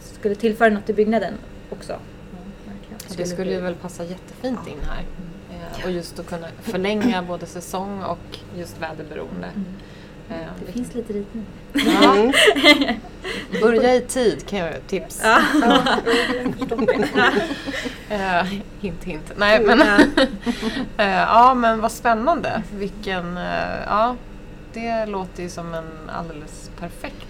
[0.00, 1.34] skulle tillföra något till byggnaden
[1.70, 1.92] också.
[1.92, 2.38] Ja,
[2.72, 2.98] verkligen.
[3.10, 5.02] Och det skulle ju väl passa jättefint in här.
[5.50, 9.46] Eh, Och just att kunna förlänga både säsong och just väderberoende.
[9.46, 9.62] Eh,
[10.66, 11.44] Det finns lite ritning.
[11.72, 12.32] Ja.
[13.60, 15.38] Börja i tid kan jag tipsa.
[18.10, 18.44] Eh,
[18.80, 19.32] hint hint.
[19.36, 19.80] Nej men.
[20.96, 22.62] Eh, ja men vad spännande.
[22.74, 24.16] Vilken, eh, ja.
[24.72, 27.26] Det låter ju som en alldeles perfekt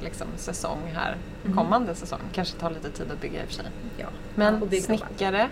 [0.00, 1.16] liksom, säsong här.
[1.54, 2.20] Kommande säsong.
[2.32, 3.64] Kanske tar lite tid att bygga i och för sig.
[3.96, 4.06] Ja.
[4.34, 5.48] Men snickare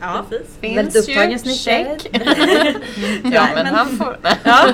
[0.00, 0.24] Ja.
[0.28, 0.48] Precis.
[0.60, 1.98] Väldigt finns upptagen snickare.
[3.32, 4.16] Ja men han får...
[4.44, 4.72] Ja,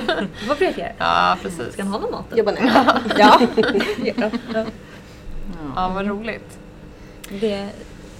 [0.48, 0.94] vad prioriterar.
[0.98, 1.72] ja precis.
[1.72, 2.24] Ska han ha någon mat?
[2.36, 2.72] Jobba ner.
[3.16, 3.40] Ja.
[5.76, 6.58] Ja vad roligt.
[7.40, 7.68] Det,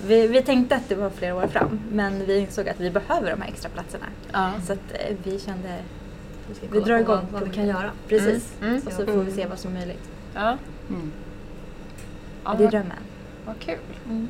[0.07, 3.31] vi, vi tänkte att det var flera år fram, men vi insåg att vi behöver
[3.31, 4.07] de här extra platserna.
[4.33, 4.53] Ja.
[4.67, 5.69] Så att eh, vi kände,
[6.61, 7.17] Vi, vi drar igång.
[7.33, 7.91] vad, vad vi kan göra.
[8.09, 8.53] Precis.
[8.61, 8.87] Mm, mm.
[8.87, 10.11] Och så får vi se vad som är möjligt.
[10.35, 10.57] Ja.
[10.89, 11.13] Mm.
[12.45, 12.97] Ja, det är drömmen.
[13.49, 13.79] Vad kul.
[14.07, 14.29] Mm.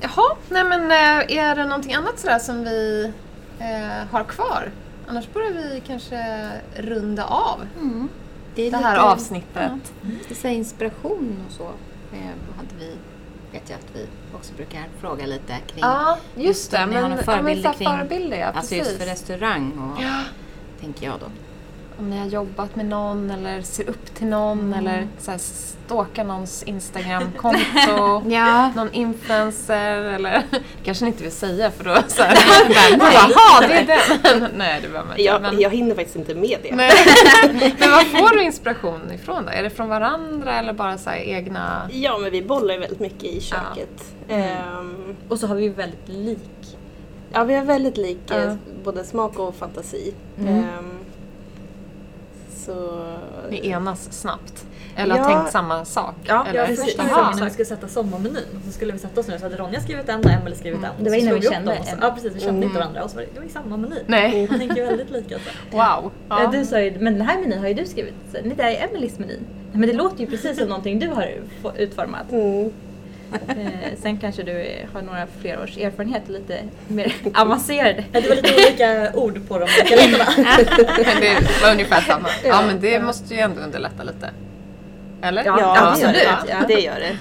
[0.00, 3.12] Jaha, nej men eh, är det någonting annat sådär som vi
[3.58, 4.70] eh, har kvar?
[5.08, 8.08] Annars börjar vi kanske runda av Mm.
[8.56, 9.92] är det här lite- avsnittet.
[10.02, 11.62] Ja, lite inspiration och så.
[12.12, 12.96] Eh, hade vi,
[13.52, 15.80] vet jag att vi också brukar fråga lite kring.
[15.80, 16.78] Ja, just det.
[16.78, 18.78] Men, några ja, men förebilder kring- förebilder, ja, alltså precis.
[18.78, 20.20] just för restaurang och Ja,
[20.80, 21.26] tänker jag då.
[21.98, 26.24] Om ni har jobbat med någon eller ser upp till någon eller så här, stalkar
[26.24, 28.22] någons Instagram-konto.
[28.30, 28.72] Ja.
[28.76, 30.42] Någon influencer eller
[30.84, 32.36] kanske ni inte vill säga för då så här,
[32.98, 33.86] Jaha, det är
[34.40, 34.50] den.
[34.56, 35.22] Nej, det behöver man inte.
[35.22, 36.74] Jag, men, jag hinner faktiskt inte med det.
[36.74, 36.92] Nej.
[37.78, 39.50] men var får du inspiration ifrån då?
[39.50, 41.88] Är det från varandra eller bara så här egna?
[41.92, 44.04] Ja, men vi bollar ju väldigt mycket i köket.
[44.28, 46.76] Ehm, Och så har vi väldigt lik.
[47.32, 48.56] ja, vi har väldigt lik Ja.
[48.84, 50.14] både smak och fantasi.
[50.38, 50.54] Mm.
[50.58, 50.98] Ehm,
[52.66, 53.04] så...
[53.50, 54.66] Ni enas snabbt?
[54.96, 55.36] Eller har Ja.
[55.38, 56.14] tänkt samma sak?
[56.24, 56.60] Ja, eller?
[56.60, 59.44] ja, Precis, gången när vi skulle sätta sommarmenyn så skulle vi sätta oss ner så
[59.44, 61.04] hade Ronja skrivit en och Emelie skrivit en.
[61.04, 61.98] Det var innan vi upp kände en.
[62.00, 62.62] Ja precis, vi kände Mm.
[62.62, 63.96] inte varandra och så var det, det var ju samma meny.
[64.06, 64.46] Nej.
[64.50, 65.34] Man tänker ju väldigt lika.
[65.38, 65.50] Så.
[65.76, 66.10] Wow.
[66.28, 66.46] Ja.
[66.52, 68.14] Du sa ju, men den här menyn har ju du skrivit.
[68.32, 69.38] Nej, det är Emelies meny.
[69.72, 71.28] Men det låter ju precis som någonting du har
[71.76, 72.32] utformat.
[72.32, 72.72] Mm.
[73.48, 76.58] Eh, sen kanske du har några fler års erfarenhet lite
[76.88, 78.04] mer avancerade.
[78.12, 79.96] Ja, Det var lite olika ord på de olika.
[81.04, 82.28] Men det var ungefär samma.
[82.44, 84.30] Ja, men det måste ju ändå underlätta lite.
[85.22, 85.44] Eller?
[85.44, 86.14] Ja, Ja, det gör absolut,
[86.46, 86.52] det.
[86.60, 86.64] ja.
[86.68, 87.16] Det gör det.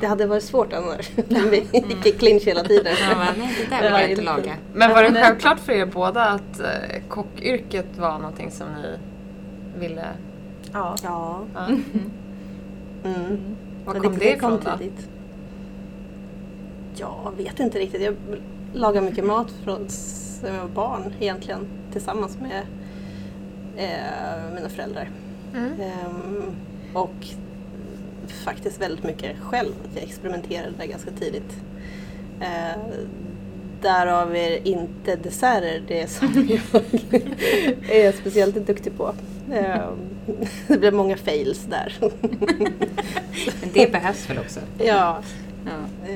[0.00, 1.10] Det hade varit svårt annars.
[1.50, 2.94] Vi gick i clinch hela tiden.
[3.10, 4.54] Ja, men nej, det där vill jag inte laga.
[4.74, 6.66] Men var det självklart för er båda att eh,
[7.08, 8.98] kockyrket var någonting som ni
[9.80, 10.04] ville...
[10.72, 10.94] Ja.
[11.02, 11.40] Ja.
[11.54, 11.66] Ja.
[13.04, 13.56] Mm.
[13.84, 14.76] Var Men kom det ifrån då?
[14.78, 15.08] tidigt.
[17.00, 18.02] Jag vet inte riktigt.
[18.02, 18.16] Jag
[18.72, 21.66] lagar mycket mat från sen jag var barn egentligen.
[21.92, 22.62] Tillsammans med
[23.76, 25.10] eh, mina föräldrar.
[25.54, 25.72] Mm.
[25.80, 26.42] Ehm,
[26.94, 27.26] och
[28.44, 29.72] faktiskt väldigt mycket själv.
[29.94, 31.56] Jag experimenterade där ganska tidigt.
[32.40, 32.80] Eh,
[33.82, 36.28] därav är inte desserter det som
[36.72, 36.82] jag
[37.90, 39.14] är speciellt duktig på.
[39.52, 39.98] Ehm,
[40.68, 41.96] det blev många fails där.
[43.60, 44.60] Men det behövs väl också?
[44.78, 45.22] ja.
[45.64, 46.06] Ja.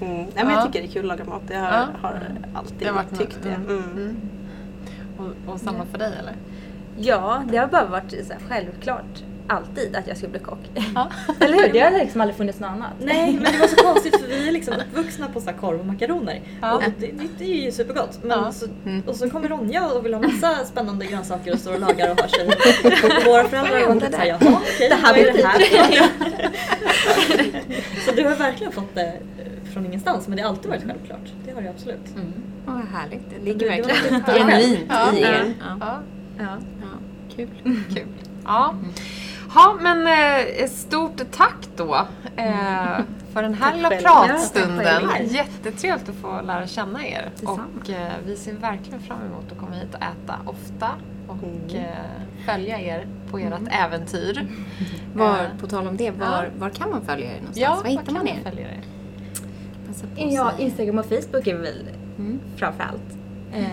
[0.00, 0.16] Mm.
[0.16, 0.52] Nej, men Ja.
[0.52, 1.42] jag tycker det är kul att laga mat.
[1.50, 1.86] Jag har, Ja.
[2.02, 2.20] har
[2.54, 3.48] alltid Det har varit tyckt det.
[3.54, 3.82] Mm.
[3.92, 4.16] Mm.
[5.18, 6.34] Och, och samma för dig eller?
[6.96, 10.58] Ja, det har bara varit så här, självklart alltid att jag skulle bli kock.
[10.94, 11.10] Ja.
[11.40, 11.72] Eller hur?
[11.72, 12.90] Det har liksom aldrig funnits något annat.
[13.00, 15.80] Nej, men det var så konstigt för vi är liksom uppvuxna på så här korv
[15.80, 16.40] och makaroner.
[16.62, 16.74] Ja.
[16.74, 18.18] Och det, det, det är ju supergott.
[18.22, 18.52] Men Ja.
[18.52, 19.02] så, Mm.
[19.06, 22.20] och så kommer Ronja och vill ha massa spännande grönsaker och står och lagar och
[22.20, 22.46] har sig.
[22.48, 25.48] Och våra föräldrar har varit lite såhär, jaha okej, Det här vad är blir det
[25.48, 26.10] här?
[28.06, 31.32] så du har verkligen fått det eh, från ingenstans men det har alltid varit självklart.
[31.46, 32.08] Det har det absolut.
[32.16, 32.32] Mm.
[32.68, 33.22] Åh, vad härligt.
[33.30, 35.54] Det ligger var verkligen genuint i er.
[35.60, 35.76] Ja.
[35.80, 36.00] Ja.
[36.38, 36.56] Ja.
[36.80, 36.86] Ja.
[37.36, 37.48] Kul.
[37.94, 38.06] Kul.
[38.44, 38.74] Ja.
[39.54, 41.94] Ja, men eh, stort tack då
[42.36, 42.98] eh,
[43.32, 45.02] för den här lilla pratstunden.
[45.28, 47.30] Jättetrevligt att få lära känna er.
[47.44, 50.88] Och eh, vi ser verkligen fram emot att komma hit och äta ofta
[51.28, 51.84] och Mm.
[52.46, 54.46] följa er på ert äventyr.
[55.14, 57.56] Var, på tal om det, var, var kan man följa er någonstans?
[57.58, 58.38] Ja, var hittar kan man er?
[58.44, 58.80] följa er?
[60.16, 60.52] Ja.
[60.58, 61.88] Instagram och Facebook är väl
[62.18, 62.40] Mm.
[62.56, 63.18] framförallt.
[63.54, 63.64] Eh,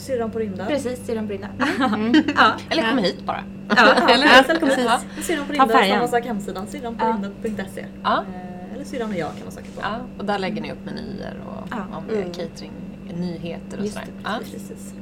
[0.00, 0.66] Syrran på rymden.
[0.66, 1.50] precis, syrran brinner.
[1.78, 2.14] Mm.
[2.36, 2.52] ja.
[2.70, 3.44] Eller kom hit bara.
[3.68, 4.60] Ja, Eller ja, hur?
[4.60, 4.78] kom hit.
[4.84, 5.00] Ja.
[5.22, 7.86] Syrran på rymden, samma sak hemsidan, syrranporymden.se.
[8.02, 8.24] Ja.
[8.34, 9.80] Eh, Eller Syrran och jag kan man söka på.
[9.82, 11.76] Ja, och där lägger ni upp menyer och Ja.
[11.96, 12.32] om det är Mm.
[12.32, 12.72] catering,
[13.14, 14.08] nyheter och Just sådär.
[14.22, 14.94] det, Ja, Precis.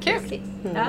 [0.00, 0.12] kul!
[0.20, 0.40] Precis.
[0.64, 0.76] Mm.
[0.76, 0.86] Ja.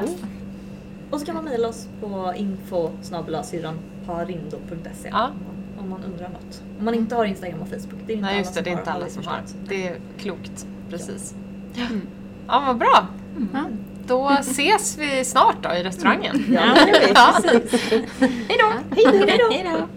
[1.12, 5.26] Och så kan man mejla oss på info syrranparindo.se Ja.
[5.26, 6.64] om, man, om man undrar något.
[6.80, 8.00] Om man inte har Instagram och Facebook.
[8.08, 9.42] Det är inte Nej alla just det, som det är inte alla som har.
[9.68, 11.36] Det är klokt, precis.
[11.76, 12.02] Mm.
[12.48, 13.08] Ja, vad bra!
[13.54, 13.60] Ja.
[14.08, 16.46] Då ses vi snart då i restaurangen.
[16.54, 16.62] Ja.
[17.16, 17.34] Ja.
[18.20, 18.96] Hej då!
[19.52, 19.88] Hej då!